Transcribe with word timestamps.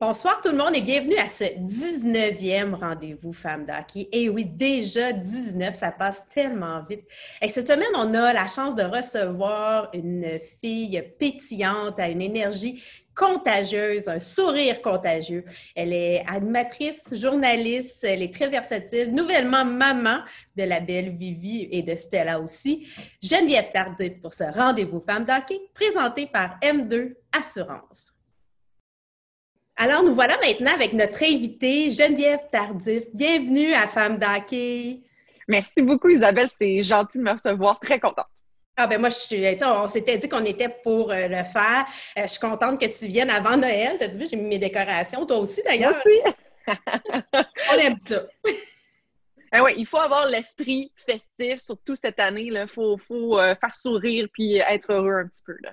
Bonsoir 0.00 0.40
tout 0.40 0.48
le 0.48 0.56
monde 0.56 0.74
et 0.74 0.80
bienvenue 0.80 1.18
à 1.18 1.28
ce 1.28 1.44
19e 1.44 2.72
rendez-vous 2.72 3.34
Femmes 3.34 3.66
d'Hockey. 3.66 4.08
Et 4.12 4.30
oui, 4.30 4.46
déjà 4.46 5.12
19, 5.12 5.74
ça 5.74 5.90
passe 5.90 6.26
tellement 6.30 6.82
vite. 6.88 7.04
Et 7.42 7.50
cette 7.50 7.66
semaine, 7.66 7.90
on 7.94 8.14
a 8.14 8.32
la 8.32 8.46
chance 8.46 8.74
de 8.74 8.82
recevoir 8.82 9.90
une 9.92 10.38
fille 10.62 11.04
pétillante, 11.18 12.00
à 12.00 12.08
une 12.08 12.22
énergie 12.22 12.82
contagieuse, 13.14 14.08
un 14.08 14.20
sourire 14.20 14.80
contagieux. 14.80 15.44
Elle 15.76 15.92
est 15.92 16.24
animatrice, 16.26 17.14
journaliste, 17.14 18.02
elle 18.02 18.22
est 18.22 18.32
très 18.32 18.48
versatile, 18.48 19.14
nouvellement 19.14 19.66
maman 19.66 20.20
de 20.56 20.62
la 20.62 20.80
belle 20.80 21.14
Vivi 21.14 21.68
et 21.70 21.82
de 21.82 21.94
Stella 21.94 22.40
aussi. 22.40 22.88
Geneviève 23.22 23.70
Tardif 23.70 24.18
pour 24.22 24.32
ce 24.32 24.44
rendez-vous 24.44 25.02
Femmes 25.06 25.26
d'Hockey 25.26 25.60
présenté 25.74 26.26
par 26.26 26.58
M2 26.62 27.16
Assurance. 27.38 28.14
Alors, 29.82 30.02
nous 30.02 30.14
voilà 30.14 30.36
maintenant 30.44 30.74
avec 30.74 30.92
notre 30.92 31.22
invitée, 31.22 31.88
Geneviève 31.88 32.40
Tardif. 32.52 33.04
Bienvenue 33.14 33.72
à 33.72 33.88
Femme 33.88 34.18
d'Hockey. 34.18 35.00
Merci 35.48 35.80
beaucoup, 35.80 36.10
Isabelle. 36.10 36.50
C'est 36.54 36.82
gentil 36.82 37.16
de 37.16 37.22
me 37.22 37.30
recevoir. 37.30 37.80
Très 37.80 37.98
contente. 37.98 38.26
Ah 38.76 38.86
ben 38.86 39.00
moi, 39.00 39.08
je 39.08 39.14
suis, 39.14 39.42
on 39.64 39.88
s'était 39.88 40.18
dit 40.18 40.28
qu'on 40.28 40.44
était 40.44 40.68
pour 40.68 41.10
euh, 41.10 41.28
le 41.28 41.44
faire. 41.44 41.86
Euh, 42.18 42.24
je 42.24 42.26
suis 42.26 42.40
contente 42.40 42.78
que 42.78 42.84
tu 42.84 43.06
viennes 43.06 43.30
avant 43.30 43.56
Noël. 43.56 43.96
Tu 43.98 44.04
as 44.04 44.08
vu, 44.08 44.26
j'ai 44.30 44.36
mis 44.36 44.48
mes 44.48 44.58
décorations. 44.58 45.24
Toi 45.24 45.38
aussi, 45.38 45.62
d'ailleurs. 45.62 45.96
On 47.72 47.78
aime 47.78 47.96
ça. 47.96 48.20
Ah 49.50 49.62
ouais, 49.62 49.76
il 49.78 49.86
faut 49.86 49.96
avoir 49.96 50.28
l'esprit 50.28 50.92
festif, 50.94 51.58
surtout 51.58 51.94
cette 51.94 52.20
année. 52.20 52.50
Il 52.52 52.66
faut, 52.68 52.98
faut 52.98 53.38
euh, 53.38 53.54
faire 53.58 53.74
sourire 53.74 54.28
puis 54.30 54.58
être 54.58 54.92
heureux 54.92 55.22
un 55.22 55.26
petit 55.26 55.42
peu. 55.42 55.56
Là. 55.62 55.70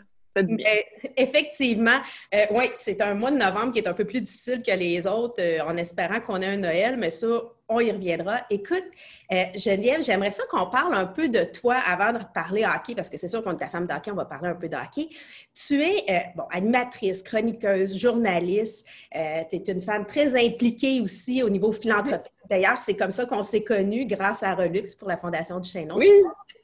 Effectivement, 1.15 1.99
euh, 2.33 2.45
oui, 2.51 2.65
c'est 2.75 3.01
un 3.01 3.13
mois 3.13 3.31
de 3.31 3.37
novembre 3.37 3.71
qui 3.71 3.79
est 3.79 3.87
un 3.87 3.93
peu 3.93 4.05
plus 4.05 4.21
difficile 4.21 4.61
que 4.61 4.71
les 4.71 5.07
autres, 5.07 5.41
euh, 5.41 5.61
en 5.61 5.77
espérant 5.77 6.19
qu'on 6.19 6.41
ait 6.41 6.47
un 6.47 6.57
Noël, 6.57 6.97
mais 6.97 7.09
ça, 7.09 7.27
on 7.69 7.79
y 7.79 7.91
reviendra. 7.91 8.41
Écoute, 8.49 8.85
euh, 9.31 9.43
Geneviève, 9.55 10.01
j'aimerais 10.01 10.31
ça 10.31 10.43
qu'on 10.49 10.67
parle 10.67 10.93
un 10.93 11.05
peu 11.05 11.27
de 11.27 11.43
toi 11.43 11.75
avant 11.75 12.13
de 12.13 12.19
parler 12.33 12.63
hockey, 12.63 12.95
parce 12.95 13.09
que 13.09 13.17
c'est 13.17 13.27
sûr 13.27 13.41
qu'on 13.41 13.53
est 13.53 13.57
ta 13.57 13.67
femme 13.67 13.87
d'hockey, 13.87 14.11
on 14.11 14.15
va 14.15 14.25
parler 14.25 14.49
un 14.49 14.55
peu 14.55 14.69
d'hockey. 14.69 15.09
Tu 15.53 15.81
es, 15.81 16.31
bon, 16.35 16.43
animatrice, 16.51 17.23
chroniqueuse, 17.23 17.97
journaliste. 17.97 18.87
tu 19.11 19.55
es 19.55 19.63
une 19.67 19.81
femme 19.81 20.05
très 20.05 20.35
impliquée 20.35 21.01
aussi 21.01 21.43
au 21.43 21.49
niveau 21.49 21.71
philanthropique. 21.71 22.31
D'ailleurs, 22.49 22.77
c'est 22.77 22.95
comme 22.95 23.11
ça 23.11 23.25
qu'on 23.25 23.43
s'est 23.43 23.63
connus 23.63 24.05
grâce 24.05 24.43
à 24.43 24.55
Relux 24.55 24.95
pour 24.97 25.09
la 25.09 25.17
Fondation 25.17 25.59
du 25.59 25.69
Chaînon. 25.69 25.95
Oui. 25.97 26.09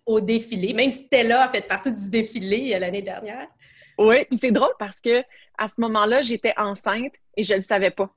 Au 0.05 0.19
défilé. 0.19 0.73
Même 0.73 0.91
Stella 0.91 1.43
a 1.43 1.49
fait 1.49 1.67
partie 1.67 1.91
du 1.93 2.09
défilé 2.09 2.77
l'année 2.79 3.01
dernière. 3.01 3.47
Oui, 3.97 4.25
puis 4.25 4.37
c'est 4.37 4.51
drôle 4.51 4.73
parce 4.79 4.99
que 4.99 5.23
à 5.57 5.67
ce 5.67 5.79
moment-là, 5.81 6.21
j'étais 6.21 6.53
enceinte 6.57 7.13
et 7.37 7.43
je 7.43 7.53
ne 7.53 7.57
le 7.57 7.63
savais 7.63 7.91
pas. 7.91 8.09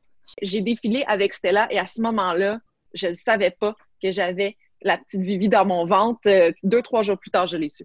J'ai 0.42 0.60
défilé 0.60 1.04
avec 1.06 1.34
Stella 1.34 1.68
et 1.70 1.78
à 1.78 1.86
ce 1.86 2.00
moment-là, 2.00 2.60
je 2.94 3.08
ne 3.08 3.14
savais 3.14 3.50
pas 3.50 3.74
que 4.02 4.10
j'avais 4.10 4.56
la 4.82 4.98
petite 4.98 5.20
Vivi 5.20 5.48
dans 5.48 5.64
mon 5.64 5.86
ventre. 5.86 6.20
Euh, 6.26 6.52
deux, 6.62 6.82
trois 6.82 7.02
jours 7.02 7.18
plus 7.18 7.30
tard, 7.30 7.46
je 7.46 7.56
l'ai 7.56 7.68
su. 7.68 7.84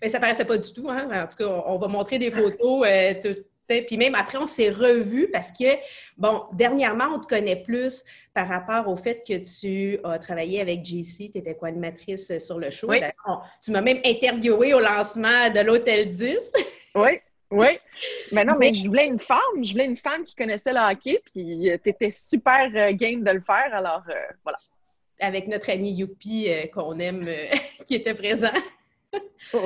Mais 0.00 0.08
ça 0.08 0.20
paraissait 0.20 0.44
pas 0.44 0.58
du 0.58 0.72
tout. 0.72 0.88
Hein? 0.88 1.08
En 1.12 1.26
tout 1.26 1.36
cas, 1.36 1.62
on 1.66 1.78
va 1.78 1.88
montrer 1.88 2.18
des 2.18 2.30
photos. 2.30 2.86
Euh, 2.86 3.34
puis 3.66 3.96
même 3.96 4.14
après, 4.14 4.38
on 4.38 4.46
s'est 4.46 4.70
revus 4.70 5.28
parce 5.32 5.52
que, 5.52 5.76
bon, 6.16 6.44
dernièrement, 6.52 7.06
on 7.14 7.20
te 7.20 7.26
connaît 7.26 7.62
plus 7.62 8.04
par 8.34 8.48
rapport 8.48 8.88
au 8.88 8.96
fait 8.96 9.22
que 9.26 9.38
tu 9.38 9.98
as 10.04 10.18
travaillé 10.18 10.60
avec 10.60 10.84
JC, 10.84 11.30
tu 11.32 11.38
étais 11.38 11.54
co-animatrice 11.54 12.38
sur 12.38 12.58
le 12.58 12.70
show. 12.70 12.88
Oui. 12.88 13.00
Tu 13.62 13.70
m'as 13.70 13.80
même 13.80 14.00
interviewé 14.04 14.74
au 14.74 14.80
lancement 14.80 15.50
de 15.50 15.60
l'Hôtel 15.60 16.08
10. 16.08 16.52
Oui, 16.96 17.18
oui. 17.50 17.78
Mais 18.30 18.44
non, 18.44 18.54
mais 18.56 18.72
je 18.72 18.86
voulais 18.86 19.06
une 19.06 19.18
femme. 19.18 19.64
Je 19.64 19.72
voulais 19.72 19.86
une 19.86 19.96
femme 19.96 20.22
qui 20.22 20.36
connaissait 20.36 20.72
le 20.72 20.78
hockey, 20.78 21.20
puis 21.32 21.70
euh, 21.70 21.76
tu 21.82 21.90
étais 21.90 22.10
super 22.10 22.70
euh, 22.74 22.92
game 22.92 23.24
de 23.24 23.30
le 23.32 23.40
faire. 23.40 23.72
Alors, 23.72 24.04
euh, 24.08 24.14
voilà. 24.44 24.58
Avec 25.20 25.48
notre 25.48 25.70
ami 25.70 25.92
Youpi 25.92 26.48
qu'on 26.72 26.98
aime, 26.98 27.28
qui 27.86 27.96
était 27.96 28.14
présent. 28.14 28.52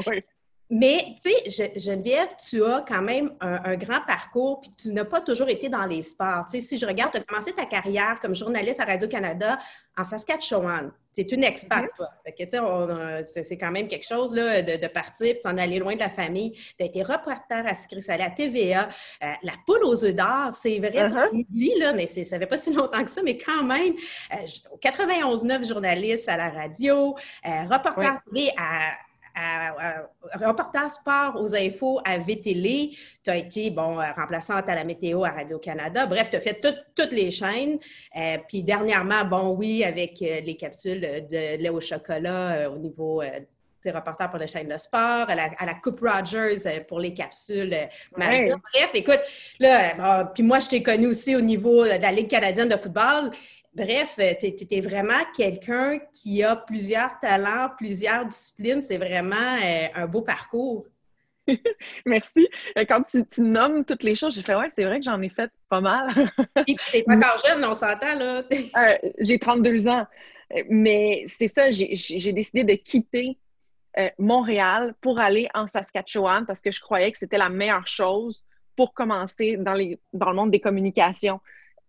oui. 0.06 0.22
Mais, 0.71 1.17
tu 1.25 1.31
sais, 1.51 1.73
Geneviève, 1.77 2.29
tu 2.37 2.62
as 2.62 2.84
quand 2.87 3.01
même 3.01 3.33
un, 3.41 3.77
grand 3.77 4.03
parcours, 4.06 4.61
puis 4.61 4.71
tu 4.77 4.93
n'as 4.93 5.05
pas 5.05 5.21
toujours 5.21 5.49
été 5.49 5.69
dans 5.69 5.87
les 5.87 6.03
sports. 6.03 6.45
Tu 6.51 6.61
sais, 6.61 6.67
si 6.67 6.79
je 6.79 6.84
regarde, 6.84 7.12
tu 7.12 7.19
as 7.19 7.23
commencé 7.23 7.53
ta 7.53 7.65
carrière 7.65 8.19
comme 8.21 8.34
journaliste 8.34 8.78
à 8.81 8.84
Radio-Canada 8.84 9.59
en 9.97 10.05
Saskatchewan. 10.05 10.93
Tu 11.15 11.23
es 11.23 11.25
une 11.25 11.43
experte, 11.43 11.87
mm-hmm. 11.99 13.25
toi. 13.27 13.43
c'est 13.45 13.57
quand 13.57 13.71
même 13.71 13.89
quelque 13.89 14.07
chose 14.07 14.34
là, 14.34 14.62
de, 14.62 14.87
partir, 14.89 15.34
de 15.34 15.41
s'en 15.41 15.57
aller 15.57 15.78
loin 15.78 15.95
de 15.95 16.01
la 16.01 16.11
famille. 16.11 16.53
Tu 16.53 16.84
as 16.84 16.84
été 16.84 17.03
reporter 17.03 17.67
à 17.67 17.75
Sucré 17.75 18.03
Salé, 18.03 18.23
à 18.23 18.31
TVA. 18.31 18.89
Euh, 19.23 19.33
la 19.43 19.55
poule 19.67 19.84
aux 19.84 20.05
œufs 20.05 20.15
d'or, 20.15 20.55
c'est 20.55 20.78
vrai, 20.78 21.09
tu 21.09 21.15
uh-huh. 21.15 21.31
oublies, 21.31 21.78
là, 21.78 21.95
mais 21.95 22.07
ça 22.07 22.39
fait 22.39 22.47
pas 22.47 22.59
si 22.59 22.75
longtemps 22.75 23.03
que 23.03 23.11
ça, 23.11 23.23
mais 23.23 23.39
quand 23.39 23.65
même, 23.65 23.95
euh, 24.34 24.78
91-9 24.83 25.67
journaliste 25.67 26.28
à 26.28 26.37
la 26.37 26.51
radio, 26.51 27.17
euh, 27.47 27.62
reporter 27.69 28.53
à 28.59 28.93
reportage 30.34 30.91
sport 30.93 31.41
aux 31.41 31.54
infos 31.54 32.00
à 32.04 32.19
VTL. 32.19 32.91
Tu 33.22 33.31
as 33.31 33.37
été, 33.37 33.71
bon, 33.71 33.99
remplaçante 34.16 34.69
à 34.69 34.75
la 34.75 34.84
météo 34.84 35.25
à 35.25 35.31
Radio-Canada. 35.31 36.06
Bref, 36.06 36.31
tu 36.31 36.37
as 36.37 36.41
fait 36.41 36.60
toutes 36.94 37.12
les 37.12 37.31
chaînes. 37.31 37.78
Euh, 38.16 38.38
puis 38.48 38.62
dernièrement, 38.62 39.25
bon, 39.25 39.50
oui, 39.50 39.84
avec 39.84 40.21
euh, 40.22 40.41
les 40.41 40.56
capsules 40.56 41.00
de 41.00 41.62
lait 41.62 41.69
au 41.69 41.81
chocolat 41.81 42.53
euh, 42.53 42.71
au 42.71 42.78
niveau 42.78 43.22
tes 43.81 43.93
reporter 43.93 44.28
pour 44.28 44.41
la 44.41 44.48
chaîne 44.48 44.69
de 44.69 44.77
sport, 44.77 45.31
à 45.31 45.37
la, 45.37 45.75
Coupe 45.81 46.00
Rogers 46.00 46.82
pour 46.88 46.98
les 46.98 47.15
capsules. 47.15 47.77
Bref, 48.16 48.91
écoute, 48.93 49.21
là, 49.60 50.25
puis 50.34 50.43
moi, 50.43 50.59
je 50.59 50.69
t'ai 50.69 50.82
connu 50.82 51.06
aussi 51.06 51.37
au 51.37 51.41
niveau 51.41 51.84
de 51.84 51.91
la 51.91 52.10
Ligue 52.10 52.28
canadienne 52.28 52.69
de 52.69 52.77
football. 52.77 53.31
Bref, 53.75 54.17
euh, 54.19 54.34
tu 54.41 54.67
es, 54.71 54.81
vraiment 54.81 55.21
quelqu'un 55.37 55.99
qui 56.12 56.43
a 56.43 56.56
plusieurs 56.56 57.19
talents, 57.21 57.71
plusieurs 57.77 58.25
disciplines. 58.25 58.83
C'est 58.83 58.97
vraiment 58.97 59.37
euh, 59.37 59.87
un 59.95 60.06
beau 60.06 60.23
parcours. 60.23 60.87
Merci. 62.07 62.49
Euh, 62.77 62.84
quand 62.89 63.03
tu, 63.03 63.43
nommes 63.43 63.84
toutes 63.84 64.03
les 64.03 64.15
choses, 64.15 64.34
j'ai 64.34 64.43
fait 64.43 64.55
Ouais, 64.55 64.69
c'est 64.71 64.84
vrai 64.84 64.99
que 64.99 65.05
j'en 65.05 65.21
ai 65.23 65.28
fait 65.28 65.51
pas 65.69 65.81
mal. 65.81 66.09
Et 66.67 66.77
tu 66.77 66.97
n'es 66.97 67.17
encore 67.17 67.43
jeune, 67.47 67.65
on 67.65 67.75
s'entend, 67.75 68.15
là. 68.15 68.43
j'ai 69.21 69.39
32 69.39 69.87
ans. 69.89 70.07
Mais 70.69 71.25
c'est 71.27 71.49
ça, 71.49 71.71
j'ai 71.71 72.33
décidé 72.33 72.65
de 72.65 72.75
quitter 72.75 73.39
Montréal 74.19 74.95
pour 75.01 75.19
aller 75.19 75.49
en 75.55 75.67
Saskatchewan 75.67 76.47
parce 76.47 76.61
que 76.61 76.71
je 76.71 76.81
croyais 76.81 77.12
que 77.12 77.19
c'était 77.19 77.37
la 77.37 77.51
meilleure 77.51 77.87
chose 77.87 78.45
pour 78.77 78.95
commencer 78.95 79.57
dans, 79.57 79.75
les, 79.75 79.99
dans 80.12 80.31
le 80.31 80.37
monde 80.37 80.51
des 80.51 80.61
communications. 80.61 81.41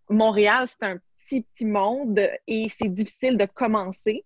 Montréal, 0.09 0.66
c'est 0.68 0.84
un 0.84 0.97
petit, 1.29 1.66
monde 1.66 2.19
et 2.47 2.67
c'est 2.69 2.90
difficile 2.90 3.38
de 3.38 3.45
commencer. 3.45 4.25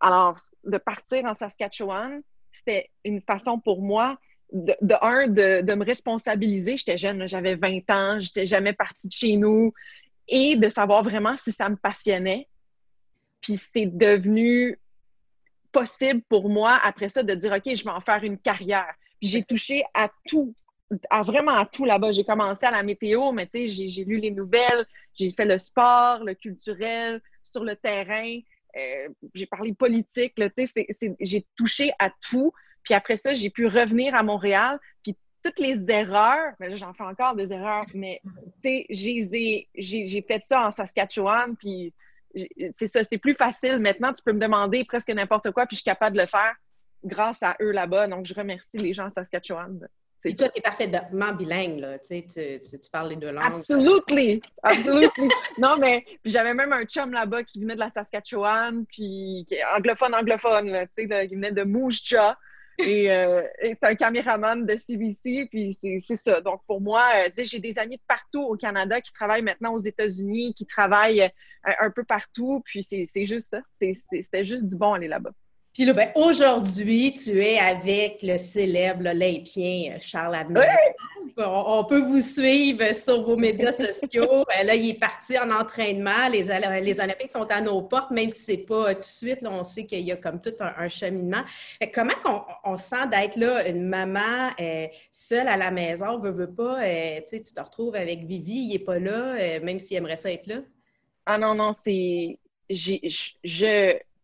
Alors, 0.00 0.38
de 0.64 0.78
partir 0.78 1.24
en 1.24 1.34
Saskatchewan, 1.34 2.22
c'était 2.52 2.90
une 3.04 3.20
façon 3.20 3.58
pour 3.58 3.82
moi, 3.82 4.18
de, 4.52 4.74
un, 5.02 5.28
de, 5.28 5.74
me 5.74 5.84
responsabiliser. 5.84 6.76
J'étais 6.76 6.98
jeune, 6.98 7.26
j'avais 7.26 7.56
20 7.56 7.90
ans, 7.90 8.20
j'étais 8.20 8.46
jamais 8.46 8.72
partie 8.72 9.08
de 9.08 9.12
chez 9.12 9.36
nous 9.36 9.72
et 10.28 10.56
de 10.56 10.68
savoir 10.68 11.02
vraiment 11.02 11.36
si 11.36 11.52
ça 11.52 11.68
me 11.68 11.76
passionnait. 11.76 12.48
Puis 13.40 13.56
c'est 13.56 13.86
devenu 13.86 14.78
possible 15.72 16.22
pour 16.28 16.48
moi 16.48 16.78
après 16.82 17.08
ça 17.08 17.22
de 17.22 17.34
dire 17.34 17.52
OK, 17.52 17.74
je 17.74 17.84
vais 17.84 17.90
en 17.90 18.00
faire 18.00 18.24
une 18.24 18.38
carrière. 18.38 18.94
Puis 19.20 19.30
j'ai 19.30 19.42
touché 19.42 19.84
à 19.94 20.08
tout, 20.26 20.54
vraiment 21.22 21.52
à 21.52 21.66
tout 21.66 21.84
là-bas. 21.84 22.12
J'ai 22.12 22.24
commencé 22.24 22.64
à 22.66 22.70
la 22.70 22.82
météo, 22.82 23.32
mais 23.32 23.46
tu 23.46 23.68
sais, 23.68 23.88
j'ai 23.88 24.04
lu 24.04 24.18
les 24.18 24.30
nouvelles, 24.30 24.86
j'ai 25.14 25.30
fait 25.30 25.44
le 25.44 25.58
sport, 25.58 26.24
le 26.24 26.34
culturel, 26.34 27.20
sur 27.42 27.64
le 27.64 27.76
terrain, 27.76 28.38
euh, 28.76 29.08
j'ai 29.34 29.46
parlé 29.46 29.72
politique, 29.72 30.34
tu 30.34 30.66
sais, 30.66 30.86
j'ai 31.20 31.46
touché 31.56 31.90
à 31.98 32.10
tout. 32.30 32.52
Puis 32.82 32.94
après 32.94 33.16
ça, 33.16 33.34
j'ai 33.34 33.50
pu 33.50 33.66
revenir 33.66 34.14
à 34.14 34.22
Montréal, 34.22 34.78
puis 35.02 35.16
toutes 35.42 35.58
les 35.58 35.90
erreurs, 35.90 36.52
mais 36.58 36.68
là, 36.68 36.76
j'en 36.76 36.94
fais 36.94 37.04
encore 37.04 37.34
des 37.34 37.52
erreurs, 37.52 37.86
mais 37.94 38.20
tu 38.62 38.86
sais, 38.88 39.66
j'ai 39.74 40.24
fait 40.26 40.42
ça 40.42 40.66
en 40.66 40.70
Saskatchewan, 40.70 41.56
puis 41.56 41.92
c'est 42.72 42.86
ça, 42.86 43.04
c'est 43.04 43.18
plus 43.18 43.34
facile. 43.34 43.78
Maintenant, 43.78 44.12
tu 44.12 44.22
peux 44.22 44.32
me 44.32 44.40
demander 44.40 44.84
presque 44.84 45.10
n'importe 45.10 45.50
quoi, 45.50 45.66
puis 45.66 45.76
je 45.76 45.82
suis 45.82 45.90
capable 45.90 46.16
de 46.16 46.22
le 46.22 46.26
faire 46.26 46.54
grâce 47.04 47.42
à 47.42 47.56
eux 47.60 47.72
là-bas. 47.72 48.08
Donc, 48.08 48.26
je 48.26 48.34
remercie 48.34 48.78
les 48.78 48.92
gens 48.92 49.06
en 49.06 49.10
Saskatchewan 49.10 49.86
c'est 50.18 50.34
toi, 50.34 50.48
tu 50.48 50.58
es 50.58 50.62
parfaitement 50.62 51.32
bilingue, 51.32 51.78
là. 51.78 51.98
Tu, 51.98 52.24
sais, 52.28 52.60
tu, 52.60 52.78
tu, 52.78 52.90
parles 52.90 53.10
les 53.10 53.16
deux 53.16 53.30
langues. 53.30 53.44
Absolutely! 53.44 54.42
Absolutely! 54.62 55.28
non, 55.58 55.76
mais 55.78 56.04
j'avais 56.24 56.54
même 56.54 56.72
un 56.72 56.84
chum 56.84 57.12
là-bas 57.12 57.44
qui 57.44 57.60
venait 57.60 57.74
de 57.74 57.80
la 57.80 57.90
Saskatchewan, 57.90 58.84
puis 58.86 59.46
anglophone, 59.76 60.14
anglophone, 60.14 60.70
là, 60.70 60.86
tu 60.86 61.08
sais, 61.08 61.28
qui 61.28 61.34
venait 61.34 61.52
de 61.52 61.62
Moose 61.62 62.02
Jaw. 62.04 62.34
Euh, 62.80 63.42
et, 63.60 63.74
c'est 63.74 63.84
un 63.84 63.94
caméraman 63.94 64.64
de 64.64 64.76
CBC, 64.76 65.48
puis 65.50 65.76
c'est 65.80 66.14
ça. 66.14 66.40
Donc, 66.40 66.62
pour 66.66 66.80
moi, 66.80 67.04
euh, 67.14 67.26
tu 67.26 67.34
sais, 67.34 67.46
j'ai 67.46 67.58
des 67.58 67.78
amis 67.78 67.96
de 67.96 68.02
partout 68.06 68.42
au 68.42 68.56
Canada 68.56 69.00
qui 69.00 69.12
travaillent 69.12 69.42
maintenant 69.42 69.74
aux 69.74 69.80
États-Unis, 69.80 70.54
qui 70.54 70.64
travaillent 70.64 71.22
euh, 71.22 71.72
un, 71.80 71.90
peu 71.90 72.04
partout, 72.04 72.62
puis 72.64 72.82
c'est 72.82 73.24
juste 73.24 73.50
ça. 73.50 73.60
C'était 73.72 74.44
juste 74.44 74.66
du 74.68 74.76
bon 74.76 74.92
aller 74.92 75.08
là-bas. 75.08 75.32
Puis 75.78 75.86
là, 75.86 75.92
ben, 75.92 76.10
aujourd'hui, 76.16 77.14
tu 77.14 77.40
es 77.40 77.56
avec 77.56 78.18
le 78.24 78.36
célèbre 78.36 79.08
Olympien 79.08 79.92
euh, 79.94 79.98
Charles 80.00 80.34
Admiral. 80.34 80.76
On, 81.36 81.84
peut 81.84 82.00
vous 82.00 82.20
suivre 82.20 82.92
sur 82.96 83.22
vos 83.22 83.36
médias 83.36 83.70
sociaux. 83.70 84.44
Euh, 84.58 84.64
là, 84.64 84.74
il 84.74 84.90
est 84.90 84.98
parti 84.98 85.38
en 85.38 85.52
entraînement. 85.52 86.28
Les, 86.32 86.42
les 86.80 87.00
Olympiques 87.00 87.30
sont 87.30 87.46
à 87.48 87.60
nos 87.60 87.80
portes, 87.82 88.10
même 88.10 88.28
si 88.28 88.42
ce 88.42 88.52
n'est 88.52 88.58
pas 88.58 88.94
tout 88.94 89.00
de 89.00 89.04
suite. 89.04 89.40
Là, 89.42 89.50
on 89.52 89.62
sait 89.62 89.86
qu'il 89.86 90.00
y 90.00 90.10
a 90.10 90.16
comme 90.16 90.40
tout 90.40 90.54
un, 90.58 90.88
cheminement. 90.88 91.44
comment 91.94 92.14
on, 92.64 92.76
sent 92.76 93.06
d'être 93.12 93.36
là, 93.36 93.68
une 93.68 93.86
maman 93.86 94.50
euh, 94.60 94.88
seule 95.12 95.46
à 95.46 95.56
la 95.56 95.70
maison, 95.70 96.18
veut, 96.18 96.32
veut 96.32 96.52
pas, 96.52 96.82
euh, 96.82 97.20
tu 97.30 97.40
te 97.40 97.60
retrouves 97.60 97.94
avec 97.94 98.24
Vivi, 98.24 98.62
il 98.62 98.68
n'est 98.70 98.78
pas 98.80 98.98
là, 98.98 99.60
même 99.60 99.78
s'il 99.78 99.96
aimerait 99.96 100.16
ça 100.16 100.32
être 100.32 100.48
là? 100.48 100.56
Ah 101.24 101.38
non, 101.38 101.54
non, 101.54 101.72
c'est... 101.72 102.36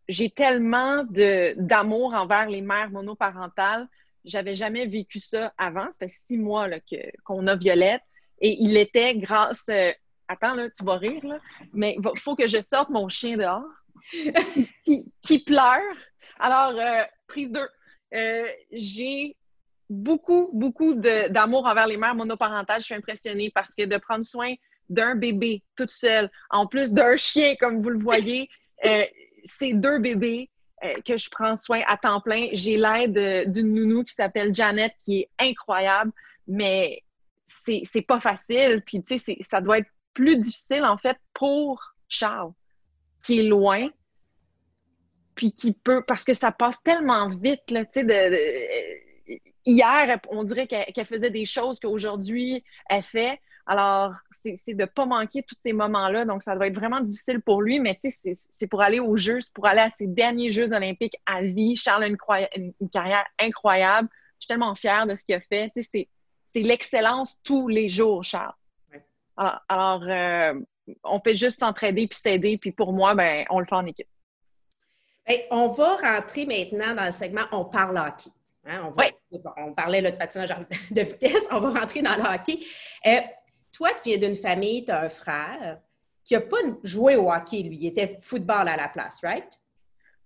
J'ai 0.07 0.29
tellement 0.29 1.03
d'amour 1.09 2.13
envers 2.13 2.49
les 2.49 2.61
mères 2.61 2.91
monoparentales 2.91 3.87
j'avais 4.25 4.55
jamais 4.55 4.85
vécu 4.85 5.19
ça 5.19 5.53
avant. 5.57 5.89
Ça 5.91 5.99
fait 5.99 6.13
six 6.27 6.37
mois 6.37 6.67
qu'on 7.23 7.47
a 7.47 7.55
Violette. 7.55 8.01
Et 8.41 8.57
il 8.59 8.75
était 8.75 9.15
grâce. 9.15 9.69
Euh, 9.69 9.91
attends, 10.27 10.55
là, 10.55 10.69
tu 10.69 10.83
vas 10.83 10.97
rire, 10.97 11.25
là. 11.25 11.39
Mais 11.73 11.97
il 11.97 12.19
faut 12.19 12.35
que 12.35 12.47
je 12.47 12.61
sorte 12.61 12.89
mon 12.89 13.07
chien 13.07 13.37
dehors 13.37 13.63
qui, 15.21 15.39
pleure. 15.39 15.95
Alors, 16.39 16.79
euh, 16.79 17.03
prise 17.27 17.51
2. 17.51 17.67
Euh, 18.13 18.47
j'ai 18.71 19.37
beaucoup, 19.89 20.49
beaucoup 20.53 20.95
d'amour 20.95 21.65
envers 21.65 21.87
les 21.87 21.97
mères 21.97 22.15
monoparentales. 22.15 22.81
Je 22.81 22.85
suis 22.85 22.95
impressionnée 22.95 23.51
parce 23.53 23.75
que 23.75 23.83
de 23.83 23.97
prendre 23.97 24.25
soin 24.25 24.53
d'un 24.89 25.15
bébé 25.15 25.63
toute 25.75 25.91
seule, 25.91 26.29
en 26.49 26.67
plus 26.67 26.91
d'un 26.91 27.15
chien, 27.15 27.55
comme 27.59 27.81
vous 27.81 27.89
le 27.89 27.99
voyez, 27.99 28.49
c'est 29.45 29.73
deux 29.73 29.99
bébés. 29.99 30.49
Euh, 30.83 30.93
que 31.05 31.17
je 31.17 31.29
prends 31.29 31.55
soin 31.55 31.81
à 31.87 31.95
temps 31.95 32.19
plein. 32.19 32.49
J'ai 32.51 32.75
l'aide 32.75 33.49
d'une 33.49 33.73
nounou 33.73 34.03
qui 34.03 34.13
s'appelle 34.13 34.53
Janet, 34.53 34.93
qui 34.99 35.21
est 35.21 35.29
incroyable, 35.39 36.11
mais 36.47 37.01
c'est 37.45 38.01
pas 38.05 38.19
facile. 38.19 38.83
Puis, 38.85 39.01
tu 39.01 39.17
sais, 39.17 39.37
ça 39.39 39.61
doit 39.61 39.79
être 39.79 39.89
plus 40.13 40.37
difficile, 40.37 40.83
en 40.83 40.97
fait, 40.97 41.17
pour 41.33 41.95
Charles, 42.09 42.51
qui 43.23 43.39
est 43.39 43.43
loin, 43.43 43.87
puis 45.33 45.53
qui 45.53 45.71
peut, 45.71 46.03
parce 46.05 46.25
que 46.25 46.33
ça 46.33 46.51
passe 46.51 46.83
tellement 46.83 47.29
vite, 47.29 47.71
là, 47.71 47.85
tu 47.85 48.01
sais, 48.01 48.05
de, 48.05 49.39
hier, 49.65 50.19
on 50.29 50.43
dirait 50.43 50.67
qu'elle 50.67 51.05
faisait 51.05 51.31
des 51.31 51.45
choses 51.45 51.79
qu'aujourd'hui, 51.79 52.63
elle 52.89 53.03
fait. 53.03 53.39
Alors, 53.67 54.13
c'est 54.29 54.73
de 54.73 54.81
ne 54.81 54.85
pas 54.85 55.05
manquer 55.05 55.41
tous 55.41 55.55
ces 55.57 55.73
moments-là. 55.73 56.25
Donc, 56.25 56.43
ça 56.43 56.55
doit 56.55 56.67
être 56.67 56.75
vraiment 56.75 57.01
difficile 57.01 57.41
pour 57.41 57.63
lui, 57.63 57.79
mais 57.79 57.97
tu 57.99 58.11
sais, 58.11 58.33
c'est 58.33 58.67
pour 58.67 58.81
aller 58.81 58.99
aux 58.99 59.17
Jeux, 59.17 59.41
c'est 59.41 59.53
pour 59.53 59.65
aller 59.65 59.81
à 59.81 59.89
ses 59.89 60.05
derniers 60.05 60.51
Jeux 60.51 60.71
olympiques 60.71 61.17
à 61.25 61.41
vie. 61.41 61.75
Charles 61.75 62.03
a 62.03 62.07
une, 62.07 62.17
carrière 62.91 63.25
incroyable. 63.39 64.07
Je 64.37 64.45
suis 64.45 64.47
tellement 64.47 64.75
fière 64.75 65.07
de 65.07 65.15
ce 65.15 65.25
qu'il 65.25 65.33
a 65.33 65.41
fait. 65.41 65.71
Tu 65.75 65.81
sais, 65.81 66.07
c'est 66.45 66.61
l'excellence 66.61 67.37
tous 67.43 67.67
les 67.67 67.89
jours, 67.89 68.23
Charles. 68.23 68.53
Alors, 69.35 70.03
euh, 70.03 70.53
on 71.03 71.19
fait 71.19 71.35
juste 71.35 71.59
s'entraider 71.59 72.07
puis 72.07 72.19
s'aider. 72.19 72.57
Puis 72.59 72.71
pour 72.71 72.93
moi, 72.93 73.15
ben, 73.15 73.45
on 73.49 73.59
le 73.59 73.65
fait 73.65 73.75
en 73.75 73.85
équipe. 73.85 74.07
on 75.49 75.69
va 75.69 75.95
rentrer 75.95 76.45
maintenant 76.45 76.93
dans 76.93 77.05
le 77.05 77.11
segment 77.11 77.45
On 77.51 77.65
parle 77.65 77.97
hockey. 77.97 78.29
Hein, 78.67 78.93
on, 79.57 79.73
parlait 79.73 80.01
là, 80.01 80.11
de 80.11 80.17
patinage 80.17 80.49
de 80.91 81.01
vitesse, 81.01 81.45
on 81.51 81.59
va 81.59 81.79
rentrer 81.79 82.01
dans 82.01 82.15
le 82.15 82.23
hockey. 82.23 82.59
Euh, 83.05 83.19
toi, 83.75 83.89
tu 84.01 84.09
viens 84.09 84.17
d'une 84.17 84.37
famille, 84.37 84.85
tu 84.85 84.91
as 84.91 85.01
un 85.01 85.09
frère 85.09 85.79
qui 86.23 86.33
n'a 86.33 86.41
pas 86.41 86.57
joué 86.83 87.17
au 87.17 87.31
hockey, 87.31 87.61
lui. 87.63 87.77
Il 87.81 87.87
était 87.87 88.17
football 88.21 88.67
à 88.67 88.77
la 88.77 88.87
place, 88.87 89.19
right? 89.21 89.47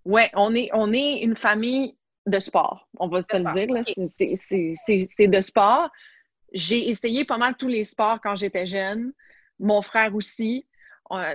Oui, 0.04 0.22
on 0.34 0.54
est, 0.54 0.70
on 0.72 0.92
est 0.92 1.18
une 1.18 1.36
famille 1.36 1.96
de 2.26 2.38
sport, 2.38 2.88
on 2.98 3.08
va 3.08 3.22
se 3.22 3.36
le 3.36 3.52
dire. 3.52 5.08
C'est 5.16 5.28
de 5.28 5.40
sport. 5.40 5.90
J'ai 6.52 6.88
essayé 6.88 7.24
pas 7.24 7.38
mal 7.38 7.56
tous 7.56 7.68
les 7.68 7.84
sports 7.84 8.18
quand 8.22 8.36
j'étais 8.36 8.66
jeune. 8.66 9.12
Mon 9.58 9.82
frère 9.82 10.14
aussi. 10.14 10.66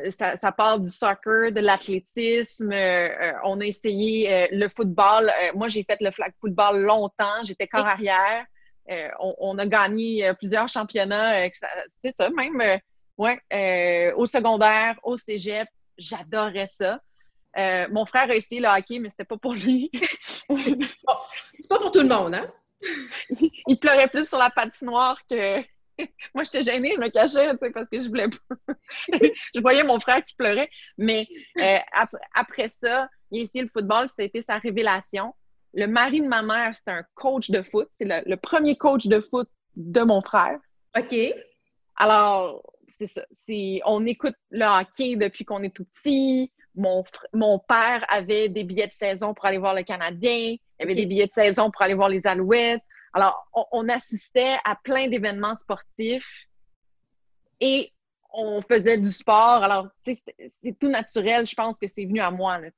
Ça, 0.10 0.38
ça 0.38 0.54
part 0.54 0.80
du 0.80 0.90
soccer, 0.90 1.52
de 1.52 1.60
l'athlétisme. 1.60 2.72
Euh, 2.72 3.34
on 3.44 3.60
a 3.60 3.66
essayé 3.66 4.34
euh, 4.34 4.48
le 4.52 4.70
football. 4.70 5.30
Euh, 5.30 5.52
moi, 5.54 5.68
j'ai 5.68 5.84
fait 5.84 6.00
le 6.00 6.12
flag 6.12 6.34
football 6.40 6.80
longtemps. 6.80 7.44
J'étais 7.44 7.68
corps 7.68 7.86
arrière. 7.86 8.46
Euh, 8.92 9.10
on, 9.20 9.58
a 9.58 9.66
gagné 9.66 10.28
euh, 10.28 10.34
plusieurs 10.34 10.68
championnats, 10.68 11.50
c'est 11.88 12.10
euh, 12.10 12.12
ça, 12.12 12.30
même 12.30 12.80
ouais, 13.18 14.14
au 14.16 14.26
secondaire, 14.26 15.00
au 15.04 15.18
cégep. 15.18 15.68
J'adorais 15.98 16.66
ça. 16.66 17.00
mon 17.90 18.06
frère 18.06 18.30
a 18.30 18.36
essayé 18.36 18.62
le 18.62 18.68
hockey, 18.68 19.00
mais 19.00 19.10
c'était 19.10 19.26
pas 19.26 19.38
pour 19.38 19.54
lui. 19.54 19.90
c'est 20.50 21.70
pas 21.70 21.80
pour 21.80 21.92
tout 21.92 22.02
le 22.02 22.10
monde, 22.10 22.36
hein? 22.36 22.52
il 23.68 23.80
pleurait 23.80 24.10
plus 24.10 24.28
sur 24.28 24.38
la 24.38 24.50
patinoire 24.50 25.20
que. 25.30 25.64
Moi, 26.36 26.44
j'étais 26.44 26.62
gênée, 26.62 26.92
je 26.94 27.00
me 27.00 27.08
cachais 27.08 27.54
parce 27.74 27.88
que 27.88 28.02
je 28.02 28.10
voulais 28.10 28.28
pas. 28.28 28.74
je 29.56 29.62
voyais 29.62 29.84
mon 29.84 29.98
frère 29.98 30.22
qui 30.26 30.36
pleurait. 30.36 30.70
Mais 30.98 31.26
après, 32.34 32.68
ça, 32.68 33.08
il 33.32 33.40
a 33.40 33.42
essayé 33.44 33.64
le 33.64 33.70
football, 33.70 34.10
ça 34.10 34.22
a 34.22 34.24
été 34.24 34.42
sa 34.42 34.58
révélation. 34.58 35.34
Le 35.76 35.88
mari 35.88 36.22
de 36.22 36.28
ma 36.28 36.42
mère, 36.42 36.74
c'est 36.74 36.90
un 36.90 37.04
coach 37.16 37.52
de 37.52 37.62
foot. 37.62 37.90
C'est 37.92 38.06
le, 38.06 38.36
premier 38.38 38.78
coach 38.78 39.08
de 39.08 39.20
foot 39.20 39.50
de 39.76 40.02
mon 40.02 40.22
frère. 40.22 40.58
OK. 40.98 41.16
Alors, 41.98 42.64
c'est 42.88 43.08
ça. 43.08 43.26
on 43.86 44.06
écoute 44.06 44.36
le 44.52 44.66
hockey 44.66 45.18
depuis 45.18 45.44
qu'on 45.44 45.64
est 45.64 45.76
tout 45.76 45.84
petit. 45.86 46.52
Mon, 46.76 47.04
mon 47.34 47.60
père 47.60 48.06
avait 48.08 48.48
des 48.48 48.64
billets 48.64 48.88
de 48.88 48.94
saison 48.94 49.34
pour 49.34 49.46
aller 49.46 49.58
voir 49.58 49.74
le 49.74 49.84
Canadien. 49.84 50.56
Il 50.56 50.60
avait 50.80 50.96
des 50.96 51.06
billets 51.06 51.28
de 51.28 51.34
saison 51.34 51.70
pour 51.72 51.82
aller 51.82 51.94
voir 51.94 52.08
les 52.08 52.26
Alouettes. 52.26 52.82
Alors, 53.14 53.46
on, 53.72 53.88
assistait 53.90 54.58
à 54.66 54.76
plein 54.76 55.08
d'événements 55.08 55.56
sportifs 55.56 56.48
et 57.60 57.92
on 58.34 58.62
faisait 58.62 58.98
du 58.98 59.12
sport. 59.12 59.64
Alors, 59.64 59.88
c'est 60.02 60.80
tout 60.80 60.90
naturel. 60.90 61.48
Je 61.48 61.56
pense 61.56 61.78
que 61.80 61.88
c'est 61.88 62.06
venu 62.06 62.22
à 62.22 62.32
moi. 62.32 62.60
Là, 62.60 62.70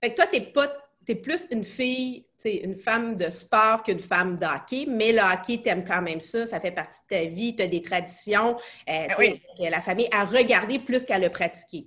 fait 0.00 0.10
que 0.10 0.16
toi, 0.16 0.26
t'es 0.26 0.52
pas 0.52 0.72
tu 1.06 1.12
es 1.12 1.14
plus 1.14 1.46
une 1.50 1.64
fille, 1.64 2.26
une 2.44 2.74
femme 2.74 3.16
de 3.16 3.30
sport 3.30 3.82
qu'une 3.82 4.00
femme 4.00 4.36
d'hockey, 4.36 4.86
mais 4.88 5.12
le 5.12 5.20
hockey, 5.20 5.60
tu 5.62 5.68
aimes 5.68 5.84
quand 5.84 6.02
même 6.02 6.20
ça, 6.20 6.46
ça 6.46 6.60
fait 6.60 6.72
partie 6.72 7.00
de 7.10 7.16
ta 7.16 7.24
vie, 7.26 7.54
tu 7.54 7.62
as 7.62 7.68
des 7.68 7.82
traditions, 7.82 8.56
euh, 8.88 9.06
ben 9.16 9.38
la 9.58 9.80
famille 9.80 10.08
a 10.12 10.24
regardé 10.24 10.78
plus 10.80 11.04
qu'à 11.04 11.18
le 11.18 11.28
pratiquer. 11.28 11.86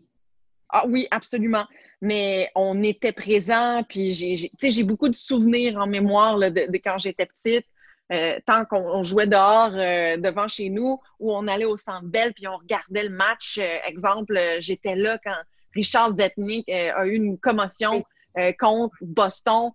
Ah 0.70 0.86
oui, 0.88 1.08
absolument. 1.12 1.66
Mais 2.02 2.50
on 2.56 2.82
était 2.84 3.12
présents, 3.12 3.84
puis 3.88 4.14
j'ai 4.14 4.84
beaucoup 4.84 5.10
de 5.10 5.16
souvenirs 5.16 5.78
en 5.78 5.88
mémoire 5.88 6.38
de, 6.38 6.70
quand 6.84 6.98
j'étais 6.98 7.26
petite. 7.26 7.66
Euh, 8.12 8.40
tant 8.44 8.66
qu'on 8.66 9.04
jouait 9.04 9.28
dehors 9.28 9.72
euh, 9.76 10.18
devant 10.18 10.48
chez 10.48 10.70
nous, 10.72 11.00
où 11.20 11.32
on 11.32 11.48
allait 11.48 11.66
au 11.66 11.78
Centre 11.78 12.06
Bell, 12.06 12.34
puis 12.34 12.48
on 12.48 12.58
regardait 12.58 13.04
le 13.04 13.12
match. 13.12 13.60
exemple, 13.86 14.36
j'étais 14.60 14.96
là 14.96 15.20
quand 15.24 15.36
Richard 15.76 16.14
Zetnik 16.14 16.68
a 16.70 17.06
eu 17.06 17.14
une 17.14 17.38
commotion. 17.38 18.04
Euh, 18.40 18.54
contre 18.58 18.96
Boston. 19.02 19.72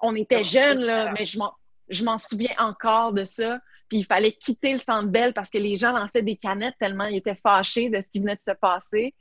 On 0.00 0.14
était 0.14 0.44
jeunes, 0.44 0.80
là, 0.80 1.12
mais 1.12 1.24
je 1.24 2.04
m'en 2.04 2.18
souviens 2.18 2.54
encore 2.58 3.12
de 3.12 3.24
ça. 3.24 3.58
Puis 3.88 3.98
il 3.98 4.04
fallait 4.04 4.32
quitter 4.32 4.72
le 4.72 4.78
Centre 4.78 5.08
Bell 5.08 5.32
parce 5.32 5.50
que 5.50 5.58
les 5.58 5.76
gens 5.76 5.92
lançaient 5.92 6.22
des 6.22 6.36
canettes 6.36 6.74
tellement 6.78 7.04
ils 7.04 7.16
étaient 7.16 7.34
fâchés 7.34 7.90
de 7.90 8.00
ce 8.00 8.08
qui 8.10 8.20
venait 8.20 8.36
de 8.36 8.40
se 8.40 8.52
passer. 8.52 9.14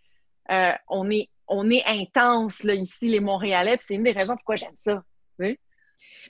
Euh, 0.52 0.72
on, 0.90 1.10
est, 1.10 1.30
on 1.48 1.70
est 1.70 1.84
intense 1.86 2.64
là, 2.64 2.74
ici, 2.74 3.08
les 3.08 3.20
Montréalais, 3.20 3.78
c'est 3.82 3.96
une 3.96 4.04
des 4.04 4.12
raisons 4.12 4.36
pourquoi 4.36 4.56
j'aime 4.56 4.76
ça. 4.76 5.04
Oui? 5.40 5.60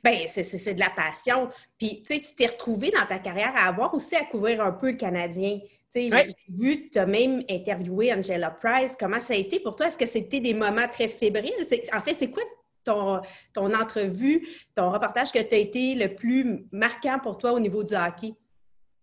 Bien, 0.04 0.26
c'est 0.28 0.74
de 0.74 0.80
la 0.80 0.90
passion. 0.90 1.50
Puis, 1.78 2.02
tu 2.02 2.16
sais, 2.16 2.22
tu 2.22 2.36
t'es 2.36 2.48
retrouvé 2.48 2.92
dans 2.92 3.06
ta 3.06 3.20
carrière 3.20 3.54
à 3.56 3.68
avoir 3.68 3.94
aussi 3.94 4.16
à 4.16 4.26
couvrir 4.26 4.62
un 4.62 4.72
peu 4.72 4.92
le 4.92 4.98
Canadien. 4.98 5.60
Tu 5.94 6.10
sais, 6.10 6.10
j'ai 6.10 6.36
vu, 6.50 6.90
tu 6.90 7.00
as 7.00 7.06
même 7.06 7.44
interviewé 7.50 8.14
Angela 8.14 8.52
Price. 8.52 8.96
Comment 9.00 9.20
ça 9.20 9.34
a 9.34 9.38
été 9.38 9.60
pour 9.60 9.76
toi? 9.76 9.88
Est-ce 9.88 9.98
que 9.98 10.06
c'était 10.06 10.40
des 10.40 10.54
moments 10.54 10.88
très 10.88 11.08
fébriles? 11.08 11.54
En 11.94 12.02
fait, 12.02 12.14
c'est 12.14 12.32
quoi 12.32 12.44
ton, 12.84 13.22
ton 13.54 13.74
entrevue, 13.74 14.48
ton 14.76 14.92
reportage 14.92 15.32
que 15.32 15.40
tu 15.40 15.56
as 15.56 15.58
été 15.58 15.96
le 15.96 16.14
plus 16.16 16.66
marquant 16.72 17.20
pour 17.20 17.38
toi 17.38 17.54
au 17.54 17.60
niveau 17.60 17.84
du 17.84 17.96
hockey? 17.96 18.34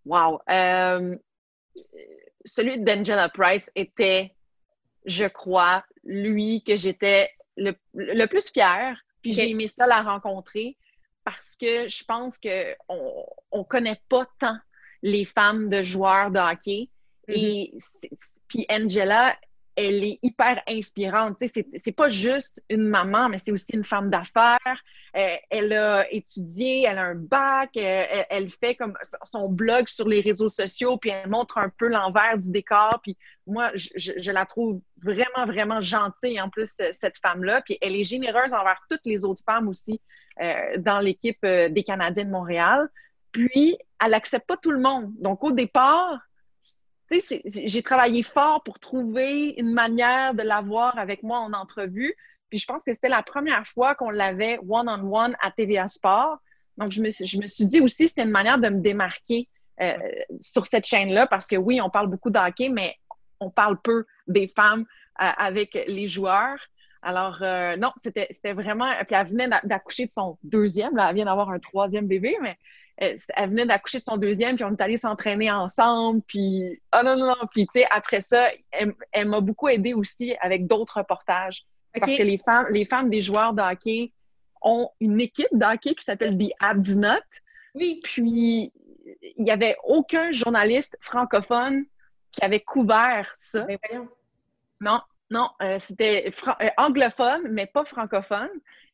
Wow! 0.04 0.40
Euh, 0.48 1.16
celui 2.44 2.78
d'Angela 2.78 3.28
Price 3.28 3.70
était, 3.74 4.34
je 5.04 5.26
crois, 5.26 5.84
lui 6.04 6.62
que 6.64 6.76
j'étais 6.76 7.30
le, 7.56 7.74
le, 7.94 8.26
plus 8.26 8.50
fier 8.50 8.96
puis 9.22 9.32
j'ai 9.32 9.50
aimé 9.50 9.68
ça 9.68 9.86
la 9.86 10.02
rencontrer 10.02 10.76
parce 11.24 11.56
que 11.56 11.88
je 11.88 12.04
pense 12.04 12.38
qu'on 12.38 13.58
ne 13.58 13.62
connaît 13.64 14.00
pas 14.08 14.26
tant 14.38 14.56
les 15.02 15.24
femmes 15.24 15.68
de 15.68 15.82
joueurs 15.82 16.30
de 16.30 16.38
hockey. 16.38 16.88
Mm-hmm. 17.28 17.34
Et 17.34 17.78
puis 18.48 18.66
Angela, 18.70 19.36
elle 19.86 20.04
est 20.04 20.18
hyper 20.22 20.62
inspirante. 20.68 21.38
Sais, 21.38 21.66
c'est 21.76 21.92
pas 21.92 22.08
juste 22.08 22.62
une 22.68 22.86
maman, 22.86 23.28
mais 23.28 23.38
c'est 23.38 23.52
aussi 23.52 23.72
une 23.74 23.84
femme 23.84 24.10
d'affaires. 24.10 24.58
Euh, 25.16 25.36
elle 25.48 25.72
a 25.72 26.12
étudié, 26.12 26.84
elle 26.86 26.98
a 26.98 27.04
un 27.04 27.14
bac, 27.14 27.76
euh, 27.76 28.04
elle, 28.28 28.50
fait 28.50 28.74
comme 28.74 28.94
son 29.24 29.48
blog 29.48 29.88
sur 29.88 30.08
les 30.08 30.20
réseaux 30.20 30.48
sociaux, 30.48 30.96
puis 30.96 31.10
elle 31.10 31.28
montre 31.28 31.58
un 31.58 31.68
peu 31.68 31.88
l'envers 31.88 32.38
du 32.38 32.50
décor. 32.50 33.00
Puis 33.02 33.16
moi, 33.46 33.70
je, 33.74 34.32
la 34.32 34.44
trouve 34.44 34.80
vraiment, 35.02 35.46
vraiment 35.46 35.80
gentille 35.80 36.40
en 36.40 36.50
plus, 36.50 36.70
cette 36.92 37.18
femme-là. 37.18 37.62
Puis 37.62 37.78
elle 37.80 37.96
est 37.96 38.04
généreuse 38.04 38.52
envers 38.52 38.80
toutes 38.88 39.04
les 39.04 39.24
autres 39.24 39.42
femmes 39.44 39.68
aussi 39.68 40.00
euh, 40.42 40.76
dans 40.78 41.00
l'équipe 41.00 41.44
des 41.44 41.84
Canadiens 41.84 42.24
de 42.24 42.30
Montréal. 42.30 42.88
Puis, 43.32 43.78
elle 44.02 44.10
n'accepte 44.10 44.46
pas 44.46 44.56
tout 44.56 44.72
le 44.72 44.80
monde. 44.80 45.12
Donc, 45.20 45.44
au 45.44 45.52
départ, 45.52 46.18
j'ai 47.44 47.82
travaillé 47.82 48.22
fort 48.22 48.62
pour 48.62 48.78
trouver 48.78 49.54
une 49.56 49.72
manière 49.72 50.34
de 50.34 50.42
l'avoir 50.42 50.98
avec 50.98 51.22
moi 51.22 51.38
en 51.38 51.52
entrevue. 51.52 52.14
Puis 52.50 52.58
je 52.58 52.66
pense 52.66 52.84
que 52.84 52.92
c'était 52.92 53.08
la 53.08 53.22
première 53.22 53.66
fois 53.66 53.94
qu'on 53.94 54.10
l'avait 54.10 54.58
one-on-one 54.68 55.36
à 55.40 55.50
TVA 55.50 55.88
Sport. 55.88 56.38
Donc, 56.76 56.92
je 56.92 57.02
me, 57.02 57.46
suis 57.46 57.66
dit 57.66 57.80
aussi, 57.80 58.08
c'était 58.08 58.22
une 58.22 58.30
manière 58.30 58.58
de 58.58 58.68
me 58.68 58.80
démarquer 58.80 59.48
euh, 59.80 59.92
sur 60.40 60.66
cette 60.66 60.86
chaîne-là 60.86 61.26
parce 61.26 61.46
que 61.46 61.56
oui, 61.56 61.80
on 61.80 61.90
parle 61.90 62.08
beaucoup 62.08 62.30
d'hockey, 62.30 62.68
mais 62.68 62.96
on 63.38 63.50
parle 63.50 63.80
peu 63.80 64.06
des 64.26 64.48
femmes 64.48 64.86
euh, 65.20 65.30
avec 65.36 65.74
les 65.86 66.06
joueurs. 66.06 66.58
Alors, 67.02 67.38
euh, 67.42 67.76
non, 67.76 67.92
c'était 68.02 68.52
vraiment. 68.52 68.92
Puis 69.06 69.16
elle 69.16 69.26
venait 69.26 69.48
d'accoucher 69.64 70.06
de 70.06 70.12
son 70.12 70.38
deuxième. 70.42 70.98
Elle 70.98 71.14
vient 71.14 71.24
d'avoir 71.24 71.50
un 71.50 71.58
troisième 71.58 72.06
bébé, 72.06 72.36
mais 72.42 72.58
elle, 73.00 73.48
venait 73.48 73.66
d'accoucher 73.66 73.98
de 73.98 74.02
son 74.02 74.16
deuxième, 74.16 74.56
puis 74.56 74.64
on 74.64 74.72
est 74.72 74.80
allé 74.80 74.96
s'entraîner 74.96 75.50
ensemble. 75.50 76.20
Puis, 76.26 76.80
oh 76.94 77.00
non, 77.02 77.16
non, 77.16 77.26
non. 77.26 77.46
Puis, 77.50 77.66
tu 77.66 77.80
sais, 77.80 77.86
après 77.90 78.20
ça, 78.20 78.50
elle, 78.70 79.28
m'a 79.28 79.40
beaucoup 79.40 79.68
aidé 79.68 79.94
aussi 79.94 80.36
avec 80.40 80.66
d'autres 80.66 80.98
reportages. 80.98 81.64
Parce 81.92 82.16
que 82.16 82.22
les 82.22 82.36
femmes, 82.36 82.66
les 82.70 82.84
femmes 82.84 83.10
des 83.10 83.20
joueurs 83.20 83.52
de 83.52 83.62
hockey 83.62 84.12
ont 84.62 84.90
une 85.00 85.20
équipe 85.20 85.48
de 85.52 85.64
hockey 85.64 85.94
qui 85.94 86.04
s'appelle 86.04 86.38
The 86.38 86.52
Abdinot. 86.60 87.18
Oui. 87.74 88.00
Puis, 88.04 88.72
il 89.36 89.44
n'y 89.44 89.50
avait 89.50 89.76
aucun 89.84 90.30
journaliste 90.30 90.96
francophone 91.00 91.84
qui 92.32 92.44
avait 92.44 92.60
couvert 92.60 93.32
ça. 93.34 93.64
Ben 93.64 94.08
non, 94.80 95.00
non, 95.30 95.50
euh, 95.62 95.78
c'était 95.78 96.32
euh, 96.48 96.68
anglophone, 96.76 97.48
mais 97.50 97.66
pas 97.66 97.84
francophone. 97.84 98.50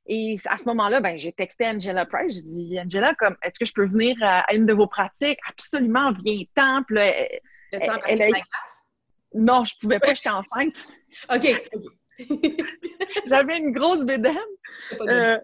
Et 0.08 0.36
à 0.46 0.56
ce 0.56 0.64
moment-là, 0.66 1.00
ben, 1.00 1.16
j'ai 1.16 1.32
texté 1.32 1.66
Angela 1.66 2.06
Price. 2.06 2.36
J'ai 2.36 2.42
dit, 2.42 2.78
Angela, 2.80 3.14
comme, 3.14 3.36
est-ce 3.42 3.58
que 3.58 3.64
je 3.64 3.72
peux 3.72 3.86
venir 3.86 4.16
à, 4.22 4.44
une 4.54 4.66
de 4.66 4.72
vos 4.72 4.86
pratiques? 4.86 5.38
Absolument, 5.48 6.12
viens 6.12 6.44
temple. 6.54 6.98
Elle, 6.98 7.40
elle, 7.72 8.32
Non, 9.34 9.64
je 9.64 9.74
pouvais 9.80 9.98
pas, 9.98 10.14
j'étais 10.14 10.30
enceinte. 10.30 10.86
OK. 11.34 11.68
J'avais 13.26 13.58
une 13.58 13.72
grosse 13.72 14.04
bédaine. 14.04 14.36
Euh, 15.00 15.38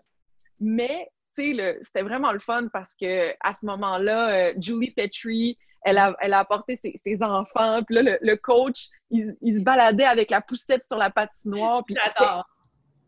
mais, 0.60 1.08
tu 1.36 1.56
sais, 1.56 1.78
c'était 1.82 2.02
vraiment 2.02 2.32
le 2.32 2.38
fun 2.38 2.68
parce 2.72 2.94
que 2.94 3.32
à 3.40 3.54
ce 3.54 3.66
moment-là, 3.66 4.30
euh, 4.30 4.54
Julie 4.58 4.92
Petrie, 4.92 5.58
elle 5.84 5.98
a, 5.98 6.16
elle 6.20 6.34
a 6.34 6.38
apporté 6.38 6.76
ses, 6.76 7.22
enfants. 7.22 7.82
Puis 7.82 7.96
là, 7.96 8.16
le, 8.20 8.36
coach, 8.36 8.88
il, 9.10 9.24
se 9.26 9.60
baladait 9.60 10.04
avec 10.04 10.30
la 10.30 10.40
poussette 10.40 10.86
sur 10.86 10.96
la 10.96 11.10
patinoire. 11.10 11.84
Puis 11.84 11.96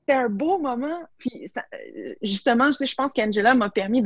c'était 0.06 0.18
un 0.18 0.28
beau 0.28 0.58
moment. 0.58 1.02
Puis 1.18 1.50
justement, 2.22 2.70
je, 2.72 2.94
pense 2.94 3.12
qu'Angela 3.12 3.54
m'a 3.54 3.70
permis 3.70 4.02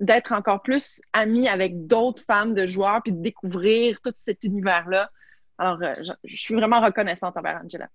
d'être 0.00 0.32
encore 0.32 0.62
plus 0.62 1.00
amie 1.12 1.48
avec 1.48 1.86
d'autres 1.86 2.22
femmes 2.22 2.54
de 2.54 2.66
joueurs 2.66 3.02
puis 3.02 3.12
de 3.12 3.22
découvrir 3.22 4.00
tout 4.02 4.12
cet 4.14 4.44
univers-là. 4.44 5.10
Alors, 5.58 5.82
euh, 5.82 5.94
je, 6.24 6.36
suis 6.36 6.54
vraiment 6.54 6.80
reconnaissante 6.80 7.36
envers 7.36 7.60
Angela. 7.64 7.88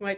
Oui. 0.00 0.12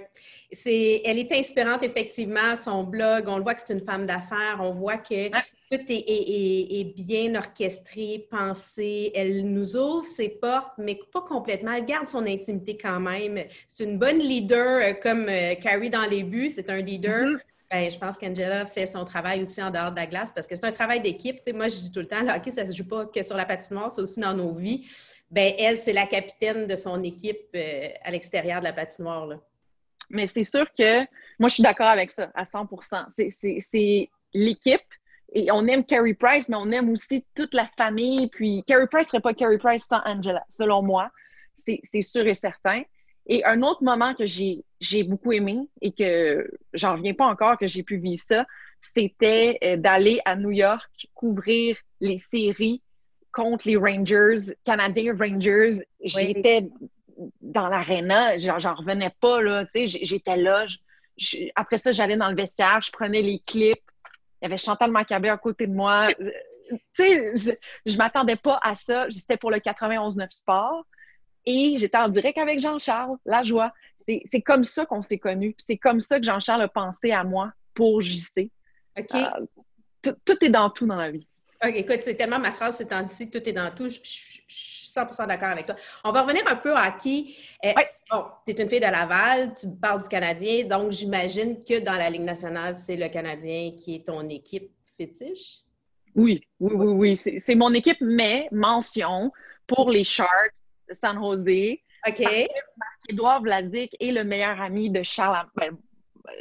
C'est, 0.52 1.00
elle 1.04 1.18
est 1.18 1.32
inspirante, 1.32 1.82
effectivement, 1.82 2.54
son 2.56 2.84
blog. 2.84 3.28
On 3.28 3.38
le 3.38 3.42
voit 3.42 3.54
que 3.54 3.62
c'est 3.64 3.72
une 3.72 3.84
femme 3.84 4.04
d'affaires. 4.04 4.58
On 4.60 4.74
voit 4.74 4.98
que 4.98 5.30
tout 5.70 5.80
est, 5.88 6.94
bien 6.96 7.34
orchestré, 7.34 8.26
pensé. 8.30 9.10
Elle 9.14 9.50
nous 9.50 9.76
ouvre 9.76 10.06
ses 10.06 10.28
portes, 10.28 10.72
mais 10.76 10.98
pas 11.12 11.22
complètement. 11.22 11.72
Elle 11.72 11.86
garde 11.86 12.06
son 12.06 12.26
intimité 12.26 12.76
quand 12.76 13.00
même. 13.00 13.42
C'est 13.66 13.84
une 13.84 13.98
bonne 13.98 14.18
leader, 14.18 14.82
euh, 14.82 14.92
comme 14.94 15.28
euh, 15.28 15.54
Carrie 15.54 15.90
dans 15.90 16.06
les 16.06 16.24
buts. 16.24 16.50
C'est 16.50 16.68
un 16.68 16.80
leader. 16.80 17.38
Ben, 17.70 17.88
je 17.88 17.96
pense 17.98 18.18
qu'Angela 18.18 18.66
fait 18.66 18.86
son 18.86 19.04
travail 19.04 19.42
aussi 19.42 19.62
en 19.62 19.70
dehors 19.70 19.92
de 19.92 19.96
la 19.96 20.06
glace 20.06 20.32
parce 20.32 20.48
que 20.48 20.56
c'est 20.56 20.66
un 20.66 20.72
travail 20.72 21.00
d'équipe. 21.00 21.38
moi, 21.54 21.68
je 21.68 21.76
dis 21.76 21.92
tout 21.92 22.00
le 22.00 22.08
temps, 22.08 22.20
le 22.20 22.30
hockey, 22.30 22.50
ça 22.50 22.64
ne 22.64 22.70
se 22.70 22.76
joue 22.76 22.88
pas 22.88 23.06
que 23.06 23.22
sur 23.22 23.36
la 23.36 23.44
patinoire, 23.44 23.92
c'est 23.92 24.02
aussi 24.02 24.18
dans 24.18 24.34
nos 24.34 24.52
vies. 24.52 24.88
Ben, 25.30 25.54
elle, 25.56 25.78
c'est 25.78 25.92
la 25.92 26.06
capitaine 26.06 26.66
de 26.66 26.74
son 26.74 27.02
équipe 27.04 27.46
euh, 27.54 27.88
à 28.02 28.10
l'extérieur 28.10 28.58
de 28.58 28.64
la 28.64 28.72
patinoire. 28.72 29.26
Là. 29.26 29.36
Mais 30.10 30.26
c'est 30.26 30.44
sûr 30.44 30.66
que 30.72 31.00
moi, 31.38 31.48
je 31.48 31.54
suis 31.54 31.62
d'accord 31.62 31.88
avec 31.88 32.10
ça 32.10 32.30
à 32.34 32.44
100% 32.44 33.06
C'est 33.10 34.10
l'équipe. 34.34 34.80
Et 35.32 35.50
on 35.52 35.66
aime 35.68 35.84
Carrie 35.84 36.14
Price, 36.14 36.48
mais 36.48 36.56
on 36.56 36.70
aime 36.72 36.90
aussi 36.90 37.24
toute 37.34 37.54
la 37.54 37.66
famille. 37.78 38.28
Puis 38.30 38.64
Carrie 38.66 38.88
Price 38.88 39.06
ne 39.06 39.10
serait 39.10 39.20
pas 39.20 39.34
Carrie 39.34 39.58
Price 39.58 39.86
sans 39.88 40.00
Angela, 40.04 40.44
selon 40.50 40.82
moi. 40.82 41.10
C'est 41.54 42.02
sûr 42.02 42.26
et 42.26 42.34
certain. 42.34 42.82
Et 43.26 43.44
un 43.44 43.62
autre 43.62 43.84
moment 43.84 44.14
que 44.14 44.26
j'ai 44.26 45.04
beaucoup 45.04 45.32
aimé 45.32 45.68
et 45.80 45.92
que 45.92 46.50
j'en 46.72 46.96
reviens 46.96 47.14
pas 47.14 47.26
encore 47.26 47.58
que 47.58 47.66
j'ai 47.68 47.82
pu 47.82 47.98
vivre 47.98 48.22
ça, 48.22 48.44
c'était 48.80 49.58
euh, 49.62 49.76
d'aller 49.76 50.20
à 50.24 50.36
New 50.36 50.50
York 50.50 50.90
couvrir 51.14 51.76
les 52.00 52.18
séries 52.18 52.82
contre 53.32 53.68
les 53.68 53.76
Rangers, 53.76 54.54
Canadiens 54.64 55.14
Rangers. 55.16 55.82
J'étais 56.02 56.68
dans 57.40 57.68
l'aréna, 57.68 58.38
j'en 58.38 58.74
revenais 58.74 59.14
pas, 59.20 59.42
là, 59.42 59.64
tu 59.64 59.88
sais, 59.88 60.00
j'étais 60.02 60.36
là. 60.36 60.66
après 61.54 61.78
ça, 61.78 61.92
j'allais 61.92 62.16
dans 62.16 62.28
le 62.30 62.36
vestiaire, 62.36 62.80
je 62.82 62.90
prenais 62.90 63.22
les 63.22 63.40
clips. 63.40 63.82
Il 64.40 64.44
y 64.44 64.46
avait 64.46 64.56
Chantal 64.56 64.90
Maccabé 64.90 65.28
à 65.28 65.36
côté 65.36 65.66
de 65.66 65.74
moi. 65.74 66.08
tu 66.18 66.80
sais, 66.94 67.32
je, 67.36 67.50
je 67.84 67.96
m'attendais 67.98 68.36
pas 68.36 68.58
à 68.62 68.74
ça. 68.74 69.06
C'était 69.10 69.36
pour 69.36 69.50
le 69.50 69.58
91-9 69.58 70.30
Sport. 70.30 70.86
Et 71.44 71.76
j'étais 71.78 71.98
en 71.98 72.08
direct 72.08 72.38
avec 72.38 72.60
Jean-Charles, 72.60 73.16
la 73.24 73.42
joie. 73.42 73.72
C'est 74.06 74.42
comme 74.42 74.64
ça 74.64 74.86
qu'on 74.86 75.02
s'est 75.02 75.18
connus. 75.18 75.54
C'est 75.58 75.76
comme 75.76 76.00
ça 76.00 76.18
que 76.18 76.24
Jean-Charles 76.24 76.62
a 76.62 76.68
pensé 76.68 77.12
à 77.12 77.22
moi 77.22 77.52
pour 77.74 78.00
JC. 78.02 78.50
OK. 78.98 79.14
Euh, 79.14 80.12
tout 80.24 80.44
est 80.44 80.48
dans 80.48 80.70
tout 80.70 80.86
dans 80.86 80.96
la 80.96 81.10
vie. 81.10 81.26
OK, 81.62 81.74
écoute, 81.74 82.00
c'est 82.00 82.14
tellement 82.14 82.38
ma 82.38 82.52
phrase 82.52 82.76
c'est 82.76 82.86
temps-ci, 82.86 83.28
tout 83.28 83.46
est 83.46 83.52
dans 83.52 83.70
tout. 83.74 83.90
Je, 83.90 83.98
suis 84.90 85.14
100 85.14 85.26
d'accord 85.26 85.48
avec 85.48 85.66
toi. 85.66 85.76
On 86.04 86.12
va 86.12 86.22
revenir 86.22 86.42
un 86.46 86.56
peu 86.56 86.74
à 86.74 86.90
qui. 86.92 87.36
Euh, 87.64 87.72
bon, 88.10 88.24
tu 88.46 88.52
es 88.52 88.62
une 88.62 88.68
fille 88.68 88.80
de 88.80 88.86
Laval, 88.86 89.52
tu 89.58 89.66
parles 89.80 90.02
du 90.02 90.08
Canadien, 90.08 90.64
donc 90.66 90.92
j'imagine 90.92 91.62
que 91.64 91.80
dans 91.80 91.96
la 91.96 92.10
Ligue 92.10 92.22
nationale, 92.22 92.76
c'est 92.76 92.96
le 92.96 93.08
Canadien 93.08 93.72
qui 93.76 93.96
est 93.96 94.06
ton 94.06 94.28
équipe 94.28 94.70
fétiche? 94.96 95.60
Oui, 96.14 96.42
oui, 96.58 96.72
oui, 96.74 97.16
oui. 97.16 97.16
C'est 97.16 97.54
mon 97.54 97.72
équipe, 97.72 98.00
mais 98.00 98.48
mention 98.50 99.32
pour 99.66 99.90
les 99.90 100.04
Sharks 100.04 100.54
de 100.88 100.94
San 100.94 101.18
Jose. 101.18 101.76
OK. 102.06 102.20
Marc-Édouard 102.20 103.42
Vlasic 103.42 103.94
est 104.00 104.12
le 104.12 104.24
meilleur 104.24 104.60
ami 104.60 104.90
de 104.90 105.02
Charles, 105.02 105.46
ben, 105.54 105.76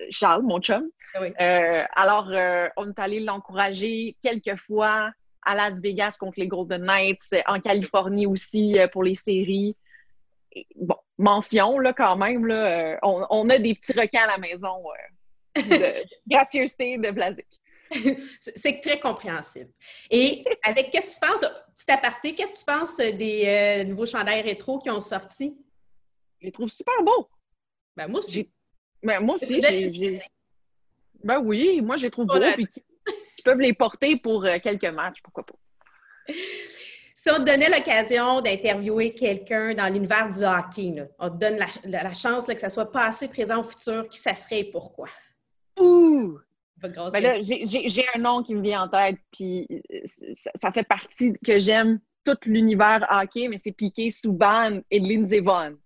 Charles 0.09 0.43
mon 0.43 0.59
chum. 0.59 0.89
Ah 1.13 1.21
euh, 1.21 1.83
alors, 1.95 2.29
euh, 2.31 2.67
on 2.77 2.89
est 2.89 2.99
allé 2.99 3.19
l'encourager 3.19 4.15
quelques 4.21 4.55
fois 4.55 5.11
à 5.49 5.55
Las 5.55 5.81
Vegas 5.81 6.15
contre 6.19 6.39
les 6.39 6.47
Golden 6.47 6.83
Knights, 6.83 7.35
en 7.47 7.59
Californie 7.59 8.27
aussi 8.27 8.77
euh, 8.77 8.87
pour 8.87 9.03
les 9.03 9.15
séries. 9.15 9.75
bon, 10.75 10.95
mention, 11.17 11.79
là, 11.79 11.91
quand 11.91 12.15
même, 12.17 12.45
là, 12.45 12.99
on, 13.01 13.49
a 13.49 13.57
des 13.57 13.73
petits 13.73 13.93
requins 13.93 14.23
à 14.23 14.27
la 14.27 14.37
maison 14.37 14.83
de 15.55 16.05
gracieuseté 16.27 16.99
de 16.99 17.09
Vlasic. 17.09 17.47
C'est 18.39 18.79
très 18.81 18.99
compréhensible. 18.99 19.71
Et 20.11 20.45
avec, 20.63 20.91
qu'est-ce 20.91 21.19
que 21.19 21.25
tu 21.25 21.31
penses, 21.31 21.51
petit 21.75 21.91
aparté, 21.91 22.35
qu'est-ce 22.35 22.53
que 22.53 22.59
tu 22.59 22.65
penses 22.65 22.97
des 22.97 23.83
nouveaux 23.87 24.05
chandails 24.05 24.41
rétro 24.41 24.77
qui 24.77 24.91
ont 24.91 24.99
sorti? 24.99 25.57
Je 26.39 26.45
les 26.45 26.51
trouve 26.51 26.69
super 26.69 27.01
beaux. 27.03 27.27
Ben, 27.97 28.07
moi 28.07 28.19
aussi. 28.19 28.51
Ben, 29.01 29.19
moi 29.23 29.35
aussi, 29.35 29.59
j'ai. 29.61 30.21
Ben 31.23 31.39
oui, 31.39 31.81
moi, 31.81 31.97
je 31.97 32.03
les 32.03 32.11
trouve 32.11 32.27
beaux. 32.27 32.39
Puis 32.53 32.67
ils 33.39 33.43
peuvent 33.43 33.59
les 33.59 33.73
porter 33.73 34.17
pour 34.17 34.45
euh, 34.45 34.57
quelques 34.61 34.85
matchs, 34.85 35.17
pourquoi 35.23 35.45
pas. 35.45 36.33
Si 37.15 37.29
on 37.31 37.35
te 37.35 37.51
donnait 37.51 37.69
l'occasion 37.69 38.39
d'interviewer 38.39 39.13
quelqu'un 39.13 39.73
dans 39.73 39.91
l'univers 39.91 40.29
du 40.29 40.43
hockey, 40.43 41.05
on 41.19 41.29
te 41.29 41.35
donne 41.35 41.59
la, 41.83 42.13
chance 42.13 42.47
que 42.47 42.57
ça 42.57 42.69
soit 42.69 42.91
passé, 42.91 43.27
présent 43.27 43.59
ou 43.59 43.63
futur, 43.63 44.07
qui 44.07 44.19
ça 44.19 44.35
serait 44.35 44.59
et 44.61 44.71
pourquoi? 44.71 45.09
Ouh! 45.77 46.39
Ben 46.81 47.41
j'ai 47.41 48.05
un 48.15 48.19
nom 48.19 48.41
qui 48.41 48.55
me 48.55 48.61
vient 48.61 48.83
en 48.83 48.87
tête, 48.87 49.17
puis 49.31 49.67
euh, 49.69 49.99
ça, 50.33 50.71
fait 50.71 50.87
partie 50.87 51.33
que 51.45 51.59
j'aime 51.59 51.99
tout 52.23 52.37
l'univers 52.45 53.05
hockey, 53.09 53.49
mais 53.49 53.57
c'est 53.61 53.73
Piqué 53.73 54.09
Souban 54.11 54.79
et 54.89 54.99
Lindsey 54.99 55.41
Vonn. 55.41 55.77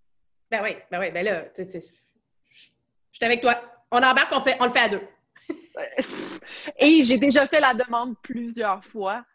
Ben 0.51 0.62
oui, 0.62 0.75
ben 0.91 1.00
oui, 1.00 1.10
ben 1.10 1.25
là, 1.25 1.45
je 1.57 1.79
suis 1.79 3.25
avec 3.25 3.41
toi. 3.41 3.55
On 3.89 3.98
embarque, 3.98 4.31
on, 4.33 4.41
fait, 4.41 4.55
on 4.60 4.65
le 4.65 4.72
fait 4.72 4.79
à 4.79 4.89
deux. 4.89 5.01
Et 6.77 7.03
j'ai 7.03 7.17
déjà 7.17 7.47
fait 7.47 7.59
la 7.59 7.73
demande 7.73 8.15
plusieurs 8.21 8.83
fois. 8.83 9.25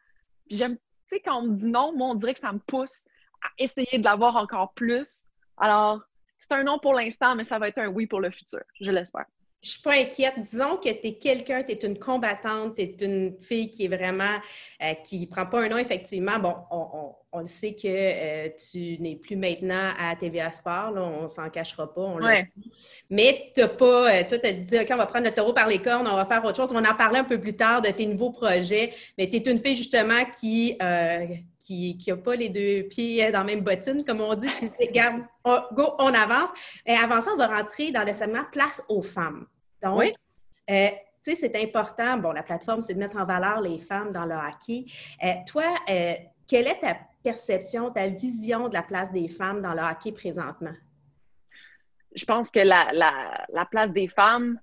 j'aime, 0.50 0.76
tu 0.76 0.83
sais, 1.07 1.21
quand 1.21 1.38
on 1.38 1.42
me 1.49 1.57
dit 1.57 1.66
non, 1.66 1.92
moi, 1.97 2.09
on 2.09 2.14
dirait 2.14 2.35
que 2.35 2.40
ça 2.40 2.52
me 2.52 2.59
pousse 2.59 3.04
à 3.42 3.49
essayer 3.59 3.99
de 3.99 4.04
l'avoir 4.04 4.37
encore 4.37 4.73
plus. 4.75 5.23
Alors, 5.57 6.02
c'est 6.38 6.52
un 6.52 6.62
non 6.62 6.78
pour 6.78 6.95
l'instant, 6.95 7.35
mais 7.35 7.45
ça 7.45 7.59
va 7.59 7.68
être 7.68 7.78
un 7.78 7.88
oui 7.88 8.07
pour 8.07 8.21
le 8.21 8.30
futur, 8.30 8.61
je 8.80 8.90
l'espère. 8.90 9.26
Je 9.61 9.71
suis 9.71 9.83
pas 9.83 9.95
inquiète. 9.95 10.35
Disons 10.38 10.77
que 10.77 10.88
tu 10.88 11.09
es 11.09 11.15
quelqu'un, 11.15 11.65
tu 11.65 11.73
es 11.73 11.87
une 11.87 11.99
combattante, 11.99 12.77
tu 12.77 12.83
es 12.83 12.97
une 13.00 13.35
fille 13.41 13.71
qui 13.71 13.87
est 13.87 13.88
vraiment, 13.88 14.38
euh, 14.83 14.95
qui 15.05 15.27
prend 15.27 15.47
pas 15.47 15.65
un 15.65 15.69
nom, 15.69 15.79
effectivement. 15.79 16.38
Bon, 16.38 16.55
on, 17.33 17.41
le 17.41 17.47
sait 17.47 17.75
que 17.75 17.87
euh, 17.87 18.49
tu 18.71 19.00
n'es 19.00 19.17
plus 19.17 19.37
maintenant 19.37 19.93
à 19.99 20.15
TVA 20.15 20.53
Sport, 20.53 20.93
là, 20.93 21.03
on 21.03 21.27
s'en 21.27 21.50
cachera 21.50 21.93
pas, 21.93 22.00
on 22.00 22.19
Mais 23.11 23.53
tu 23.55 23.61
n'as 23.61 23.69
pas, 23.69 24.15
euh, 24.15 24.29
toi, 24.29 24.38
tu 24.38 24.47
as 24.47 24.53
dit, 24.53 24.79
OK, 24.79 24.88
on 24.91 24.97
va 24.97 25.07
prendre 25.07 25.27
le 25.27 25.35
taureau 25.35 25.53
par 25.53 25.67
les 25.67 25.79
cornes, 25.79 26.07
on 26.07 26.17
va 26.17 26.25
faire 26.25 26.45
autre 26.45 26.57
chose. 26.57 26.71
On 26.73 26.81
va 26.81 26.91
en 26.91 26.97
parler 26.97 27.19
un 27.19 27.25
peu 27.25 27.41
plus 27.41 27.57
tard 27.57 27.83
de 27.83 27.88
tes 27.88 28.07
nouveaux 28.07 28.31
projets. 28.31 28.93
Mais 29.19 29.29
tu 29.29 29.37
es 29.37 29.50
une 29.50 29.59
fille, 29.59 29.77
justement, 29.77 30.25
qui, 30.41 30.79
qui 31.69 32.05
n'a 32.07 32.17
pas 32.17 32.35
les 32.35 32.49
deux 32.49 32.89
pieds 32.89 33.31
dans 33.31 33.41
la 33.41 33.45
même 33.45 33.61
bottine, 33.61 34.05
comme 34.05 34.21
on 34.21 34.35
dit, 34.35 34.49
qui 34.49 34.87
regarde, 34.87 35.23
go, 35.45 35.95
on 35.99 36.15
avance. 36.15 36.49
Et 36.87 36.95
avant 36.95 37.21
ça, 37.21 37.33
on 37.35 37.37
va 37.37 37.47
rentrer 37.47 37.91
dans 37.91 38.05
le 38.05 38.13
segment 38.13 38.45
Place 38.51 38.83
aux 38.89 39.03
femmes. 39.03 39.47
Donc, 39.83 40.15
euh, 40.71 40.89
tu 41.23 41.35
sais, 41.35 41.35
c'est 41.35 41.57
important. 41.63 42.17
Bon, 42.17 42.33
la 42.33 42.43
plateforme, 42.43 42.81
c'est 42.81 42.95
de 42.95 42.99
mettre 42.99 43.17
en 43.17 43.25
valeur 43.25 43.61
les 43.61 43.79
femmes 43.79 44.11
dans 44.11 44.25
le 44.25 44.35
hockey. 44.35 44.87
Euh, 45.23 45.35
toi, 45.47 45.65
euh, 45.91 46.15
quelle 46.47 46.67
est 46.67 46.81
ta 46.81 46.97
perception, 47.23 47.91
ta 47.91 48.09
vision 48.09 48.69
de 48.69 48.75
la 48.75 48.83
place 48.83 49.13
des 49.13 49.29
femmes 49.29 49.61
dans 49.61 49.75
le 49.75 49.83
hockey 49.83 50.13
présentement? 50.13 50.75
Je 52.15 52.25
pense 52.25 52.51
que 52.51 52.61
la, 52.61 52.89
la 52.93 53.65
place 53.67 53.93
des 53.93 54.09
femmes, 54.09 54.59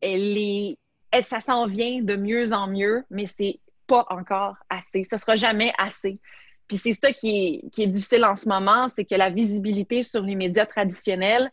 elle 0.00 0.36
est, 0.36 0.78
elle, 1.12 1.24
ça 1.24 1.40
s'en 1.40 1.66
vient 1.66 2.02
de 2.02 2.16
mieux 2.16 2.52
en 2.52 2.66
mieux, 2.66 3.04
mais 3.10 3.26
c'est 3.26 3.60
pas 3.90 4.06
encore 4.08 4.54
assez. 4.68 5.02
Ce 5.02 5.16
sera 5.16 5.34
jamais 5.34 5.72
assez. 5.76 6.20
Puis 6.68 6.76
c'est 6.76 6.92
ça 6.92 7.12
qui 7.12 7.68
est, 7.76 7.86
difficile 7.88 8.24
en 8.24 8.36
ce 8.36 8.48
moment, 8.48 8.88
c'est 8.88 9.04
que 9.04 9.16
la 9.16 9.30
visibilité 9.30 10.04
sur 10.04 10.22
les 10.22 10.36
médias 10.36 10.66
traditionnels, 10.66 11.50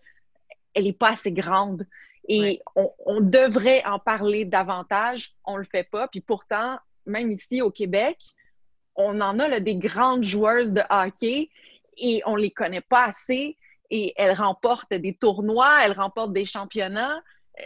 elle 0.76 0.84
n'est 0.84 0.94
pas 0.94 1.14
assez 1.14 1.32
grande. 1.32 1.88
Et 2.30 2.62
on, 2.76 3.22
devrait 3.22 3.84
en 3.86 3.98
parler 3.98 4.46
davantage, 4.46 5.34
on 5.46 5.54
ne 5.54 5.60
le 5.60 5.66
fait 5.66 5.86
pas. 5.90 6.08
Puis 6.10 6.22
pourtant, 6.22 6.78
même 7.08 7.32
ici 7.32 7.64
au 7.64 7.72
Québec, 7.72 8.18
on 8.96 9.20
en 9.22 9.40
a 9.40 9.60
des 9.60 9.76
grandes 9.76 10.24
joueuses 10.24 10.72
de 10.72 10.84
hockey 10.92 11.50
et 11.98 12.22
on 12.28 12.36
ne 12.36 12.42
les 12.42 12.52
connaît 12.52 12.82
pas 12.82 13.06
assez. 13.06 13.58
Et 13.90 14.14
elles 14.18 14.36
remportent 14.36 14.94
des 14.94 15.16
tournois, 15.16 15.80
elles 15.84 15.94
remportent 15.94 16.34
des 16.34 16.46
championnats, 16.46 17.24
euh, 17.60 17.64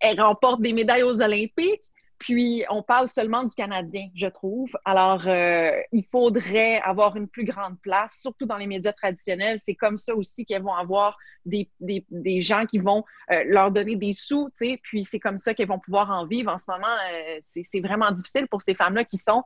elles 0.00 0.20
remportent 0.20 0.60
des 0.60 0.74
médailles 0.74 1.04
aux 1.04 1.22
Olympiques. 1.22 1.88
Puis, 2.22 2.62
on 2.70 2.84
parle 2.84 3.08
seulement 3.08 3.42
du 3.42 3.52
Canadien, 3.52 4.08
je 4.14 4.28
trouve. 4.28 4.70
Alors, 4.84 5.26
euh, 5.26 5.72
il 5.90 6.04
faudrait 6.04 6.80
avoir 6.82 7.16
une 7.16 7.26
plus 7.26 7.44
grande 7.44 7.80
place, 7.80 8.16
surtout 8.20 8.46
dans 8.46 8.58
les 8.58 8.68
médias 8.68 8.92
traditionnels. 8.92 9.58
C'est 9.58 9.74
comme 9.74 9.96
ça 9.96 10.14
aussi 10.14 10.44
qu'elles 10.44 10.62
vont 10.62 10.72
avoir 10.72 11.18
des, 11.44 11.68
gens 12.40 12.64
qui 12.64 12.78
vont 12.78 13.02
euh, 13.32 13.42
leur 13.48 13.72
donner 13.72 13.96
des 13.96 14.12
sous, 14.12 14.50
tu 14.56 14.68
sais, 14.68 14.80
puis 14.84 15.02
c'est 15.02 15.18
comme 15.18 15.36
ça 15.36 15.52
qu'elles 15.52 15.66
vont 15.66 15.80
pouvoir 15.80 16.12
en 16.12 16.24
vivre. 16.24 16.52
En 16.52 16.58
ce 16.58 16.70
moment, 16.70 16.86
euh, 16.86 17.40
c'est 17.42 17.80
vraiment 17.80 18.12
difficile 18.12 18.46
pour 18.46 18.62
ces 18.62 18.74
femmes-là 18.74 19.04
qui 19.04 19.16
sont 19.16 19.42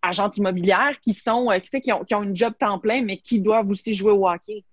agentes 0.00 0.36
immobilières, 0.36 1.00
qui 1.02 1.14
sont, 1.14 1.48
tu 1.60 1.68
sais, 1.68 1.80
qui 1.80 1.92
ont, 1.92 2.04
qui 2.04 2.14
ont 2.14 2.22
une 2.22 2.36
job 2.36 2.54
temps 2.56 2.78
plein, 2.78 3.02
mais 3.02 3.18
qui 3.18 3.40
doivent 3.40 3.68
aussi 3.70 3.92
jouer 3.94 4.12
au 4.12 4.28
hockey. 4.28 4.64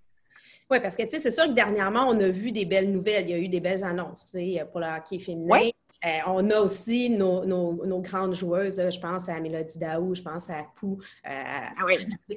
Oui, 0.70 0.80
parce 0.80 0.96
que 0.96 1.02
tu 1.02 1.10
sais, 1.10 1.20
c'est 1.20 1.32
sûr 1.32 1.46
que 1.46 1.54
dernièrement, 1.54 2.08
on 2.08 2.20
a 2.20 2.30
vu 2.30 2.52
des 2.52 2.66
belles 2.66 2.92
nouvelles. 2.92 3.28
Il 3.28 3.32
y 3.32 3.34
a 3.34 3.40
eu 3.40 3.50
des 3.50 3.62
belles 3.62 3.84
annonces 3.84 4.38
pour 4.72 4.80
le 4.80 4.96
hockey 4.96 5.18
féminin. 5.18 5.72
Euh, 6.06 6.20
on 6.27 6.48
a 6.51 6.60
aussi 6.60 7.10
nos, 7.10 8.01
grandes 8.01 8.36
joueuses, 8.36 8.75
je 8.77 9.00
pense 9.00 9.27
à 9.30 9.39
Mélodie 9.39 9.80
Daou, 9.80 10.13
je 10.13 10.22
pense 10.22 10.48
à 10.50 10.63
Pou, 10.75 11.00
euh, 11.25 11.30
à 11.30 11.74
ah 11.75 11.86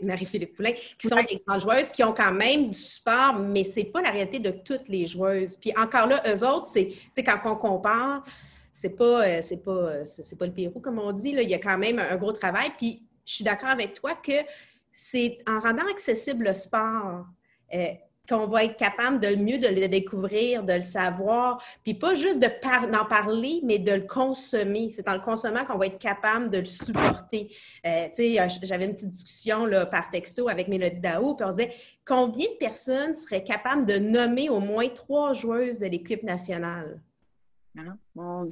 Marie-Philippe 0.03 0.57
Poulin, 0.57 0.73
qui 0.73 1.09
sont 1.09 1.17
des 1.17 1.43
grandes 1.47 1.61
joueuses 1.61 1.93
qui 1.93 2.03
ont 2.03 2.15
quand 2.15 2.33
même 2.33 2.71
du 2.71 2.79
support, 2.79 3.35
mais 3.35 3.65
ce 3.65 3.81
n'est 3.81 3.87
pas 3.87 4.01
la 4.01 4.11
réalité 4.11 4.39
de 4.39 4.51
toutes 4.51 4.89
les 4.89 5.05
joueuses. 5.05 5.57
Puis 5.57 5.73
encore 5.77 6.07
là, 6.07 6.23
eux 6.27 6.47
autres, 6.47 6.69
c'est 6.69 6.95
quand 7.23 7.39
on 7.45 7.57
compare, 7.57 8.25
c'est 8.73 8.97
pas, 8.97 9.27
euh, 9.27 9.41
c'est 9.43 9.63
pas, 9.63 10.07
c'est 10.07 10.39
pas 10.39 10.47
le 10.47 10.53
Pérou, 10.53 10.81
comme 10.81 10.99
on 10.99 11.13
dit, 11.13 11.33
là. 11.33 11.43
il 11.43 11.51
y 11.51 11.55
a 11.55 11.59
quand 11.59 11.77
même 11.77 11.99
un 11.99 12.17
gros 12.17 12.33
travail. 12.33 12.71
Puis 12.79 13.03
je 13.27 13.35
suis 13.35 13.45
d'accord 13.45 13.69
avec 13.69 13.93
toi 13.93 14.15
que 14.15 14.41
c'est 14.95 15.39
en 15.47 15.61
rendant 15.61 15.87
accessible 15.91 16.47
le 16.47 16.55
sport 16.55 17.27
qu'on 18.31 18.47
va 18.47 18.65
être 18.65 18.77
capable 18.77 19.19
de 19.19 19.35
mieux 19.35 19.59
de 19.59 19.67
le 19.67 19.89
découvrir, 19.89 20.63
de 20.63 20.75
le 20.75 20.81
savoir, 20.81 21.63
puis 21.83 21.95
pas 21.95 22.15
juste 22.15 22.39
de 22.39 22.47
d'en 22.91 23.05
parler, 23.05 23.61
mais 23.65 23.79
de 23.79 23.93
le 23.93 24.03
consommer. 24.03 24.89
C'est 24.91 25.09
en 25.09 25.15
le 25.15 25.21
consommant 25.21 25.65
qu'on 25.65 25.77
va 25.77 25.87
être 25.87 25.99
capable 25.99 26.51
de 26.51 26.59
le 26.59 26.65
supporter. 26.65 27.49
Euh, 27.85 28.09
euh, 28.19 28.49
j'avais 28.63 28.85
une 28.85 28.95
petite 28.95 29.11
discussion 29.11 29.69
par 29.91 30.11
texto 30.11 30.49
avec 30.49 30.69
Mélodie 30.69 31.01
Daou, 31.01 31.35
puis 31.35 31.45
on 31.45 31.51
disait 31.51 31.73
combien 32.07 32.47
de 32.47 32.57
personnes 32.59 33.15
seraient 33.15 33.45
capables 33.45 33.87
de 33.87 33.99
nommer 33.99 34.49
au 34.49 34.61
moins 34.61 34.89
trois 34.89 35.33
joueuses 35.33 35.79
de 35.79 35.87
l'équipe 35.87 36.23
nationale? 36.23 37.01
Non, 37.75 37.93
on, 38.17 38.49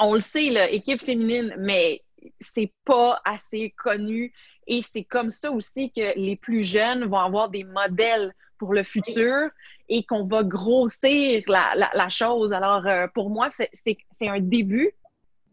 on 0.00 0.14
le 0.14 0.20
sait, 0.20 0.50
l'équipe 0.50 1.00
féminine, 1.00 1.54
mais 1.58 2.02
c'est 2.40 2.72
pas 2.84 3.20
assez 3.24 3.70
connu 3.70 4.32
et 4.66 4.82
c'est 4.82 5.04
comme 5.04 5.30
ça 5.30 5.50
aussi 5.50 5.90
que 5.90 6.18
les 6.18 6.36
plus 6.36 6.62
jeunes 6.62 7.04
vont 7.04 7.18
avoir 7.18 7.48
des 7.48 7.64
modèles 7.64 8.32
pour 8.58 8.74
le 8.74 8.82
futur 8.82 9.50
et 9.88 10.04
qu'on 10.04 10.24
va 10.24 10.44
grossir 10.44 11.42
la, 11.46 12.08
chose. 12.08 12.52
Alors, 12.52 12.86
euh, 12.86 13.06
pour 13.14 13.30
moi, 13.30 13.48
c'est 13.50 14.28
un 14.28 14.40
début, 14.40 14.92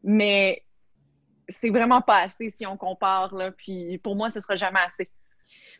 mais 0.04 0.63
c'est 1.47 1.69
vraiment 1.69 2.01
pas 2.01 2.21
assez 2.21 2.49
si 2.49 2.65
on 2.65 2.75
compare. 2.78 3.34
Là, 3.34 3.51
puis 3.51 3.97
pour 3.99 4.15
moi, 4.15 4.30
ce 4.30 4.39
sera 4.39 4.56
jamais 4.56 4.80
assez. 4.80 5.10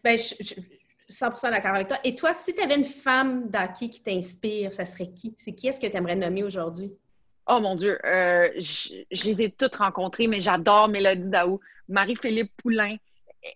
Bien, 0.04 0.16
je, 0.16 0.24
suis 0.24 0.66
100 1.10 1.30
d'accord 1.52 1.76
avec 1.76 1.88
toi. 1.88 2.00
Et 2.04 2.16
toi, 2.16 2.34
si 2.34 2.54
tu 2.54 2.62
avais 2.62 2.78
une 2.78 2.86
femme 2.86 3.50
d'hockey 3.50 3.90
qui 3.90 4.02
t'inspire, 4.02 4.74
ça 4.74 4.86
serait 4.86 5.10
qui? 5.10 5.36
C'est 5.38 5.54
qui 5.54 5.68
est-ce 5.68 5.80
que 5.80 5.88
tu 5.88 5.98
aimerais 5.98 6.16
nommer 6.16 6.44
aujourd'hui? 6.44 6.94
Oh 7.48 7.60
mon 7.60 7.76
Dieu, 7.76 8.00
euh, 8.06 8.50
je, 8.58 9.26
les 9.26 9.42
ai 9.44 9.52
toutes 9.52 9.76
rencontrées, 9.76 10.28
mais 10.28 10.42
j'adore 10.42 10.88
Mélodie 10.88 11.30
Daou, 11.30 11.60
Marie-Philippe 11.90 12.52
Poulain. 12.58 12.96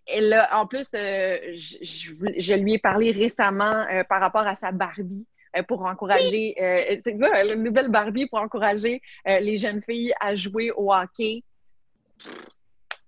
Elle 0.05 0.47
en 0.51 0.67
plus, 0.67 0.87
euh, 0.93 1.39
je, 1.55 2.53
lui 2.53 2.73
ai 2.73 2.77
parlé 2.77 3.09
récemment 3.09 3.85
euh, 3.91 4.03
par 4.03 4.21
rapport 4.21 4.45
à 4.45 4.53
sa 4.53 4.71
Barbie 4.71 5.25
pour 5.67 5.83
encourager, 5.83 6.53
c'est 7.01 7.17
ça, 7.17 7.33
a 7.33 7.43
une 7.43 7.63
nouvelle 7.63 7.89
Barbie 7.89 8.27
pour 8.27 8.37
encourager 8.37 9.01
les 9.25 9.57
jeunes 9.57 9.81
filles 9.81 10.13
à 10.19 10.35
jouer 10.35 10.69
au 10.69 10.93
hockey. 10.93 11.43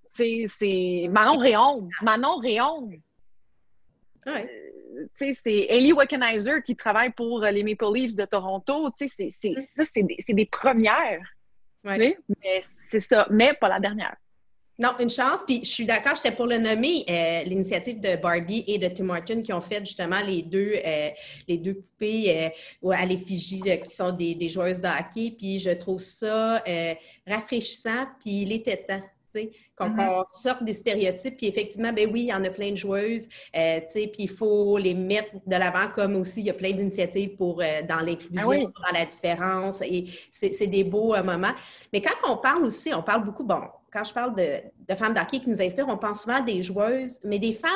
C'est 0.09 1.07
Manon 1.11 1.37
Réon. 1.37 1.87
Manon 2.01 2.37
Réon. 2.37 2.89
Ouais 4.25 4.71
c'est 5.13 5.67
Ellie 5.69 5.93
Wickenheiser 5.93 6.61
qui 6.65 6.75
travaille 6.75 7.11
pour 7.11 7.43
euh, 7.43 7.51
les 7.51 7.63
Maple 7.63 7.93
Leafs 7.93 8.15
de 8.15 8.25
Toronto. 8.25 8.89
C'est, 8.95 9.05
mm. 9.05 9.59
ça, 9.59 9.85
c'est 9.85 10.03
des, 10.03 10.17
des, 10.27 10.45
premières. 10.45 11.21
Mais 11.83 12.17
c'est 12.89 12.99
ça, 12.99 13.27
mais 13.29 13.53
pas 13.53 13.69
la 13.69 13.79
dernière. 13.79 14.15
Non, 14.77 14.93
une 14.99 15.09
chance. 15.09 15.41
Puis 15.45 15.63
je 15.63 15.69
suis 15.69 15.85
d'accord, 15.85 16.15
j'étais 16.15 16.35
pour 16.35 16.47
le 16.47 16.57
nommer, 16.57 17.05
euh, 17.07 17.43
l'initiative 17.43 17.99
de 17.99 18.15
Barbie 18.15 18.63
et 18.67 18.79
de 18.79 18.87
Tim 18.87 19.03
Martin 19.03 19.41
qui 19.41 19.53
ont 19.53 19.61
fait 19.61 19.79
justement 19.79 20.21
les 20.21 20.41
deux, 20.41 20.73
euh, 20.83 21.09
les 21.47 21.57
deux 21.57 21.75
poupées 21.75 22.51
à 22.91 23.05
l'effigie 23.05 23.61
qui 23.61 23.95
sont 23.95 24.11
des, 24.11 24.33
des, 24.33 24.49
joueuses 24.49 24.81
de 24.81 24.87
hockey. 24.87 25.35
Puis 25.37 25.59
je 25.59 25.71
trouve 25.71 25.99
ça 25.99 26.63
rafraîchissant, 27.27 28.07
puis 28.19 28.41
il 28.41 28.51
était 28.51 28.77
temps 28.77 29.01
qu'on 29.75 29.89
mm-hmm. 29.89 30.25
sorte 30.27 30.63
des 30.63 30.73
stéréotypes. 30.73 31.37
Puis 31.37 31.47
effectivement, 31.47 31.93
ben 31.93 32.09
oui, 32.11 32.21
il 32.21 32.27
y 32.27 32.33
en 32.33 32.43
a 32.43 32.49
plein 32.49 32.71
de 32.71 32.75
joueuses, 32.75 33.27
euh, 33.55 33.79
puis 33.91 34.11
il 34.19 34.29
faut 34.29 34.77
les 34.77 34.93
mettre 34.93 35.31
de 35.45 35.55
l'avant, 35.55 35.89
comme 35.93 36.15
aussi 36.15 36.41
il 36.41 36.47
y 36.47 36.49
a 36.49 36.53
plein 36.53 36.71
d'initiatives 36.71 37.35
pour 37.35 37.61
euh, 37.61 37.81
dans 37.87 37.99
l'inclusion, 37.99 38.51
ah 38.51 38.91
dans 38.91 38.99
la 38.99 39.05
différence. 39.05 39.81
Et 39.81 40.05
c'est 40.31 40.67
des 40.67 40.83
beaux 40.83 41.15
euh, 41.15 41.23
moments. 41.23 41.53
Mais 41.93 42.01
quand 42.01 42.15
on 42.27 42.37
parle 42.37 42.65
aussi, 42.65 42.93
on 42.93 43.03
parle 43.03 43.23
beaucoup, 43.23 43.43
bon, 43.43 43.61
quand 43.91 44.03
je 44.03 44.13
parle 44.13 44.35
de, 44.35 44.95
femmes 44.95 45.13
d'hockey 45.13 45.39
qui 45.39 45.49
nous 45.49 45.61
inspirent, 45.61 45.89
on 45.89 45.97
pense 45.97 46.21
souvent 46.21 46.37
à 46.37 46.41
des 46.41 46.61
joueuses, 46.61 47.19
mais 47.23 47.39
des 47.39 47.53
femmes 47.53 47.71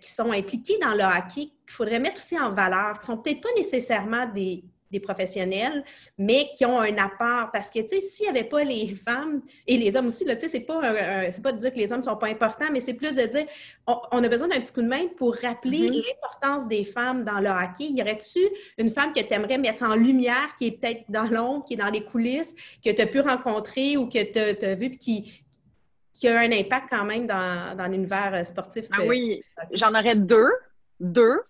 qui 0.00 0.10
sont 0.10 0.32
impliquées 0.32 0.78
dans 0.80 0.94
le 0.94 1.02
hockey 1.02 1.42
qu'il 1.42 1.52
faudrait 1.66 2.00
mettre 2.00 2.20
aussi 2.20 2.40
en 2.40 2.54
valeur, 2.54 2.98
qui 2.98 3.04
sont 3.04 3.18
peut-être 3.18 3.42
pas 3.42 3.50
nécessairement 3.54 4.24
des 4.24 4.64
des 4.90 5.00
professionnels, 5.00 5.84
mais 6.16 6.50
qui 6.56 6.64
ont 6.64 6.80
un 6.80 6.96
apport. 6.96 7.50
Parce 7.52 7.70
que, 7.70 7.80
tu 7.80 7.88
sais, 7.88 8.00
s'il 8.00 8.24
n'y 8.24 8.30
avait 8.30 8.48
pas 8.48 8.64
les 8.64 8.94
femmes 8.94 9.42
et 9.66 9.76
les 9.76 9.96
hommes 9.96 10.06
aussi, 10.06 10.24
tu 10.24 10.30
sais, 10.30 10.48
c'est 10.48 10.60
pas, 10.60 10.80
pas 11.42 11.52
de 11.52 11.58
dire 11.58 11.72
que 11.72 11.78
les 11.78 11.92
hommes 11.92 12.00
ne 12.00 12.04
sont 12.04 12.16
pas 12.16 12.28
importants, 12.28 12.66
mais 12.72 12.80
c'est 12.80 12.94
plus 12.94 13.14
de 13.14 13.26
dire 13.26 13.46
on, 13.86 14.22
a 14.22 14.28
besoin 14.28 14.48
d'un 14.48 14.60
petit 14.60 14.72
coup 14.72 14.82
de 14.82 14.88
main 14.88 15.06
pour 15.16 15.34
rappeler 15.36 15.88
mm-hmm. 15.88 16.04
l'importance 16.06 16.68
des 16.68 16.84
femmes 16.84 17.24
dans 17.24 17.40
le 17.40 17.48
hockey. 17.48 17.90
Y 17.90 18.02
aurait-tu 18.02 18.40
une 18.78 18.90
femme 18.90 19.12
que 19.12 19.20
tu 19.20 19.32
aimerais 19.32 19.58
mettre 19.58 19.82
en 19.82 19.94
lumière, 19.94 20.54
qui 20.56 20.66
est 20.66 20.70
peut-être 20.72 21.04
dans 21.08 21.24
l'ombre, 21.24 21.64
qui 21.64 21.74
est 21.74 21.78
dans 21.78 21.90
les 21.90 22.04
coulisses, 22.04 22.54
que 22.84 22.90
tu 22.90 23.00
as 23.00 23.06
pu 23.06 23.20
rencontrer 23.20 23.96
ou 23.96 24.08
que 24.08 24.22
tu 24.22 24.64
as, 24.64 24.74
vu, 24.74 24.90
qui, 24.96 25.42
qui 26.12 26.28
a 26.28 26.38
un 26.38 26.52
impact 26.52 26.88
quand 26.90 27.04
même 27.04 27.26
dans, 27.26 27.76
dans 27.76 27.86
l'univers 27.86 28.34
euh, 28.34 28.44
sportif? 28.44 28.86
Ah 28.92 29.04
oui, 29.06 29.42
j'en 29.72 29.90
aurais 29.90 30.16
deux. 30.16 30.50
Deux. 31.00 31.40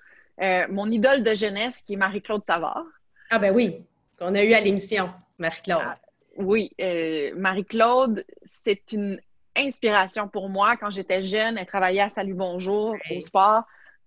Euh, 0.40 0.66
mon 0.70 0.90
idole 0.90 1.24
de 1.24 1.35
jeunesse, 1.35 1.83
qui 1.83 1.94
est 1.94 1.96
Marie-Claude 1.96 2.44
Savard. 2.44 2.85
Ah 3.31 3.38
ben 3.38 3.55
oui, 3.55 3.85
qu'on 4.19 4.35
a 4.35 4.43
eu 4.43 4.55
à 4.55 4.61
l'émission, 4.61 5.11
Marie-Claude. 5.38 5.83
Ah, 5.83 5.97
oui, 6.38 6.73
euh, 6.81 7.33
Marie-Claude, 7.37 8.25
c'est 8.45 8.93
une 8.93 9.21
inspiration 9.55 10.29
pour 10.29 10.49
moi. 10.49 10.77
Quand 10.79 10.91
j'étais 10.91 11.27
jeune, 11.27 11.59
elle 11.59 11.67
travaillait 11.67 12.01
à 12.01 12.09
Salut 12.09 12.33
Bonjour 12.33 12.97
au 13.14 13.21
sport. 13.21 13.64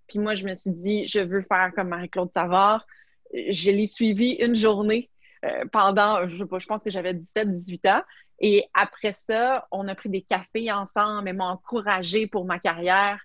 Puis 0.08 0.18
moi, 0.18 0.34
je 0.34 0.46
me 0.46 0.56
suis 0.56 0.72
dit, 0.72 1.06
je 1.06 1.20
veux 1.20 1.44
faire 1.44 1.72
comme 1.76 1.90
Marie-Claude 1.90 2.32
Savard. 2.34 2.88
Je 3.34 3.70
l'ai 3.70 3.86
suivie 3.86 4.32
une 4.40 4.56
journée 4.56 5.10
euh, 5.46 5.66
pendant, 5.72 6.28
je, 6.28 6.38
je 6.38 6.66
pense 6.66 6.84
que 6.84 6.90
j'avais 6.90 7.14
17, 7.14 7.52
18 7.52 7.86
ans. 7.88 8.02
Et 8.40 8.66
après 8.74 9.12
ça, 9.12 9.68
on 9.72 9.88
a 9.88 9.94
pris 9.94 10.10
des 10.10 10.24
cafés 10.24 10.72
ensemble. 10.72 11.30
Elle 11.30 11.36
m'a 11.36 11.46
encouragée 11.46 12.26
pour 12.26 12.46
ma 12.46 12.58
carrière. 12.58 13.20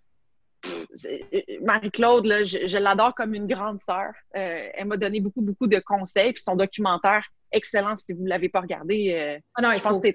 Marie-Claude, 1.63 2.27
je, 2.45 2.79
l'adore 2.79 3.15
comme 3.15 3.35
une 3.35 3.47
grande 3.47 3.81
sœur. 3.81 4.13
Euh, 4.37 4.69
elle 4.75 4.87
m'a 4.87 4.97
donné 4.97 5.21
beaucoup, 5.21 5.43
beaucoup 5.43 5.67
de 5.67 5.79
conseils. 5.79 6.33
Puis 6.33 6.43
son 6.43 6.57
documentaire, 6.57 7.27
excellent 7.53 7.97
si 7.97 8.13
vous 8.13 8.23
ne 8.23 8.29
l'avez 8.29 8.49
pas 8.49 8.61
regardé. 8.61 9.13
Euh, 9.13 9.39
ah 9.55 9.63
non, 9.63 9.73
je 9.73 9.83
pense 9.83 10.01
que 10.01 10.09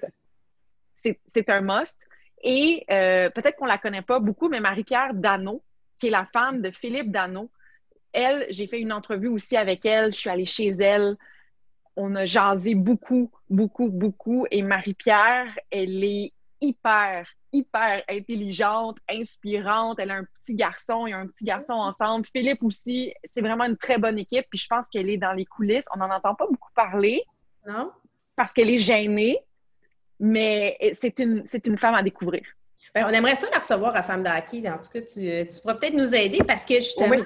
c'est 1.26 1.50
un 1.50 1.62
must. 1.62 1.98
Et 2.44 2.86
euh, 2.90 3.30
peut-être 3.30 3.56
qu'on 3.58 3.66
ne 3.66 3.72
la 3.72 3.78
connaît 3.78 4.02
pas 4.02 4.20
beaucoup, 4.20 4.50
mais 4.50 4.60
Marie-Pierre 4.60 5.14
Dano, 5.14 5.64
qui 5.98 6.08
est 6.08 6.12
la 6.12 6.28
femme 6.34 6.62
de 6.62 6.72
Philippe 6.72 7.12
Dano, 7.12 7.52
elle, 8.14 8.48
j'ai 8.50 8.68
fait 8.68 8.80
une 8.80 8.92
entrevue 8.92 9.28
aussi 9.28 9.56
avec 9.56 9.86
elle. 9.86 10.14
Je 10.14 10.20
suis 10.20 10.30
allée 10.30 10.46
chez 10.46 10.70
elle. 10.70 11.16
On 11.96 12.16
a 12.16 12.26
jasé 12.26 12.76
beaucoup, 12.76 13.32
beaucoup, 13.50 13.90
beaucoup. 13.90 14.46
Et 14.50 14.64
Marie-Pierre, 14.64 15.58
elle 15.70 16.04
est 16.04 16.34
hyper, 16.62 17.28
hyper 17.54 18.04
intelligente, 18.10 18.98
inspirante. 19.10 20.00
Elle 20.00 20.12
a 20.12 20.16
un 20.16 20.26
petit 20.42 20.56
garçon, 20.56 21.08
et 21.08 21.14
un 21.14 21.28
petit 21.28 21.46
garçon 21.46 21.74
ensemble. 21.74 22.26
Philippe 22.32 22.64
aussi, 22.64 23.14
c'est 23.24 23.42
vraiment 23.42 23.66
une 23.66 23.78
très 23.78 23.98
bonne 23.98 24.18
équipe. 24.18 24.46
Puis 24.50 24.60
je 24.60 24.68
pense 24.68 24.88
qu'elle 24.90 25.10
est 25.10 25.18
dans 25.18 25.34
les 25.34 25.46
coulisses. 25.46 25.86
On 25.94 26.00
n'en 26.00 26.10
entend 26.10 26.36
pas 26.36 26.48
beaucoup 26.48 26.72
parler. 26.76 27.24
Non? 27.68 27.92
Parce 28.36 28.54
qu'elle 28.54 28.70
est 28.70 28.80
gênée, 28.80 29.40
mais 30.20 30.78
c'est 30.94 31.20
une, 31.20 31.46
c'est 31.46 31.68
une 31.68 31.78
femme 31.78 31.96
à 31.96 32.04
découvrir. 32.04 32.44
On 32.96 33.10
aimerait 33.10 33.36
ça 33.36 33.48
la 33.52 33.60
recevoir 33.60 33.96
à 33.96 34.04
Femme 34.04 34.24
d'Hockey. 34.24 34.68
En 34.70 34.78
tout 34.78 34.90
cas, 34.94 35.02
tu, 35.02 35.22
tu 35.22 35.62
pourras 35.62 35.76
peut-être 35.76 35.94
nous 35.94 36.14
aider 36.14 36.40
parce 36.46 36.66
que 36.66 36.76
justement, 36.76 37.24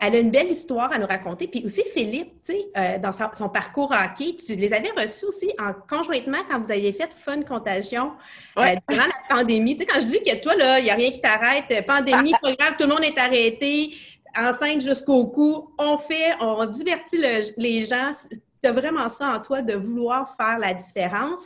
elle 0.00 0.14
a 0.14 0.18
une 0.18 0.30
belle 0.30 0.50
histoire 0.50 0.92
à 0.92 0.98
nous 0.98 1.06
raconter. 1.06 1.48
Puis 1.48 1.64
aussi, 1.64 1.82
Philippe, 1.92 2.32
tu 2.44 2.52
sais, 2.52 2.66
euh, 2.76 2.98
dans 2.98 3.12
son, 3.12 3.48
parcours 3.48 3.90
hockey, 3.90 4.36
tu 4.36 4.54
les 4.54 4.72
avais 4.72 4.90
reçus 4.90 5.26
aussi 5.26 5.52
en 5.58 5.72
conjointement 5.72 6.38
quand 6.48 6.60
vous 6.60 6.70
aviez 6.70 6.92
fait 6.92 7.12
Fun 7.12 7.42
Contagion 7.42 8.12
euh, 8.58 8.76
durant 8.88 9.06
la 9.06 9.36
pandémie. 9.36 9.76
Tu 9.76 9.80
sais, 9.80 9.86
quand 9.86 10.00
je 10.00 10.06
dis 10.06 10.22
que 10.22 10.40
toi, 10.40 10.54
là, 10.54 10.78
il 10.78 10.84
n'y 10.84 10.90
a 10.90 10.94
rien 10.94 11.10
qui 11.10 11.20
t'arrête, 11.20 11.64
pandémie, 11.86 12.32
pas 12.42 12.54
grave, 12.54 12.74
tout 12.78 12.86
le 12.86 12.94
monde 12.94 13.04
est 13.04 13.18
arrêté, 13.18 13.92
enceinte 14.36 14.82
jusqu'au 14.82 15.26
cou, 15.26 15.74
on 15.78 15.98
fait, 15.98 16.34
on 16.40 16.64
divertit 16.66 17.18
les 17.56 17.86
gens. 17.86 18.12
Tu 18.60 18.68
as 18.68 18.72
vraiment 18.72 19.08
ça 19.08 19.32
en 19.32 19.40
toi 19.40 19.62
de 19.62 19.74
vouloir 19.74 20.36
faire 20.36 20.58
la 20.60 20.74
différence. 20.74 21.40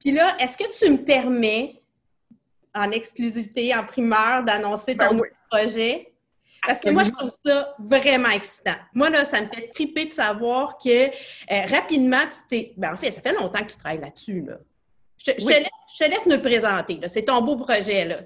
Puis 0.00 0.12
là, 0.12 0.36
est-ce 0.40 0.58
que 0.58 0.64
tu 0.76 0.90
me 0.90 0.98
permets, 0.98 1.80
en 2.74 2.90
exclusivité, 2.90 3.74
en 3.74 3.84
primeur, 3.84 4.44
d'annoncer 4.44 4.96
ton 4.96 5.14
ben 5.14 5.24
projet? 5.50 6.12
Parce 6.66 6.80
que 6.80 6.90
moi, 6.90 7.04
je 7.04 7.10
trouve 7.10 7.30
ça 7.44 7.74
vraiment 7.78 8.30
excitant. 8.30 8.74
Moi, 8.92 9.10
là, 9.10 9.24
ça 9.24 9.40
me 9.40 9.46
fait 9.46 9.68
triper 9.68 10.06
de 10.06 10.12
savoir 10.12 10.76
que 10.78 11.08
euh, 11.08 11.66
rapidement, 11.66 12.22
tu 12.26 12.36
t'es. 12.48 12.74
Ben, 12.76 12.92
en 12.92 12.96
fait, 12.96 13.10
ça 13.10 13.20
fait 13.20 13.32
longtemps 13.32 13.60
que 13.60 13.70
tu 13.70 13.78
travailles 13.78 14.00
là-dessus. 14.00 14.42
Là. 14.42 14.56
Je, 15.18 15.32
te, 15.32 15.48
laisse, 15.48 15.68
je, 15.98 16.04
te 16.04 16.10
laisse, 16.10 16.26
me 16.26 16.40
présenter. 16.40 17.00
C'est 17.08 17.24
ton 17.24 17.42
beau 17.42 17.56
projet. 17.56 18.04
Là. 18.04 18.16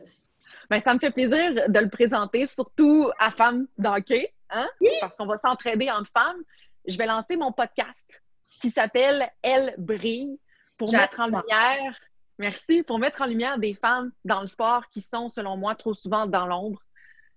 Bien, 0.70 0.80
ça 0.80 0.94
me 0.94 0.98
fait 0.98 1.10
plaisir 1.10 1.68
de 1.68 1.78
le 1.78 1.88
présenter, 1.88 2.46
surtout 2.46 3.10
à 3.18 3.30
Femmes 3.30 3.66
d'Hockey, 3.78 4.32
hein? 4.50 4.68
parce 5.00 5.16
qu'on 5.16 5.26
va 5.26 5.36
s'entraider 5.36 5.90
entre 5.90 6.10
femmes. 6.10 6.42
Je 6.86 6.96
vais 6.98 7.06
lancer 7.06 7.36
mon 7.36 7.52
podcast 7.52 8.22
qui 8.60 8.70
s'appelle 8.70 9.30
Elle 9.42 9.74
brille 9.78 10.38
pour 10.76 10.92
mettre 10.92 11.20
en 11.20 11.26
lumière. 11.26 11.98
Merci, 12.42 12.82
pour 12.82 12.98
mettre 12.98 13.22
en 13.22 13.26
lumière 13.26 13.56
des 13.56 13.72
femmes 13.72 14.10
dans 14.24 14.40
le 14.40 14.46
sport 14.46 14.88
qui 14.88 15.00
sont, 15.00 15.28
selon 15.28 15.56
moi, 15.56 15.76
trop 15.76 15.94
souvent 15.94 16.26
dans 16.26 16.44
l'ombre. 16.44 16.82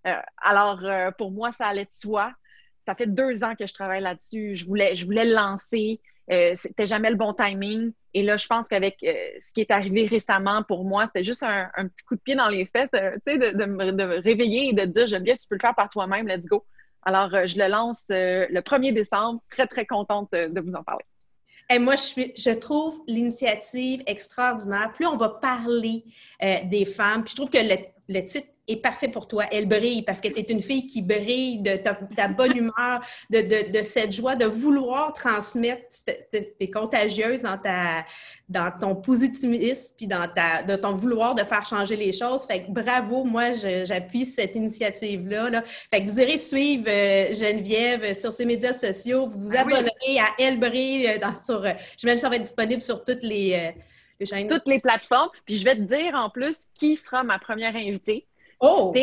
Euh, 0.08 0.16
alors, 0.38 0.84
euh, 0.84 1.12
pour 1.12 1.30
moi, 1.30 1.52
ça 1.52 1.68
allait 1.68 1.86
de 1.86 1.92
soi. 1.92 2.34
Ça 2.88 2.96
fait 2.96 3.06
deux 3.06 3.44
ans 3.44 3.54
que 3.54 3.68
je 3.68 3.74
travaille 3.76 4.02
là-dessus. 4.02 4.56
Je 4.56 4.66
voulais, 4.66 4.96
je 4.96 5.06
voulais 5.06 5.26
le 5.26 5.36
lancer. 5.36 6.02
Euh, 6.32 6.54
c'était 6.56 6.88
jamais 6.88 7.12
le 7.12 7.18
bon 7.18 7.36
timing. 7.36 7.94
Et 8.16 8.24
là, 8.24 8.36
je 8.38 8.48
pense 8.48 8.68
qu'avec 8.68 8.98
ce 9.02 9.54
qui 9.54 9.62
est 9.62 9.70
arrivé 9.70 10.08
récemment 10.08 10.64
pour 10.64 10.86
moi, 10.86 11.06
c'était 11.06 11.24
juste 11.24 11.44
un, 11.44 11.70
petit 11.88 12.04
coup 12.06 12.16
de 12.16 12.22
pied 12.22 12.34
dans 12.34 12.50
les 12.50 12.66
fesses, 12.66 12.90
tu 12.92 13.00
sais, 13.28 13.38
de, 13.38 13.66
me 13.66 14.22
réveiller 14.22 14.70
et 14.70 14.74
de 14.74 14.86
dire 14.86 15.06
Geneviève, 15.06 15.38
tu 15.38 15.48
peux 15.48 15.56
le 15.56 15.62
faire 15.62 15.76
par 15.76 15.90
toi-même, 15.90 16.28
let's 16.28 16.48
go. 16.48 16.66
Alors, 17.04 17.30
je 17.46 17.60
le 17.60 17.68
lance 17.68 18.06
le 18.10 18.60
1er 18.60 18.92
décembre. 18.92 19.44
Très, 19.52 19.68
très 19.68 19.86
contente 19.86 20.32
de 20.32 20.60
vous 20.62 20.74
en 20.74 20.84
parler. 20.84 21.06
Et 21.70 21.80
moi, 21.80 21.96
je, 21.96 22.02
suis, 22.02 22.34
je 22.38 22.52
trouve 22.52 23.02
l'initiative 23.08 24.04
extraordinaire. 24.06 24.92
Plus 24.94 25.06
on 25.06 25.18
va 25.18 25.30
parler 25.30 26.04
des 26.40 26.86
femmes, 26.86 27.24
puis 27.24 27.32
je 27.32 27.36
trouve 27.36 27.50
que 27.50 27.58
le, 27.58 27.78
le 28.08 28.24
titre 28.24 28.48
est 28.68 28.78
parfait 28.78 29.08
pour 29.08 29.28
toi. 29.28 29.46
Elle 29.52 29.68
brille 29.68 30.02
parce 30.02 30.22
que 30.22 30.28
tu 30.28 30.40
es 30.40 30.44
une 30.44 30.62
fille 30.62 30.88
qui 30.88 31.02
brille 31.02 31.60
de 31.62 31.76
ta, 31.78 32.28
bonne 32.28 32.58
humeur, 32.58 33.02
de, 33.30 33.84
cette 33.84 34.12
joie, 34.12 34.36
de 34.36 34.46
vouloir 34.46 35.14
transmettre. 35.14 35.84
Tu 36.32 36.40
es 36.60 36.70
contagieuse 36.70 37.42
dans, 37.42 37.58
ta, 37.58 38.06
dans 38.50 38.72
ton 38.72 38.96
positivisme 38.96 39.96
puis 39.98 40.08
dans 40.08 40.28
ta, 40.28 40.64
de 40.64 40.76
ton 40.76 40.96
vouloir 40.96 41.36
de 41.36 41.44
faire 41.44 41.66
changer 41.66 41.96
les 41.96 42.12
choses. 42.12 42.46
Fait 42.46 42.64
que 42.64 42.72
bravo, 42.72 43.24
moi, 43.24 43.52
j'appuie 43.52 44.26
cette 44.26 44.56
initiative-là. 44.56 45.50
Là. 45.50 45.64
Fait 45.92 46.04
que 46.04 46.10
vous 46.10 46.20
irez 46.20 46.38
suivre 46.38 46.86
euh, 46.88 47.34
Geneviève 47.34 48.14
sur 48.16 48.34
ses 48.34 48.46
médias 48.46 48.74
sociaux. 48.74 49.28
Vous 49.28 49.48
vous 49.48 49.56
ah 49.56 49.62
abonnerez 49.62 50.20
à 50.20 50.28
Elle 50.40 50.60
brille. 50.60 51.08
Euh, 51.08 51.20
dans, 51.20 51.36
sur, 51.36 51.64
euh, 51.64 51.74
je 52.00 52.08
vais 52.08 52.18
ça 52.18 52.30
va 52.30 52.38
être 52.38 52.44
disponible 52.44 52.82
sur 52.82 53.04
toutes 53.04 53.24
les. 53.24 53.74
Toutes 54.48 54.68
les 54.68 54.80
plateformes. 54.80 55.30
Puis 55.46 55.58
je 55.58 55.66
vais 55.66 55.76
te 55.76 55.82
dire 55.82 56.16
en 56.16 56.30
plus 56.30 56.70
qui 56.74 56.96
sera 56.96 57.24
ma 57.24 57.38
première 57.38 57.76
invitée. 57.76 58.26
Oh! 58.60 58.94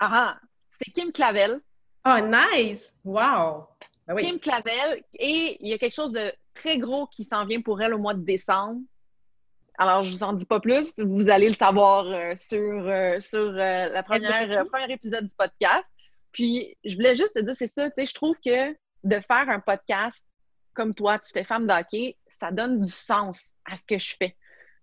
Ah, 0.00 0.38
c'est 0.70 0.90
Kim 0.92 1.12
Clavel. 1.12 1.60
Oh, 2.06 2.18
nice! 2.20 2.94
Wow! 3.04 3.66
Ben 4.06 4.16
Kim 4.16 4.38
Clavel. 4.38 5.02
Et 5.14 5.58
il 5.60 5.68
y 5.68 5.74
a 5.74 5.78
quelque 5.78 5.94
chose 5.94 6.12
de 6.12 6.32
très 6.54 6.78
gros 6.78 7.06
qui 7.06 7.24
s'en 7.24 7.44
vient 7.46 7.60
pour 7.60 7.80
elle 7.82 7.94
au 7.94 7.98
mois 7.98 8.14
de 8.14 8.24
décembre. 8.24 8.80
Alors, 9.78 10.02
je 10.02 10.10
ne 10.10 10.16
vous 10.16 10.22
en 10.24 10.32
dis 10.32 10.44
pas 10.44 10.58
plus. 10.58 10.98
Vous 10.98 11.28
allez 11.28 11.48
le 11.48 11.54
savoir 11.54 12.06
euh, 12.06 12.34
sur, 12.34 12.58
euh, 12.58 13.20
sur 13.20 13.38
euh, 13.38 13.88
la 13.88 14.02
première, 14.02 14.66
premier 14.66 14.92
épisode 14.92 15.26
du 15.26 15.34
podcast. 15.36 15.88
Puis, 16.32 16.76
je 16.84 16.96
voulais 16.96 17.14
juste 17.14 17.34
te 17.34 17.40
dire, 17.40 17.54
c'est 17.54 17.68
ça, 17.68 17.88
tu 17.88 17.94
sais, 17.96 18.06
je 18.06 18.14
trouve 18.14 18.34
que 18.44 18.72
de 19.04 19.20
faire 19.20 19.48
un 19.48 19.60
podcast 19.60 20.26
comme 20.74 20.94
toi, 20.94 21.18
tu 21.18 21.30
fais 21.32 21.44
femme 21.44 21.66
d'hockey, 21.66 22.16
ça 22.28 22.50
donne 22.50 22.80
du 22.80 22.92
sens 22.92 23.52
à 23.64 23.76
ce 23.76 23.84
que 23.84 23.98
je 23.98 24.14
fais. 24.16 24.36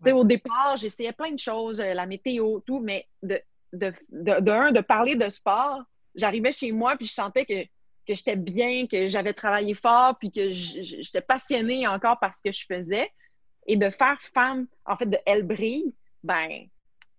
sais, 0.04 0.12
Au 0.12 0.24
départ, 0.24 0.76
j'essayais 0.78 1.13
plein 1.13 1.32
de 1.32 1.39
choses, 1.39 1.80
la 1.80 2.06
météo, 2.06 2.60
tout, 2.62 2.80
mais 2.80 3.08
de, 3.24 3.39
de, 3.78 3.94
de, 4.10 4.72
de, 4.72 4.82
parler 4.82 5.16
de 5.16 5.30
sport, 5.30 5.84
j'arrivais 6.16 6.52
chez 6.52 6.72
moi 6.72 6.96
puis 6.98 7.08
je 7.08 7.14
sentais 7.14 7.46
que, 7.46 7.64
que 8.08 8.14
j'étais 8.14 8.36
bien, 8.36 8.88
que 8.88 9.08
j'avais 9.08 9.34
travaillé 9.34 9.74
fort, 9.74 10.18
puis 10.18 10.32
que 10.32 10.52
j'étais 10.52 11.22
passionnée 11.22 11.88
encore 11.88 12.20
par 12.20 12.36
ce 12.36 12.42
que 12.44 12.52
je 12.52 12.66
faisais. 12.66 13.10
Et 13.68 13.78
de 13.78 13.90
faire 13.90 14.22
femme, 14.22 14.68
en 14.86 14.96
fait, 14.96 15.08
de 15.08 15.18
Elle 15.26 15.42
brille, 15.42 15.94
ben, 16.24 16.68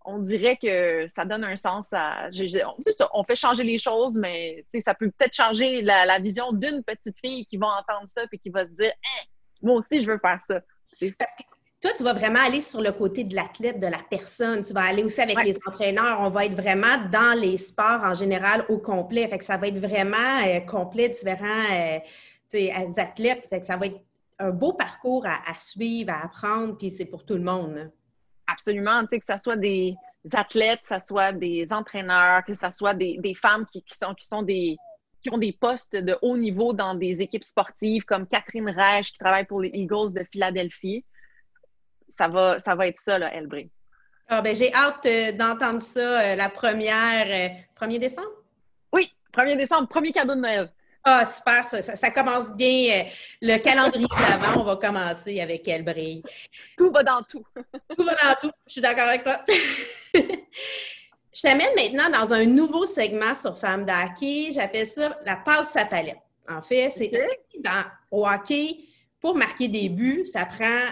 on 0.05 0.21
dirait 0.21 0.57
que 0.57 1.09
ça 1.09 1.25
donne 1.25 1.43
un 1.43 1.57
sens 1.57 1.89
à. 1.93 2.29
on 3.13 3.25
fait 3.25 3.35
changer 3.35 3.65
les 3.65 3.79
choses, 3.79 4.17
mais 4.17 4.65
ça 4.79 4.95
peut 4.95 5.11
peut-être 5.11 5.35
changer 5.35 5.83
la, 5.83 6.19
vision 6.21 6.53
d'une 6.53 6.85
petite 6.85 7.19
fille 7.19 7.45
qui 7.47 7.57
va 7.57 7.67
entendre 7.67 8.07
ça 8.09 8.23
et 8.31 8.39
qui 8.39 8.51
va 8.51 8.65
se 8.67 8.73
dire 8.73 8.93
hein, 8.93 9.25
Moi 9.63 9.75
aussi, 9.75 10.03
je 10.03 10.11
veux 10.11 10.19
faire 10.19 10.41
ça. 10.47 10.61
Parce 11.01 11.27
toi, 11.87 11.95
tu 11.97 12.03
vas 12.03 12.15
vraiment 12.15 12.41
aller 12.41 12.61
sur 12.61 12.81
le 12.81 12.91
côté 12.91 13.23
de 13.23 13.35
l'athlète, 13.35 13.79
de 13.79 13.87
la 13.87 14.01
personne. 14.11 14.65
Tu 14.65 14.73
vas 14.73 14.83
aller 14.83 15.05
aussi 15.05 15.21
avec 15.21 15.43
les 15.45 15.57
entraîneurs. 15.67 16.19
On 16.21 16.31
va 16.31 16.47
être 16.47 16.55
vraiment 16.55 16.99
dans 17.13 17.39
les 17.39 17.57
sports 17.57 18.03
en 18.03 18.13
général 18.13 18.65
au 18.69 18.79
complet. 18.79 19.29
Fait 19.29 19.39
que 19.39 19.45
ça 19.45 19.57
va 19.57 19.69
être 19.69 19.79
vraiment 19.79 20.45
euh, 20.45 20.61
complet, 20.61 21.09
différents 21.11 21.47
euh, 21.73 22.93
athlètes. 22.97 23.47
Fait 23.49 23.61
que 23.61 23.67
ça 23.67 23.77
va 23.77 23.87
être 23.87 24.01
un 24.39 24.51
beau 24.51 24.73
parcours 24.73 25.25
à, 25.27 25.55
suivre, 25.55 26.13
à 26.13 26.25
apprendre, 26.25 26.77
puis 26.77 26.91
c'est 26.91 27.05
pour 27.07 27.25
tout 27.25 27.35
le 27.35 27.43
monde. 27.43 27.91
Absolument. 28.49 29.03
Tu 29.03 29.09
sais, 29.11 29.21
que 29.21 29.25
ce 29.25 29.39
soit 29.39 29.57
des 29.57 29.95
athlètes, 30.33 30.81
que 30.83 30.95
ce 30.95 31.07
soit 31.07 31.33
des 31.33 31.69
entraîneurs, 31.71 32.45
que 32.45 32.53
ce 32.53 32.71
soit 32.71 32.95
des, 32.95 33.35
femmes 33.35 33.65
qui, 33.65 33.83
sont, 33.89 34.15
qui 34.15 34.27
sont 34.27 34.43
des 34.43 34.77
qui 35.23 35.31
ont 35.33 35.39
des 35.39 35.55
postes 35.55 35.97
de 35.97 36.17
haut 36.23 36.37
niveau 36.37 36.73
dans 36.73 36.95
des 36.95 37.21
équipes 37.23 37.43
sportives 37.43 38.05
comme 38.05 38.27
Catherine 38.27 38.69
Reich 38.69 39.13
qui 39.13 39.19
travaille 39.19 39.47
pour 39.47 39.61
les 39.61 39.71
Eagles 39.71 40.13
de 40.15 40.23
Philadelphie 40.31 41.05
ça 42.09 42.29
va, 42.29 42.61
ça 42.61 42.75
va 42.75 42.87
être 42.87 43.01
ça, 43.01 43.19
là, 43.19 43.33
Elbré. 43.35 43.71
Ah, 44.29 44.43
ben, 44.43 44.55
j'ai 44.55 44.73
hâte 44.75 45.07
euh, 45.07 45.33
d'entendre 45.33 45.81
ça 45.81 46.01
euh, 46.01 46.37
la 46.37 46.49
première, 46.49 47.27
1er 47.81 47.95
euh, 47.95 47.99
décembre? 47.99 48.31
Oui, 48.93 49.13
1er 49.33 49.57
décembre, 49.57 49.87
premier 49.89 50.11
cadeau 50.11 50.35
de 50.35 50.41
Noël. 50.41 50.73
Ah, 51.05 51.25
super, 51.25 51.69
ça, 51.69 51.81
ça, 51.81 52.11
commence 52.11 52.51
bien. 52.57 53.07
le 53.41 53.59
calendrier 53.59 54.09
d'avant, 54.09 54.63
on 54.63 54.65
va 54.65 54.75
commencer 54.75 55.41
avec 55.41 55.69
Elle 55.69 55.85
brille. 55.85 56.25
Tout 56.77 56.91
va 56.91 57.05
dans 57.05 57.23
tout. 57.23 57.45
tout 57.97 58.05
va 58.05 58.13
dans 58.15 58.35
tout. 58.41 58.51
Je 58.67 58.73
suis 58.73 58.81
d'accord 58.81 59.07
avec 59.07 59.23
toi. 59.23 59.45
Je 61.33 61.43
t'amène 61.43 61.75
maintenant 61.77 62.11
dans 62.11 62.33
un 62.33 62.47
nouveau 62.47 62.87
segment 62.87 63.37
sur 63.37 63.57
Femmes 63.57 63.85
d'hockey. 63.85 64.49
J'appelle 64.51 64.87
ça 64.87 65.17
la 65.25 65.37
passe 65.37 65.71
sa 65.71 65.85
palette. 65.85 66.19
En 66.49 66.63
fait, 66.63 66.91
c'est 66.91 67.13
dans 67.61 67.85
au 68.11 68.27
hockey, 68.27 68.79
pour 69.21 69.37
marquer 69.37 69.69
des 69.69 69.89
buts, 69.89 70.25
ça 70.25 70.45
prend 70.45 70.89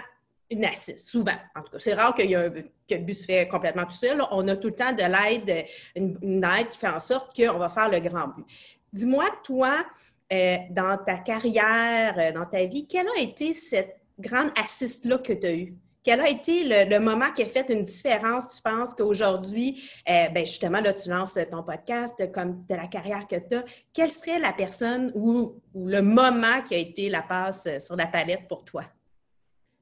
une 0.49 0.65
assise, 0.65 1.05
souvent. 1.05 1.37
En 1.55 1.61
tout 1.61 1.71
cas, 1.71 1.79
c'est 1.79 1.93
rare 1.93 2.13
qu'il 2.15 2.29
y 2.29 2.33
ait 2.33 2.51
que 2.87 2.95
le 2.95 3.01
but 3.01 3.13
se 3.13 3.25
fait 3.25 3.47
complètement 3.47 3.85
tout 3.85 3.91
seul. 3.91 4.21
On 4.31 4.47
a 4.47 4.55
tout 4.55 4.67
le 4.67 4.75
temps 4.75 4.93
de 4.93 5.03
l'aide, 5.03 5.65
une, 5.95 6.43
aide 6.43 6.69
qui 6.69 6.77
fait 6.77 6.87
en 6.87 6.99
sorte 6.99 7.35
qu'on 7.35 7.57
va 7.57 7.69
faire 7.69 7.89
le 7.89 7.99
grand 7.99 8.27
but. 8.27 8.45
Dis-moi, 8.93 9.25
toi, 9.43 9.85
dans 10.31 10.97
ta 11.05 11.17
carrière, 11.17 12.33
dans 12.33 12.45
ta 12.45 12.65
vie, 12.65 12.87
quelle 12.87 13.07
a 13.07 13.19
été 13.19 13.53
cette 13.53 13.97
grande 14.19 14.51
assiste-là 14.55 15.17
que 15.17 15.33
tu 15.33 15.47
as 15.47 15.53
eue? 15.53 15.75
Quel 16.05 16.21
a 16.21 16.29
été 16.29 16.63
le, 16.63 16.99
moment 16.99 17.31
qui 17.31 17.41
a 17.41 17.47
fait 17.47 17.67
une 17.69 17.83
différence, 17.83 18.55
tu 18.55 18.61
penses, 18.61 18.93
qu'aujourd'hui, 18.93 19.83
euh, 20.07 20.29
ben 20.29 20.45
justement, 20.45 20.79
là, 20.79 20.93
tu 20.93 21.09
lances 21.09 21.39
ton 21.49 21.63
podcast 21.63 22.31
comme 22.31 22.63
de 22.69 22.75
la 22.75 22.85
carrière 22.85 23.27
que 23.27 23.37
tu 23.37 23.55
as. 23.55 23.65
Quelle 23.91 24.11
serait 24.11 24.37
la 24.37 24.53
personne 24.53 25.11
ou, 25.15 25.55
le 25.73 26.01
moment 26.01 26.61
qui 26.61 26.75
a 26.75 26.77
été 26.77 27.09
la 27.09 27.23
passe 27.23 27.67
sur 27.79 27.95
la 27.95 28.05
palette 28.05 28.47
pour 28.47 28.63
toi? 28.63 28.83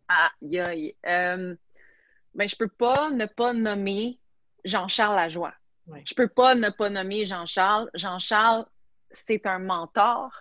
Ah, 0.07 0.31
aïe. 0.41 0.95
Euh, 1.05 1.55
ben, 2.35 2.49
je 2.49 2.55
peux 2.55 2.67
pas 2.67 3.09
ne 3.09 3.25
pas 3.25 3.53
nommer 3.53 4.19
Jean-Charles 4.65 5.15
Lajoie. 5.15 5.53
Je 5.87 5.93
Je 6.05 6.15
peux 6.15 6.27
pas 6.27 6.55
ne 6.55 6.69
pas 6.69 6.89
nommer 6.89 7.25
Jean-Charles. 7.25 7.89
Jean-Charles, 7.93 8.65
c'est 9.11 9.45
un 9.45 9.59
mentor. 9.59 10.31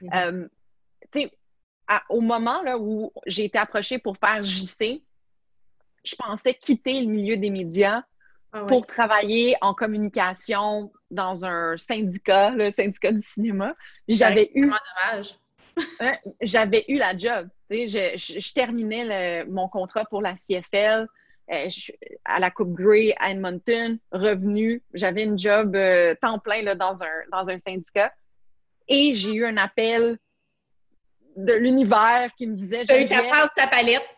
Mm-hmm. 0.00 0.48
Euh, 1.14 1.98
au 2.08 2.20
moment 2.20 2.62
là, 2.62 2.78
où 2.78 3.12
j'ai 3.26 3.44
été 3.44 3.58
approchée 3.58 3.98
pour 3.98 4.16
faire 4.16 4.42
JC, 4.42 5.02
je 6.04 6.16
pensais 6.16 6.54
quitter 6.54 7.00
le 7.00 7.06
milieu 7.06 7.36
des 7.36 7.50
médias 7.50 8.02
ah 8.52 8.64
pour 8.66 8.86
travailler 8.86 9.56
en 9.60 9.74
communication 9.74 10.92
dans 11.10 11.44
un 11.44 11.76
syndicat, 11.76 12.50
le 12.50 12.70
syndicat 12.70 13.12
du 13.12 13.20
cinéma. 13.20 13.74
J'avais 14.08 14.50
eu. 14.54 14.62
dommage. 14.62 15.38
Hein, 16.00 16.12
j'avais 16.40 16.84
eu 16.88 16.96
la 16.96 17.16
job. 17.16 17.48
Je, 17.70 18.52
terminais 18.52 19.44
mon 19.44 19.68
contrat 19.68 20.04
pour 20.04 20.20
la 20.20 20.34
CFL. 20.34 21.06
Euh, 21.50 21.68
à 22.24 22.38
la 22.38 22.50
Coupe 22.50 22.72
Grey 22.72 23.14
à 23.18 23.30
Edmonton, 23.30 23.98
revenu. 24.12 24.82
J'avais 24.94 25.24
une 25.24 25.38
job 25.38 25.74
euh, 25.74 26.14
temps 26.20 26.38
plein 26.38 26.62
là, 26.62 26.74
dans, 26.76 27.02
un, 27.02 27.08
dans 27.32 27.50
un 27.50 27.58
syndicat. 27.58 28.12
Et 28.88 29.14
j'ai 29.14 29.34
eu 29.34 29.44
un 29.44 29.56
appel 29.56 30.18
de 31.36 31.52
l'univers 31.54 32.30
qui 32.36 32.46
me 32.46 32.54
disait. 32.54 32.84
J'ai 32.84 33.04
eu 33.04 33.08
ta 33.08 33.48
sa 33.54 33.66
palette. 33.66 34.08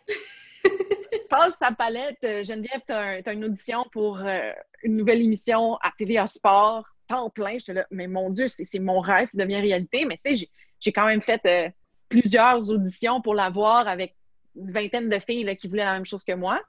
passe 1.29 1.57
sa 1.59 1.73
palette. 1.73 2.19
Euh, 2.25 2.45
Geneviève, 2.45 2.81
tu 2.87 2.93
as, 2.93 3.33
une 3.33 3.45
audition 3.45 3.85
pour 3.93 4.19
euh, 4.19 4.53
une 4.83 4.97
nouvelle 4.97 5.23
émission 5.23 5.77
à 5.77 5.93
TVA 5.97 6.27
Sport, 6.27 6.85
temps 7.09 7.31
plein. 7.31 7.59
Je 7.59 7.73
là, 7.73 7.87
mais 7.90 8.07
mon 8.07 8.31
Dieu, 8.31 8.47
c'est 8.49 8.79
mon 8.79 9.01
rêve 9.01 9.29
qui 9.31 9.37
devient 9.37 9.61
réalité. 9.61 10.05
Mais 10.05 10.19
tu 10.25 10.37
sais, 10.37 10.49
j'ai 10.85 10.92
quand 10.92 11.07
même 11.07 11.23
fait 11.23 11.40
euh, 11.47 11.70
plusieurs 12.09 12.70
auditions 12.70 13.23
pour 13.23 13.35
l'avoir 13.35 13.88
avec 13.88 14.14
une 14.55 14.70
vingtaine 14.70 15.09
de 15.09 15.18
filles 15.18 15.57
qui 15.57 15.66
voulaient 15.66 15.85
la 15.85 15.94
même 15.94 16.05
chose 16.05 16.23
que 16.23 16.33
moi. 16.33 16.61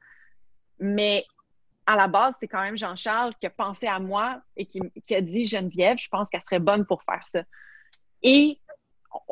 Mais 0.80 1.26
à 1.86 1.96
la 1.96 2.08
base, 2.08 2.36
c'est 2.40 2.48
quand 2.48 2.62
même 2.62 2.78
Jean-Charles 2.78 3.34
qui 3.40 3.46
a 3.46 3.50
pensé 3.50 3.88
à 3.88 4.00
moi 4.00 4.42
et 4.56 4.66
qui, 4.66 4.80
qui 5.06 5.16
a 5.16 5.22
dit 5.22 5.46
Geneviève, 5.46 5.98
je 6.00 6.08
pense 6.08 6.30
qu'elle 6.30 6.42
serait 6.42 6.60
bonne 6.60 6.86
pour 6.86 7.04
faire 7.04 7.26
ça. 7.28 7.44
Et 8.24 8.58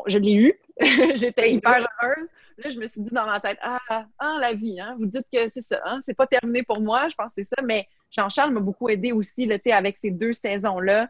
je 0.06 0.17
l'ai 0.17 0.34
eu. 0.34 0.54
J'étais 1.15 1.54
hyper 1.54 1.88
heureuse. 2.04 2.28
Là, 2.58 2.69
je 2.69 2.78
me 2.78 2.86
suis 2.86 3.02
dit 3.02 3.10
dans 3.12 3.26
ma 3.26 3.39
tête, 3.39 3.58
ah, 3.62 4.06
ah 4.19 4.38
la 4.39 4.54
vie, 4.54 4.80
hein, 4.80 4.96
vous 5.00 5.08
dites 5.08 5.26
que 5.34 5.50
c'est 5.50 5.63
ça, 5.63 5.82
hein, 5.86 6.00
c'est 6.02 6.13
pas 6.13 6.28
terminé 6.28 6.62
pour 6.62 6.80
moi, 6.82 7.10
je 7.10 7.15
pense 7.15 7.30
que 7.30 7.43
c'est 7.43 7.56
ça, 7.56 7.63
mais 7.63 7.88
Jean-Charles 8.12 8.52
m'a 8.52 8.60
beaucoup 8.60 8.89
aidé 8.89 9.12
aussi, 9.12 9.48
là, 9.48 9.58
avec 9.72 9.98
ces 9.98 10.12
deux 10.12 10.34
saisons-là. 10.34 11.10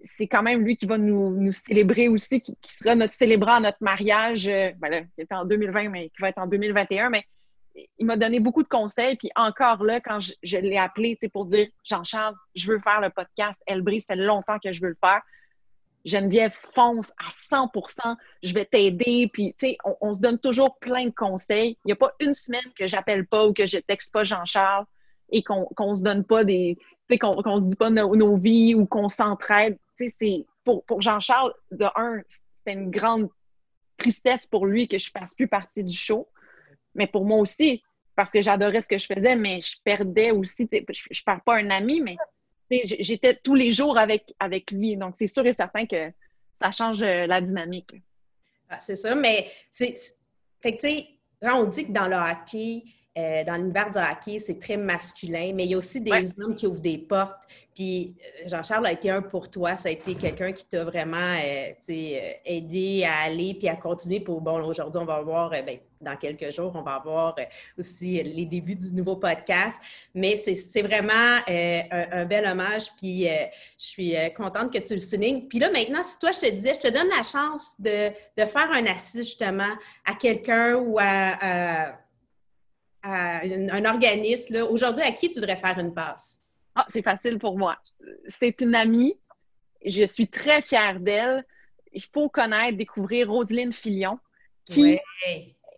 C'est 0.00 0.26
quand 0.28 0.42
même 0.42 0.62
lui 0.62 0.76
qui 0.76 0.86
va 0.86 0.96
nous, 0.98 1.52
célébrer 1.52 2.08
aussi, 2.08 2.40
qui, 2.40 2.56
sera 2.62 2.94
notre 2.94 3.14
célébrant 3.14 3.54
à 3.54 3.60
notre 3.60 3.78
mariage, 3.80 4.46
euh, 4.46 4.70
ben 4.78 5.08
qui 5.14 5.22
était 5.22 5.34
en 5.34 5.44
2020, 5.44 5.88
mais 5.88 6.08
qui 6.10 6.20
va 6.20 6.28
être 6.28 6.38
en 6.38 6.46
2021, 6.46 7.10
mais 7.10 7.24
il 7.98 8.06
m'a 8.06 8.16
donné 8.16 8.40
beaucoup 8.40 8.62
de 8.62 8.68
conseils. 8.68 9.16
Puis 9.16 9.30
encore 9.36 9.84
là, 9.84 10.00
quand 10.00 10.18
je, 10.20 10.56
l'ai 10.58 10.78
appelé 10.78 11.18
pour 11.32 11.44
dire 11.46 11.68
Jean-Charles, 11.84 12.34
je 12.54 12.72
veux 12.72 12.78
faire 12.80 13.00
le 13.00 13.10
podcast 13.10 13.60
Elle 13.66 13.82
ça 14.00 14.14
fait 14.14 14.20
longtemps 14.20 14.58
que 14.58 14.72
je 14.72 14.80
veux 14.80 14.88
le 14.88 14.98
faire. 15.00 15.22
Geneviève, 16.04 16.52
fonce 16.52 17.12
à 17.18 17.28
100% 17.28 18.16
je 18.42 18.54
vais 18.54 18.64
t'aider. 18.64 19.28
Puis, 19.32 19.54
tu 19.58 19.66
sais, 19.66 19.78
on, 20.00 20.14
se 20.14 20.20
donne 20.20 20.38
toujours 20.38 20.78
plein 20.78 21.06
de 21.06 21.14
conseils. 21.14 21.76
Il 21.84 21.88
n'y 21.88 21.92
a 21.92 21.96
pas 21.96 22.12
une 22.20 22.34
semaine 22.34 22.60
que 22.76 22.86
j'appelle 22.86 23.26
pas 23.26 23.46
ou 23.46 23.52
que 23.52 23.66
je 23.66 23.78
texte 23.78 24.12
pas 24.12 24.24
Jean-Charles 24.24 24.84
et 25.30 25.42
qu'on 25.42 25.68
ne 25.78 25.94
se 25.94 26.02
donne 26.02 26.24
pas 26.24 26.44
des. 26.44 26.76
Tu 26.78 27.14
sais, 27.14 27.18
qu'on 27.18 27.60
se 27.60 27.66
dit 27.66 27.76
pas 27.76 27.90
nos, 27.90 28.36
vies 28.36 28.74
ou 28.74 28.86
qu'on 28.86 29.08
s'entraide. 29.08 29.76
C'est. 29.98 30.46
Pour, 30.64 30.84
pour 30.84 31.00
Jean-Charles, 31.00 31.54
de 31.70 31.86
un, 31.96 32.22
c'était 32.52 32.74
une 32.74 32.90
grande 32.90 33.28
tristesse 33.96 34.46
pour 34.46 34.66
lui 34.66 34.86
que 34.86 34.98
je 34.98 35.10
fasse 35.10 35.34
plus 35.34 35.48
partie 35.48 35.82
du 35.82 35.96
show. 35.96 36.28
Mais 36.94 37.06
pour 37.06 37.24
moi 37.24 37.38
aussi, 37.38 37.82
parce 38.14 38.30
que 38.30 38.42
j'adorais 38.42 38.82
ce 38.82 38.88
que 38.88 38.98
je 38.98 39.06
faisais, 39.06 39.36
mais 39.36 39.60
je 39.60 39.76
perdais 39.82 40.30
aussi. 40.30 40.68
Je 40.70 40.78
ne 40.78 41.24
perds 41.24 41.42
pas 41.44 41.56
un 41.56 41.70
ami, 41.70 42.00
mais 42.00 42.16
j'étais 42.70 43.34
tous 43.34 43.54
les 43.54 43.72
jours 43.72 43.96
avec, 43.96 44.34
avec 44.38 44.70
lui. 44.70 44.96
Donc, 44.96 45.14
c'est 45.16 45.26
sûr 45.26 45.46
et 45.46 45.52
certain 45.52 45.86
que 45.86 46.10
ça 46.60 46.70
change 46.70 47.02
euh, 47.02 47.26
la 47.26 47.40
dynamique. 47.40 47.94
Ah, 48.68 48.80
c'est 48.80 48.96
ça, 48.96 49.14
mais 49.14 49.50
c'est. 49.70 49.94
Fait 50.60 50.76
que, 50.76 50.80
tu 50.80 51.04
quand 51.40 51.60
on 51.60 51.66
dit 51.66 51.86
que 51.86 51.92
dans 51.92 52.08
le 52.08 52.16
hockey, 52.16 52.82
euh, 53.16 53.42
dans 53.42 53.56
l'univers 53.56 53.90
du 53.90 53.98
hockey, 53.98 54.38
c'est 54.38 54.60
très 54.60 54.76
masculin, 54.76 55.52
mais 55.52 55.64
il 55.64 55.70
y 55.70 55.74
a 55.74 55.78
aussi 55.78 56.00
des 56.00 56.30
hommes 56.38 56.54
qui 56.54 56.66
ouvrent 56.66 56.80
des 56.80 56.98
portes. 56.98 57.42
Puis 57.74 58.14
euh, 58.20 58.48
Jean-Charles 58.48 58.86
a 58.86 58.92
été 58.92 59.10
un 59.10 59.22
pour 59.22 59.50
toi. 59.50 59.74
Ça 59.74 59.88
a 59.88 59.92
été 59.92 60.14
quelqu'un 60.14 60.52
qui 60.52 60.64
t'a 60.66 60.84
vraiment 60.84 61.16
euh, 61.16 62.32
aidé 62.44 63.04
à 63.04 63.24
aller 63.24 63.54
puis 63.54 63.68
à 63.68 63.74
continuer. 63.74 64.20
Pour, 64.20 64.40
bon, 64.40 64.62
aujourd'hui, 64.62 65.00
on 65.00 65.04
va 65.04 65.20
voir, 65.22 65.50
ben, 65.50 65.78
dans 66.00 66.14
quelques 66.16 66.52
jours, 66.52 66.70
on 66.76 66.82
va 66.82 67.00
voir 67.02 67.34
aussi 67.76 68.22
les 68.22 68.46
débuts 68.46 68.76
du 68.76 68.92
nouveau 68.92 69.16
podcast. 69.16 69.80
Mais 70.14 70.36
c'est 70.36 70.82
vraiment 70.82 71.40
un, 71.48 72.24
bel 72.24 72.46
hommage. 72.46 72.92
Puis 72.98 73.24
je 73.24 73.84
suis 73.84 74.14
contente 74.36 74.72
que 74.72 74.78
tu 74.78 74.94
le 74.94 75.00
soulignes. 75.00 75.48
Puis 75.48 75.58
là, 75.58 75.72
maintenant, 75.72 76.04
si 76.04 76.20
toi, 76.20 76.30
je 76.30 76.38
te 76.38 76.50
disais, 76.50 76.74
je 76.74 76.88
te 76.88 76.92
donne 76.92 77.08
la 77.08 77.24
chance 77.24 77.74
de, 77.80 78.12
faire 78.44 78.70
un 78.70 78.86
assist 78.86 79.24
justement 79.24 79.74
à 80.04 80.14
quelqu'un 80.14 80.76
ou 80.76 80.98
à 81.00 81.98
un, 83.02 83.84
organisme, 83.84 84.66
aujourd'hui, 84.70 85.02
à 85.02 85.12
qui 85.12 85.30
tu 85.30 85.40
devrais 85.40 85.56
faire 85.56 85.78
une 85.78 85.94
passe? 85.94 86.42
Ah, 86.74 86.86
c'est 86.88 87.02
facile 87.02 87.38
pour 87.38 87.58
moi. 87.58 87.76
C'est 88.26 88.60
une 88.60 88.74
amie. 88.74 89.16
Je 89.84 90.04
suis 90.04 90.28
très 90.28 90.62
fière 90.62 91.00
d'elle. 91.00 91.44
Il 91.92 92.02
faut 92.02 92.28
connaître, 92.28 92.76
découvrir 92.76 93.30
Roselyne 93.30 93.72
Filion, 93.72 94.18
qui 94.64 94.98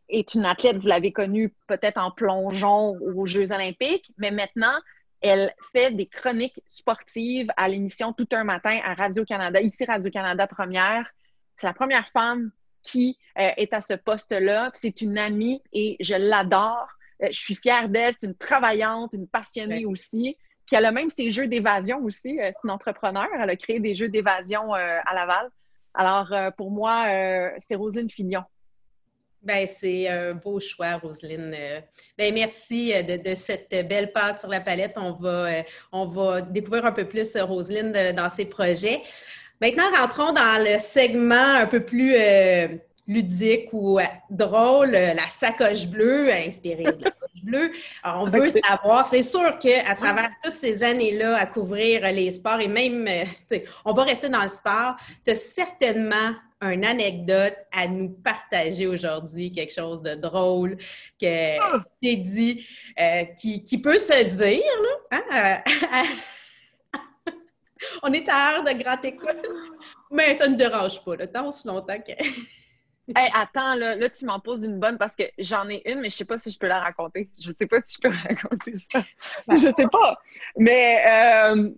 est 0.09 0.35
une 0.35 0.45
athlète, 0.45 0.79
vous 0.79 0.89
l'avez 0.89 1.13
connue 1.13 1.55
peut-être 1.69 1.99
en 1.99 2.11
plongeon 2.11 2.99
aux 3.01 3.27
Jeux 3.27 3.53
olympiques, 3.53 4.13
mais 4.19 4.31
maintenant, 4.31 4.77
elle 5.21 5.55
fait 5.73 5.91
des 5.93 6.07
chroniques 6.07 6.61
sportives 6.67 7.49
à 7.57 7.69
l'émission 7.69 8.13
Tout 8.13 8.29
un 8.33 8.45
matin 8.45 8.79
à 8.83 8.95
Radio-Canada, 8.95 9.61
ici 9.61 9.85
Radio-Canada 9.85 10.47
Première. 10.47 11.11
C'est 11.57 11.67
la 11.67 11.75
première 11.75 12.09
femme 12.09 12.51
qui 12.83 13.19
euh, 13.39 13.51
est 13.57 13.73
à 13.75 13.83
ce 13.83 13.95
poste-là. 13.95 14.71
C'est 14.75 15.03
une 15.03 15.19
amie 15.19 15.63
et 15.73 15.97
je 16.01 16.15
l'adore. 16.15 16.89
Euh, 17.23 17.29
je 17.31 17.39
suis 17.39 17.55
fière 17.55 17.89
d'elle. 17.89 18.15
C'est 18.19 18.27
une 18.27 18.35
travaillante, 18.35 19.13
une 19.13 19.27
passionnée 19.27 19.85
aussi. 19.85 20.37
Puis 20.67 20.77
elle 20.77 20.85
a 20.85 20.93
même 20.93 21.11
ses 21.11 21.31
jeux 21.31 21.49
d'évasion 21.49 22.03
aussi. 22.05 22.41
Euh, 22.41 22.51
c'est 22.53 22.65
une 22.65 22.71
entrepreneur. 22.71 23.27
Elle 23.41 23.51
a 23.51 23.57
créé 23.57 23.81
des 23.81 23.95
jeux 23.95 24.09
d'évasion 24.09 24.75
euh, 24.75 24.99
à 25.05 25.15
Laval. 25.15 25.51
Alors, 25.93 26.33
pour 26.57 26.71
moi, 26.71 27.07
c'est 27.59 27.75
Roselyne 27.75 28.09
Fignon. 28.09 28.45
Ben, 29.43 29.67
c'est 29.67 30.07
un 30.07 30.35
beau 30.35 30.61
choix, 30.61 30.99
Roselyne. 30.99 31.51
Ben, 32.17 32.33
merci 32.33 32.93
de, 33.03 33.35
cette 33.35 33.71
belle 33.89 34.13
passe 34.13 34.39
sur 34.39 34.51
la 34.51 34.61
palette. 34.61 34.93
On 34.95 35.15
va, 35.15 35.65
on 35.91 36.07
va 36.07 36.43
découvrir 36.43 36.87
un 36.87 36.93
peu 36.93 37.09
plus 37.09 37.37
Roselyne 37.39 38.13
dans 38.13 38.29
ses 38.29 38.45
projets. 38.45 39.03
Maintenant, 39.61 39.91
rentrons 39.91 40.33
dans 40.33 40.65
le 40.65 40.79
segment 40.79 41.57
un 41.57 41.67
peu 41.67 41.85
plus 41.85 42.15
ludique 43.11 43.69
ou 43.73 43.99
euh, 43.99 44.05
drôle, 44.31 44.95
euh, 44.95 45.15
la 45.15 45.27
sacoche 45.29 45.87
bleue, 45.87 46.33
inspirée 46.33 46.85
de 46.85 47.05
la 47.05 47.11
sacoche 47.11 47.43
bleue. 47.43 47.73
Alors, 48.03 48.23
on 48.23 48.31
veut 48.31 48.49
savoir, 48.49 49.07
c'est 49.07 49.23
sûr 49.23 49.59
qu'à 49.59 49.95
travers 49.97 50.31
toutes 50.45 50.55
ces 50.55 50.83
années-là 50.83 51.37
à 51.37 51.47
couvrir 51.47 52.03
les 52.13 52.31
sports 52.31 52.61
et 52.61 52.69
même, 52.69 53.07
euh, 53.09 53.59
on 53.85 53.93
va 53.93 54.05
rester 54.05 54.29
dans 54.29 54.43
le 54.43 54.49
sport, 54.49 54.95
tu 55.25 55.33
as 55.33 55.35
certainement 55.35 56.35
une 56.63 56.85
anecdote 56.85 57.57
à 57.73 57.89
nous 57.89 58.11
partager 58.11 58.87
aujourd'hui, 58.87 59.51
quelque 59.51 59.73
chose 59.73 60.03
de 60.03 60.15
drôle 60.15 60.77
que 61.21 61.59
ah! 61.59 61.83
j'ai 62.03 62.17
dit, 62.17 62.67
qui, 63.37 63.79
peut 63.79 63.99
se 63.99 64.25
dire, 64.25 64.63
là, 65.11 65.63
hein, 65.91 66.05
on 68.03 68.13
est 68.13 68.29
à 68.29 68.53
l'heure 68.53 68.65
de 68.65 68.83
grand 68.83 69.03
écoute, 69.03 69.49
mais 70.11 70.35
ça 70.35 70.49
ne 70.49 70.55
dérange 70.55 71.03
pas, 71.03 71.17
là, 71.17 71.27
tant 71.27 71.49
aussi 71.49 71.67
longtemps 71.67 71.99
que... 71.99 72.13
hey, 73.17 73.31
attends, 73.35 73.75
là, 73.75 73.97
là 73.97 74.09
tu 74.11 74.25
m'en 74.25 74.41
poses 74.41 74.65
une 74.65 74.79
bonne 74.79 74.99
parce 74.99 75.17
que 75.17 75.25
j'en 75.39 75.69
ai 75.69 75.83
une, 75.91 76.01
mais 76.01 76.11
je 76.11 76.17
sais 76.17 76.25
pas 76.25 76.39
si 76.39 76.51
je 76.51 76.59
peux 76.59 76.67
la 76.67 76.81
raconter. 76.81 77.31
Je 77.41 77.53
sais 77.59 77.67
pas 77.67 77.81
si 77.85 77.97
je 77.97 78.09
peux 78.09 78.15
raconter 78.29 78.75
ça. 78.77 79.05
je 79.49 79.73
sais 79.77 79.89
pas. 79.91 80.19
Mais, 80.57 81.03
euh, 81.07 81.71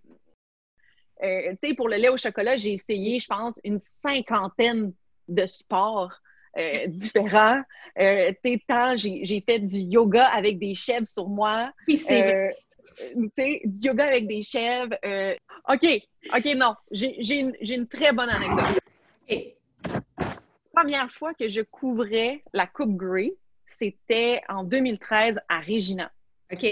euh, 1.22 1.54
tu 1.62 1.68
sais, 1.68 1.74
pour 1.74 1.88
le 1.88 1.96
lait 1.96 2.08
au 2.08 2.16
chocolat, 2.16 2.56
j'ai 2.56 2.72
essayé, 2.72 3.18
je 3.18 3.26
pense, 3.26 3.58
une 3.64 3.78
cinquantaine 3.78 4.92
de 5.28 5.46
sports. 5.46 6.12
Euh, 6.58 6.86
différents. 6.86 7.62
tu 7.96 8.04
sais, 8.04 8.62
tant 8.68 8.94
j'ai 8.94 9.42
fait 9.48 9.58
du 9.58 9.78
yoga 9.78 10.26
avec 10.26 10.58
des 10.58 10.74
chèvres 10.74 11.08
sur 11.08 11.26
moi. 11.26 11.72
Puis 11.86 11.96
c'est 11.96 12.54
tu 12.98 13.30
sais, 13.38 13.62
du 13.64 13.86
yoga 13.86 14.06
avec 14.06 14.26
des 14.26 14.42
chèvres. 14.42 14.94
OK, 15.66 15.86
OK, 16.36 16.44
non. 16.54 16.74
J'ai 16.90 17.36
une, 17.36 17.56
une, 17.58 17.88
très 17.88 18.12
bonne 18.12 18.28
anecdote. 18.28 18.80
OK 19.30 19.54
Première 20.72 21.10
fois 21.10 21.34
que 21.34 21.48
je 21.48 21.60
couvrais 21.60 22.42
la 22.52 22.66
Coupe 22.66 22.96
Grey, 22.96 23.34
c'était 23.66 24.40
en 24.48 24.64
2013 24.64 25.38
à 25.48 25.60
Regina. 25.60 26.10
OK. 26.52 26.64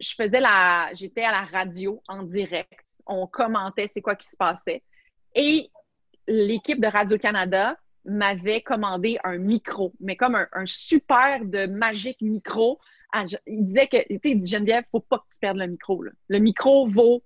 Je 0.00 0.14
faisais 0.14 0.40
la. 0.40 0.90
J'étais 0.94 1.22
à 1.22 1.32
la 1.32 1.42
radio 1.42 2.02
en 2.08 2.22
direct. 2.22 2.84
On 3.06 3.26
commentait 3.26 3.88
c'est 3.92 4.00
quoi 4.00 4.16
qui 4.16 4.28
se 4.28 4.36
passait. 4.36 4.82
Et 5.34 5.70
l'équipe 6.26 6.80
de 6.80 6.86
Radio-Canada 6.86 7.76
m'avait 8.04 8.60
commandé 8.60 9.18
un 9.24 9.38
micro, 9.38 9.92
mais 10.00 10.16
comme 10.16 10.34
un, 10.34 10.66
super 10.66 11.44
de 11.44 11.66
magique 11.66 12.20
micro. 12.20 12.78
Ah, 13.12 13.24
il 13.46 13.64
disait 13.64 13.86
que, 13.86 13.96
tu 13.96 14.18
sais, 14.22 14.46
Geneviève, 14.46 14.84
faut 14.90 15.00
pas 15.00 15.18
que 15.18 15.32
tu 15.32 15.38
perdes 15.40 15.56
le 15.56 15.66
micro. 15.66 16.04
Le 16.28 16.38
micro 16.38 16.86
vaut 16.88 17.22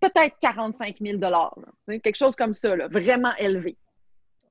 peut-être 0.00 0.36
45 0.40 0.98
000 1.00 1.18
quelque 2.02 2.14
chose 2.16 2.36
comme 2.36 2.54
ça, 2.54 2.76
vraiment 2.88 3.34
élevé. 3.38 3.76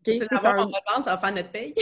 Okay? 0.04 0.18
C'est 0.18 0.34
un... 0.34 0.38
en 0.38 0.68
revente, 0.68 1.06
ça 1.06 1.16
va 1.16 1.18
faire 1.18 1.34
notre 1.34 1.52
paye. 1.52 1.74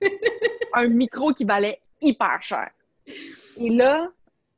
un 0.74 0.88
micro 0.88 1.32
qui 1.32 1.44
valait 1.44 1.80
hyper 2.00 2.42
cher. 2.42 2.70
Et 3.56 3.70
là, 3.70 4.10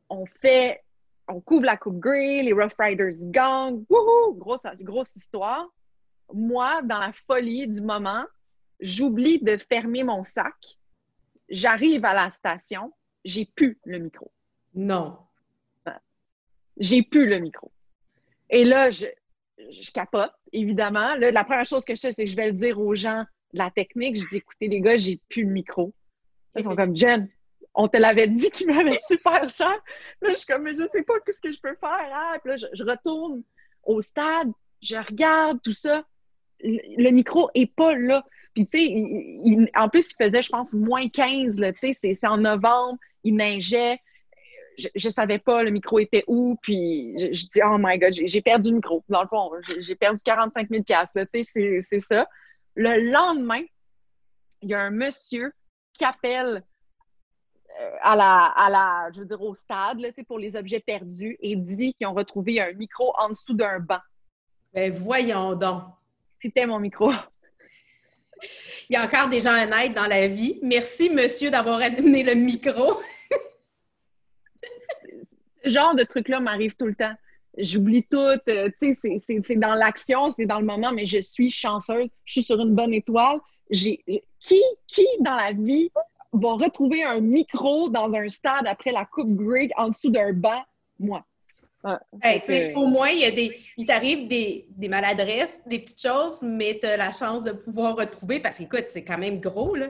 on 0.08 0.26
fait, 0.26 0.82
on 1.28 1.40
couvre 1.40 1.64
la 1.64 1.76
Coupe 1.76 1.98
Grey, 1.98 2.42
les 2.42 2.52
Rough 2.52 2.74
Riders 2.78 3.14
gang, 3.26 3.84
wouhou, 3.88 4.34
grosse, 4.34 4.62
grosse 4.80 5.14
histoire. 5.16 5.66
Moi, 6.32 6.82
dans 6.82 6.98
la 6.98 7.12
folie 7.12 7.66
du 7.66 7.80
moment, 7.80 8.24
j'oublie 8.80 9.40
de 9.40 9.56
fermer 9.56 10.02
mon 10.02 10.24
sac. 10.24 10.78
J'arrive 11.48 12.04
à 12.04 12.14
la 12.14 12.30
station, 12.30 12.92
j'ai 13.24 13.44
plus 13.44 13.78
le 13.84 13.98
micro. 13.98 14.30
Non. 14.74 15.18
J'ai 16.76 17.02
plus 17.02 17.28
le 17.28 17.38
micro. 17.38 17.70
Et 18.48 18.64
là, 18.64 18.90
je, 18.90 19.06
je 19.70 19.90
capote, 19.90 20.32
évidemment. 20.52 21.14
Là, 21.16 21.30
la 21.30 21.44
première 21.44 21.66
chose 21.66 21.84
que 21.84 21.94
je 21.94 22.00
fais, 22.00 22.12
c'est 22.12 22.24
que 22.24 22.30
je 22.30 22.36
vais 22.36 22.46
le 22.46 22.52
dire 22.52 22.80
aux 22.80 22.94
gens 22.94 23.24
de 23.52 23.58
la 23.58 23.70
technique. 23.70 24.16
Je 24.16 24.26
dis, 24.28 24.36
écoutez, 24.38 24.68
les 24.68 24.80
gars, 24.80 24.96
j'ai 24.96 25.20
plus 25.28 25.44
le 25.44 25.50
micro. 25.50 25.92
Ils 26.56 26.64
sont 26.64 26.74
comme, 26.74 26.96
Jen, 26.96 27.28
on 27.74 27.88
te 27.88 27.96
l'avait 27.96 28.26
dit 28.26 28.50
qu'il 28.50 28.66
m'avait 28.66 28.98
super 29.08 29.48
cher. 29.48 29.80
Là, 30.20 30.30
je 30.30 30.34
suis 30.34 30.46
comme, 30.46 30.62
mais 30.62 30.74
je 30.74 30.88
sais 30.90 31.02
pas 31.02 31.14
ce 31.26 31.40
que 31.40 31.52
je 31.52 31.60
peux 31.60 31.76
faire. 31.76 32.10
Ah, 32.12 32.36
puis 32.42 32.50
là, 32.50 32.56
je, 32.56 32.84
retourne 32.84 33.42
au 33.84 34.00
stade, 34.00 34.50
je 34.82 34.96
regarde 34.96 35.60
tout 35.62 35.72
ça. 35.72 36.04
Le, 36.62 37.10
micro 37.10 37.50
est 37.54 37.72
pas 37.74 37.94
là. 37.94 38.24
Puis, 38.54 38.66
tu 38.66 38.78
sais, 38.78 39.70
en 39.76 39.88
plus, 39.88 40.10
il 40.10 40.24
faisait, 40.24 40.42
je 40.42 40.48
pense, 40.50 40.72
moins 40.72 41.08
15, 41.08 41.56
tu 41.56 41.92
sais, 41.92 42.14
c'est 42.14 42.26
en 42.26 42.38
novembre, 42.38 42.98
il 43.22 43.36
neigeait 43.36 44.00
je, 44.80 45.06
ne 45.08 45.12
savais 45.12 45.38
pas 45.38 45.62
le 45.62 45.70
micro 45.70 45.98
était 45.98 46.24
où, 46.26 46.56
puis 46.62 47.14
je, 47.32 47.46
dis 47.46 47.60
oh 47.64 47.76
my 47.78 47.98
god, 47.98 48.12
j'ai 48.12 48.40
perdu 48.40 48.70
le 48.70 48.76
micro. 48.76 49.04
Dans 49.08 49.22
le 49.22 49.28
fond, 49.28 49.50
j'ai 49.78 49.94
perdu 49.94 50.20
45 50.24 50.68
000 50.68 50.82
tu 50.84 51.44
sais, 51.44 51.80
c'est 51.80 51.98
ça. 51.98 52.26
Le 52.74 53.10
lendemain, 53.10 53.62
il 54.62 54.70
y 54.70 54.74
a 54.74 54.80
un 54.80 54.90
monsieur 54.90 55.52
qui 55.92 56.04
appelle 56.04 56.62
euh, 57.80 57.90
à 58.02 58.16
la, 58.16 58.42
à 58.56 58.70
la, 58.70 59.10
je 59.14 59.20
veux 59.20 59.26
dire, 59.26 59.40
au 59.40 59.54
stade, 59.54 60.00
là, 60.00 60.08
pour 60.26 60.38
les 60.38 60.56
objets 60.56 60.80
perdus 60.80 61.36
et 61.40 61.56
dit 61.56 61.94
qu'ils 61.94 62.06
ont 62.06 62.14
retrouvé 62.14 62.60
un 62.60 62.72
micro 62.72 63.12
en 63.18 63.30
dessous 63.30 63.54
d'un 63.54 63.80
banc. 63.80 64.00
Ben 64.72 64.92
voyons 64.92 65.54
donc. 65.54 65.82
C'était 66.42 66.66
mon 66.66 66.78
micro. 66.78 67.10
Il 68.88 68.94
y 68.94 68.96
a 68.96 69.04
encore 69.04 69.28
des 69.28 69.40
gens 69.40 69.52
honnêtes 69.52 69.94
dans 69.94 70.06
la 70.06 70.26
vie. 70.28 70.58
Merci, 70.62 71.10
monsieur, 71.10 71.50
d'avoir 71.50 71.80
amené 71.80 72.22
le 72.22 72.34
micro. 72.34 73.00
Ce 75.64 75.70
genre 75.70 75.94
de 75.94 76.04
truc-là 76.04 76.40
m'arrive 76.40 76.74
tout 76.76 76.86
le 76.86 76.94
temps. 76.94 77.14
J'oublie 77.58 78.04
tout. 78.04 78.16
Euh, 78.16 78.70
tu 78.80 78.94
sais, 78.94 79.16
c'est 79.18 79.56
dans 79.56 79.74
l'action, 79.74 80.32
c'est 80.32 80.46
dans 80.46 80.60
le 80.60 80.66
moment, 80.66 80.92
mais 80.92 81.06
je 81.06 81.20
suis 81.20 81.50
chanceuse. 81.50 82.08
Je 82.24 82.32
suis 82.32 82.42
sur 82.42 82.60
une 82.60 82.74
bonne 82.74 82.94
étoile. 82.94 83.38
J'ai 83.70 84.02
qui, 84.38 84.62
qui 84.86 85.06
dans 85.20 85.36
la 85.36 85.52
vie 85.52 85.90
va 86.32 86.52
retrouver 86.52 87.02
un 87.02 87.20
micro 87.20 87.88
dans 87.88 88.12
un 88.12 88.28
stade 88.28 88.66
après 88.66 88.92
la 88.92 89.04
Coupe 89.04 89.34
Greg 89.34 89.70
en 89.76 89.88
dessous 89.88 90.10
d'un 90.10 90.32
banc? 90.32 90.62
Moi. 90.98 91.24
Au 91.82 92.86
moins, 92.86 93.08
il, 93.08 93.20
y 93.20 93.24
a 93.24 93.30
des, 93.30 93.56
il 93.76 93.86
t'arrive 93.86 94.28
des, 94.28 94.66
maladresses, 94.88 95.60
des 95.66 95.78
petites 95.78 96.00
choses, 96.00 96.42
mais 96.42 96.78
tu 96.80 96.86
as 96.86 96.96
la 96.96 97.10
chance 97.10 97.44
de 97.44 97.52
pouvoir 97.52 97.96
retrouver 97.96 98.40
parce 98.40 98.58
qu'écoute, 98.58 98.84
c'est 98.88 99.04
quand 99.04 99.18
même 99.18 99.40
gros. 99.40 99.74
Là. 99.74 99.88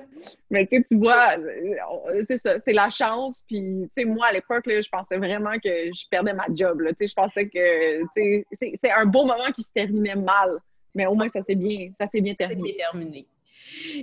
Mais 0.51 0.67
tu 0.67 0.85
vois, 0.93 1.37
euh, 1.39 2.25
c'est 2.29 2.39
ça, 2.39 2.57
c'est 2.65 2.73
la 2.73 2.91
chance. 2.91 3.45
Puis, 3.47 3.89
tu 3.97 4.03
sais, 4.03 4.05
moi, 4.05 4.27
à 4.27 4.33
l'époque, 4.33 4.65
je 4.67 4.89
pensais 4.89 5.17
vraiment 5.17 5.55
que 5.55 5.69
je 5.93 6.05
perdais 6.11 6.33
ma 6.33 6.47
job. 6.53 6.81
Là. 6.81 6.93
Je 7.01 7.15
pensais 7.15 7.49
que 7.49 8.03
c'est 8.17 8.91
un 8.91 9.07
beau 9.07 9.25
moment 9.25 9.51
qui 9.55 9.63
se 9.63 9.73
terminait 9.73 10.17
mal. 10.17 10.59
Mais 10.95 11.07
au 11.07 11.15
moins, 11.15 11.29
ça 11.29 11.43
s'est 11.43 11.55
bien, 11.55 11.91
ça 12.01 12.07
bien 12.13 12.35
terminé. 12.35 12.77
terminé. 12.77 13.27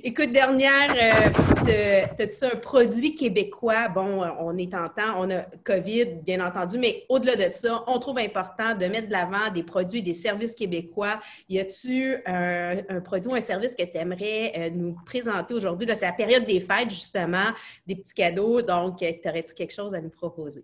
Écoute, 0.03 0.31
dernière, 0.31 0.93
euh, 0.95 2.05
as-tu 2.17 2.45
un 2.45 2.57
produit 2.57 3.15
québécois? 3.15 3.89
Bon, 3.89 4.23
on 4.39 4.57
est 4.57 4.73
en 4.73 4.85
temps, 4.87 5.15
on 5.17 5.29
a 5.29 5.41
COVID, 5.63 6.21
bien 6.23 6.45
entendu, 6.45 6.77
mais 6.77 7.05
au-delà 7.09 7.35
de 7.35 7.53
ça, 7.53 7.83
on 7.87 7.99
trouve 7.99 8.17
important 8.19 8.75
de 8.75 8.85
mettre 8.85 9.07
de 9.07 9.11
l'avant 9.11 9.49
des 9.53 9.63
produits 9.63 9.99
et 9.99 10.03
des 10.03 10.13
services 10.13 10.55
québécois. 10.55 11.19
Y 11.49 11.59
a-tu 11.59 12.17
un, 12.25 12.77
un, 12.89 13.01
produit 13.01 13.29
ou 13.29 13.35
un 13.35 13.41
service 13.41 13.75
que 13.75 13.83
tu 13.83 13.97
aimerais 13.97 14.53
euh, 14.57 14.69
nous 14.69 14.95
présenter 15.05 15.53
aujourd'hui? 15.53 15.87
C'est 15.93 16.01
la 16.01 16.13
période 16.13 16.45
des 16.45 16.59
fêtes, 16.59 16.89
justement, 16.89 17.51
des 17.85 17.95
petits 17.95 18.13
cadeaux. 18.13 18.61
Donc, 18.61 19.01
euh, 19.01 19.11
aurais-tu 19.25 19.53
quelque 19.53 19.73
chose 19.73 19.93
à 19.93 20.01
nous 20.01 20.09
proposer? 20.09 20.63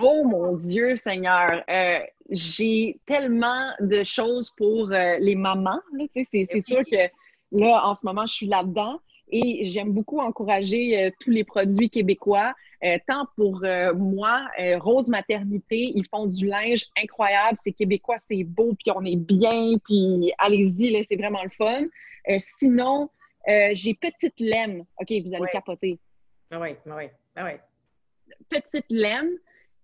Oh 0.00 0.24
mon 0.24 0.56
Dieu, 0.56 0.96
Seigneur! 0.96 1.62
Euh, 1.70 1.98
j'ai 2.30 2.98
tellement 3.06 3.70
de 3.80 4.02
choses 4.02 4.50
pour 4.56 4.88
les 4.88 5.36
mamans. 5.36 5.80
C'est 6.14 6.64
sûr 6.64 6.82
que 6.84 7.08
Là, 7.54 7.86
en 7.86 7.94
ce 7.94 8.04
moment, 8.04 8.26
je 8.26 8.34
suis 8.34 8.46
là-dedans 8.46 9.00
et 9.30 9.64
j'aime 9.64 9.92
beaucoup 9.92 10.18
encourager 10.18 10.98
euh, 10.98 11.10
tous 11.20 11.30
les 11.30 11.44
produits 11.44 11.88
québécois. 11.88 12.52
Euh, 12.82 12.98
tant 13.06 13.26
pour 13.36 13.60
euh, 13.64 13.94
moi, 13.94 14.46
Rose 14.76 15.08
Maternité, 15.08 15.92
ils 15.94 16.06
font 16.08 16.26
du 16.26 16.46
linge 16.46 16.84
incroyable. 17.00 17.56
C'est 17.62 17.72
québécois, 17.72 18.16
c'est 18.28 18.42
beau, 18.42 18.74
puis 18.74 18.90
on 18.94 19.04
est 19.04 19.16
bien, 19.16 19.78
puis 19.84 20.32
allez-y, 20.38 21.06
c'est 21.08 21.16
vraiment 21.16 21.42
le 21.42 21.50
fun. 21.50 21.84
sinon, 22.38 23.08
j'ai 23.46 23.94
Petite 23.94 24.38
Laine. 24.38 24.84
OK, 25.00 25.12
vous 25.24 25.34
allez 25.34 25.46
capoter. 25.52 25.98
Ah 26.50 26.60
oui, 26.60 26.76
ah 26.90 26.96
oui, 26.96 27.04
ah 27.36 27.44
oui. 27.46 27.52
Petite 28.48 28.86
Laine. 28.90 29.30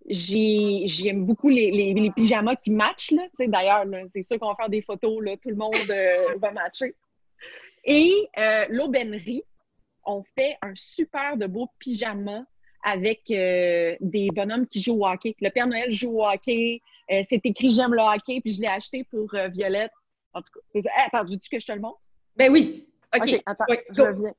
J'aime 0.07 1.25
beaucoup 1.25 1.49
les, 1.49 1.71
les, 1.71 2.11
pyjamas 2.11 2.55
qui 2.55 2.71
matchent. 2.71 3.13
D'ailleurs, 3.39 3.85
c'est 4.13 4.23
sûr 4.23 4.39
qu'on 4.39 4.49
va 4.49 4.55
faire 4.55 4.69
des 4.69 4.81
photos. 4.81 5.23
Là, 5.23 5.37
tout 5.37 5.49
le 5.49 5.55
monde 5.55 5.75
va 6.39 6.51
matcher. 6.51 6.95
Et 7.83 8.29
euh, 8.37 8.65
l'aubainerie, 8.69 9.43
on 10.05 10.23
fait 10.35 10.57
un 10.61 10.73
super 10.75 11.37
de 11.37 11.47
beau 11.47 11.67
pyjama 11.79 12.43
avec 12.83 13.21
euh, 13.29 13.95
des 13.99 14.29
bonhommes 14.33 14.67
qui 14.67 14.81
jouent 14.81 15.01
au 15.01 15.07
hockey. 15.07 15.35
Le 15.39 15.49
Père 15.49 15.67
Noël 15.67 15.91
joue 15.91 16.19
au 16.19 16.25
hockey. 16.25 16.81
Euh, 17.11 17.21
c'est 17.29 17.45
écrit 17.45 17.71
J'aime 17.71 17.93
le 17.93 18.01
hockey, 18.01 18.41
puis 18.41 18.51
je 18.53 18.61
l'ai 18.61 18.67
acheté 18.67 19.03
pour 19.05 19.29
Violette. 19.51 19.91
En 20.33 20.41
tout 20.41 20.81
cas, 20.81 20.89
attends, 21.05 21.25
veux-tu 21.25 21.49
que 21.49 21.59
je 21.59 21.67
te 21.67 21.71
le 21.71 21.79
montre? 21.79 21.99
Ben 22.35 22.51
oui. 22.51 22.87
OK. 23.15 23.41
attends, 23.45 23.65
je 23.89 24.01
reviens. 24.01 24.33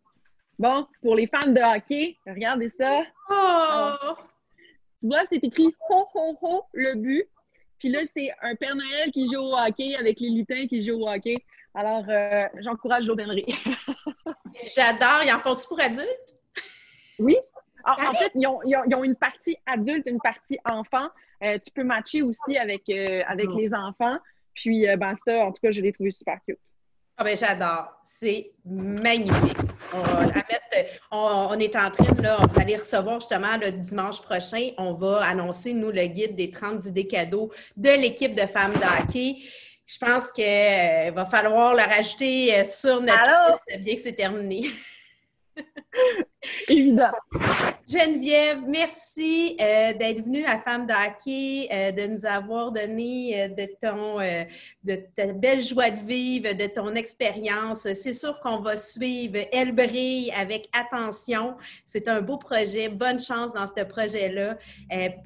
Bon, 0.58 0.86
pour 1.02 1.14
les 1.16 1.26
fans 1.26 1.50
de 1.50 1.60
hockey, 1.60 2.16
regardez 2.26 2.70
ça. 2.70 3.02
Oh! 3.30 4.14
tu 5.00 5.08
vois, 5.08 5.24
c'est 5.28 5.42
écrit 5.42 5.74
Ho, 5.90 6.04
ho, 6.14 6.36
ho, 6.40 6.62
le 6.72 6.94
but. 6.94 7.26
Puis 7.80 7.88
là, 7.88 7.98
c'est 8.14 8.30
un 8.40 8.54
Père 8.54 8.76
Noël 8.76 9.10
qui 9.10 9.26
joue 9.26 9.40
au 9.40 9.56
hockey 9.56 9.96
avec 9.96 10.20
les 10.20 10.30
lutins 10.30 10.68
qui 10.68 10.86
jouent 10.86 11.02
au 11.02 11.08
hockey. 11.08 11.36
Alors, 11.74 12.04
euh, 12.08 12.46
j'encourage 12.60 13.06
l'aubainerie. 13.06 13.46
J'adore. 14.76 15.22
Ils 15.24 15.32
en 15.32 15.40
font-tu 15.40 15.66
pour 15.66 15.80
adultes? 15.80 16.36
Oui. 17.18 17.36
En, 17.84 18.14
fait, 18.14 18.30
ils 18.34 18.46
ont, 18.46 19.02
une 19.02 19.16
partie 19.16 19.56
adulte, 19.66 20.06
une 20.06 20.20
partie 20.20 20.58
enfant. 20.64 21.08
Euh, 21.42 21.58
tu 21.58 21.72
peux 21.72 21.82
matcher 21.82 22.22
aussi 22.22 22.56
avec, 22.56 22.88
euh, 22.88 23.22
avec 23.26 23.48
oh. 23.50 23.58
les 23.58 23.74
enfants. 23.74 24.18
Puis, 24.54 24.86
ben 24.98 25.14
ça, 25.16 25.46
en 25.46 25.52
tout 25.52 25.60
cas, 25.62 25.70
je 25.70 25.80
l'ai 25.80 25.92
trouvé 25.92 26.10
super 26.10 26.38
cute. 26.46 26.58
Ah 27.16 27.24
ben 27.24 27.36
j'adore. 27.36 27.92
C'est 28.04 28.52
magnifique. 28.64 29.58
On, 31.10 31.58
est 31.58 31.76
en 31.76 31.90
train, 31.90 32.22
là, 32.22 32.38
vous 32.50 32.60
allez 32.60 32.76
recevoir 32.76 33.20
justement 33.20 33.56
le 33.60 33.70
dimanche 33.70 34.22
prochain, 34.22 34.70
on 34.78 34.94
va 34.94 35.24
annoncer, 35.24 35.74
nous, 35.74 35.90
le 35.90 36.06
guide 36.06 36.36
des 36.36 36.50
30 36.50 36.86
idées 36.86 37.06
cadeaux 37.06 37.50
de 37.76 37.90
l'équipe 37.90 38.34
de 38.34 38.46
femmes 38.46 38.72
d'hockey. 38.72 39.36
Je 39.92 39.98
pense 39.98 40.32
qu'il 40.32 40.44
euh, 40.44 41.10
va 41.14 41.26
falloir 41.26 41.74
le 41.74 41.82
rajouter 41.82 42.58
euh, 42.58 42.64
sur 42.64 42.98
notre 43.02 43.28
Alors? 43.28 43.60
bien 43.80 43.94
que 43.94 44.00
c'est 44.00 44.14
terminé. 44.14 44.70
Évidemment. 46.68 47.18
Geneviève, 47.92 48.62
merci 48.66 49.54
euh, 49.60 49.92
d'être 49.92 50.24
venue 50.24 50.46
à 50.46 50.58
Femme 50.60 50.86
d'Hockey, 50.86 51.68
euh, 51.70 51.92
de 51.92 52.06
nous 52.06 52.24
avoir 52.24 52.72
donné 52.72 53.38
euh, 53.38 53.48
de 53.48 53.68
ton 53.82 54.18
de 54.82 54.98
ta 55.14 55.32
belle 55.34 55.62
joie 55.62 55.90
de 55.90 56.00
vivre, 56.06 56.54
de 56.54 56.66
ton 56.68 56.94
expérience. 56.94 57.86
C'est 57.92 58.14
sûr 58.14 58.40
qu'on 58.40 58.60
va 58.60 58.78
suivre 58.78 59.38
Elle 59.52 59.72
brille 59.72 60.32
avec 60.32 60.70
attention. 60.72 61.54
C'est 61.84 62.08
un 62.08 62.22
beau 62.22 62.38
projet. 62.38 62.88
Bonne 62.88 63.20
chance 63.20 63.52
dans 63.52 63.66
ce 63.66 63.84
projet-là. 63.84 64.56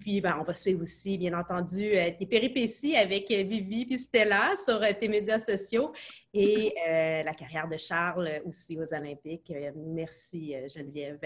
puis 0.00 0.20
ben, 0.20 0.36
on 0.40 0.42
va 0.42 0.54
suivre 0.54 0.82
aussi, 0.82 1.18
bien 1.18 1.38
entendu, 1.38 1.92
tes 2.18 2.26
péripéties 2.26 2.96
avec 2.96 3.28
Vivi 3.30 3.86
et 3.90 3.98
Stella 3.98 4.54
sur 4.64 4.80
tes 4.98 5.08
médias 5.08 5.38
sociaux 5.38 5.92
et 6.34 6.74
euh, 6.86 7.22
la 7.22 7.32
carrière 7.32 7.68
de 7.68 7.76
Charles 7.76 8.42
aussi 8.44 8.78
aux 8.78 8.94
Olympiques. 8.94 9.50
Euh, 9.50 9.70
merci 9.74 10.54
euh, 10.54 10.68
Geneviève. 10.68 11.18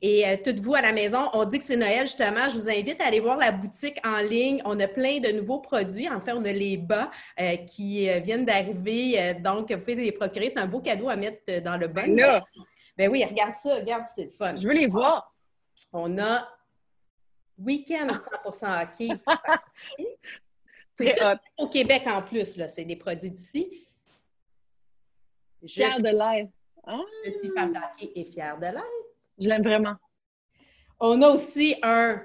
Et 0.00 0.24
toutes 0.42 0.60
vous 0.60 0.74
à 0.74 0.80
la 0.80 0.92
maison, 0.92 1.28
on 1.32 1.44
dit 1.44 1.58
que 1.58 1.64
c'est 1.64 1.76
Noël 1.76 2.06
justement. 2.06 2.48
Je 2.48 2.58
vous 2.58 2.68
invite 2.68 3.00
à 3.00 3.06
aller 3.06 3.20
voir 3.20 3.36
la 3.36 3.52
boutique 3.52 3.98
en 4.04 4.18
ligne. 4.18 4.62
On 4.64 4.78
a 4.80 4.88
plein 4.88 5.20
de 5.20 5.30
nouveaux 5.32 5.60
produits. 5.60 6.08
En 6.08 6.20
fait, 6.20 6.32
on 6.32 6.44
a 6.44 6.52
les 6.52 6.76
bas 6.76 7.10
qui 7.66 8.08
viennent 8.20 8.44
d'arriver. 8.44 9.34
donc, 9.34 9.70
vous 9.70 9.78
pouvez 9.78 9.96
les 9.96 10.12
procurer. 10.12 10.50
C'est 10.50 10.60
un 10.60 10.66
beau 10.66 10.80
cadeau 10.80 11.08
à 11.08 11.16
mettre 11.16 11.60
dans 11.60 11.76
le 11.76 11.88
bon. 11.88 12.14
Ben, 12.14 12.42
ben 12.96 13.10
oui, 13.10 13.24
regarde 13.24 13.54
ça, 13.54 13.74
regarde, 13.74 14.04
c'est 14.14 14.24
le 14.24 14.30
fun. 14.30 14.56
Je 14.56 14.66
veux 14.66 14.74
les 14.74 14.86
voir. 14.86 15.34
On 15.92 16.16
a 16.18 16.48
Week-end 17.58 18.08
100% 18.08 18.82
hockey. 18.82 19.08
c'est 20.94 21.14
au 21.58 21.68
Québec 21.68 22.02
en 22.06 22.22
plus, 22.22 22.56
là. 22.56 22.68
C'est 22.68 22.84
des 22.84 22.96
produits 22.96 23.30
d'ici. 23.30 23.83
Fière 25.66 26.00
de 26.00 26.08
l'être. 26.08 26.50
Je 27.24 27.30
suis 27.30 27.50
femme 27.50 27.72
d'hockey 27.72 28.12
et 28.14 28.24
fière 28.24 28.56
de 28.58 28.66
l'être. 28.66 29.04
Je 29.38 29.48
l'aime 29.48 29.62
vraiment. 29.62 29.94
On 31.00 31.20
a 31.22 31.28
aussi 31.28 31.76
un, 31.82 32.22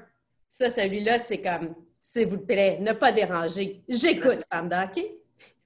ça, 0.47 0.69
celui-là, 0.69 1.19
c'est 1.19 1.41
comme, 1.41 1.75
s'il 2.01 2.27
vous 2.27 2.39
plaît, 2.39 2.77
ne 2.79 2.93
pas 2.93 3.11
déranger. 3.11 3.81
J'écoute 3.87 4.39
femme 4.51 4.69
d'hockey. 4.69 5.15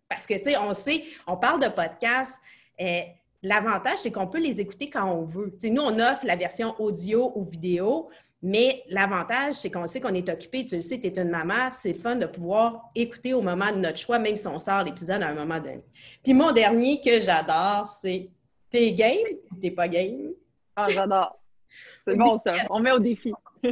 Parce 0.08 0.28
que, 0.28 0.36
tu 0.36 0.44
sais, 0.44 0.58
on 0.58 0.74
sait, 0.74 1.04
on 1.26 1.38
parle 1.38 1.62
de 1.62 1.70
podcast. 1.70 2.40
Euh, 2.80 3.02
l'avantage, 3.42 4.00
c'est 4.00 4.12
qu'on 4.12 4.28
peut 4.28 4.40
les 4.40 4.60
écouter 4.62 4.90
quand 4.90 5.06
on 5.06 5.24
veut. 5.24 5.56
nous, 5.64 5.82
on 5.82 6.00
offre 6.00 6.26
la 6.26 6.36
version 6.36 6.80
audio 6.80 7.32
ou 7.36 7.44
vidéo, 7.44 8.10
mais 8.44 8.84
l'avantage, 8.90 9.56
c'est 9.56 9.72
qu'on 9.72 9.88
sait 9.88 10.02
qu'on 10.02 10.14
est 10.14 10.30
occupé. 10.30 10.66
Tu 10.66 10.76
le 10.76 10.82
sais, 10.82 11.00
tu 11.00 11.08
es 11.08 11.18
une 11.18 11.30
maman, 11.30 11.72
c'est 11.72 11.94
fun 11.94 12.18
de 12.18 12.26
pouvoir 12.28 12.92
écouter 12.94 13.34
au 13.34 13.42
moment 13.42 13.72
de 13.72 13.78
notre 13.78 13.98
choix, 13.98 14.20
même 14.20 14.38
si 14.38 14.48
on 14.48 14.60
sort 14.60 14.84
l'épisode 14.84 15.24
à 15.24 15.30
un 15.30 15.34
moment 15.34 15.60
donné. 15.60 15.82
Puis 16.24 16.34
mon 16.34 16.52
dernier 16.52 17.00
que 17.02 17.20
j'adore, 17.22 17.88
c'est 17.88 18.30
T'es 18.74 18.92
game 18.94 19.38
ou 19.52 19.56
t'es 19.62 19.70
pas 19.70 19.88
game? 19.88 20.32
Ah, 20.76 20.88
j'adore. 20.90 21.40
C'est 22.08 22.18
bon, 22.18 22.40
ça. 22.40 22.56
On 22.72 22.80
met 22.80 22.92
au 22.92 22.98
défi. 22.98 23.32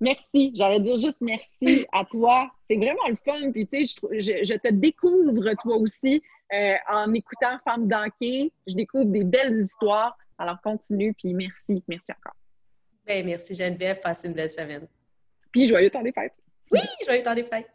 merci. 0.00 0.52
J'allais 0.56 0.80
dire 0.80 0.98
juste 0.98 1.20
merci 1.20 1.86
à 1.92 2.04
toi. 2.04 2.50
C'est 2.68 2.76
vraiment 2.76 3.06
le 3.08 3.16
fun. 3.24 3.52
Puis, 3.52 3.68
tu 3.68 3.86
sais, 3.86 3.94
je, 4.10 4.44
je, 4.44 4.54
te 4.54 4.72
découvre 4.72 5.54
toi 5.62 5.76
aussi 5.76 6.20
euh, 6.52 6.74
en 6.90 7.14
écoutant 7.14 7.60
Femme 7.64 7.86
d'Anquet. 7.86 8.50
Je 8.66 8.74
découvre 8.74 9.04
des 9.04 9.22
belles 9.22 9.60
histoires. 9.60 10.18
Alors, 10.38 10.60
continue, 10.60 11.14
puis 11.14 11.34
merci. 11.34 11.82
Merci 11.88 12.12
encore. 12.12 12.36
Bien, 13.06 13.22
merci 13.24 13.54
Geneviève. 13.54 14.00
Passez 14.00 14.28
une 14.28 14.34
belle 14.34 14.50
semaine. 14.50 14.86
Puis, 15.50 15.68
joyeux 15.68 15.90
temps 15.90 16.02
des 16.02 16.12
fêtes. 16.12 16.34
Oui, 16.70 16.80
joyeux 17.04 17.22
temps 17.22 17.34
des 17.34 17.44
fêtes. 17.44 17.70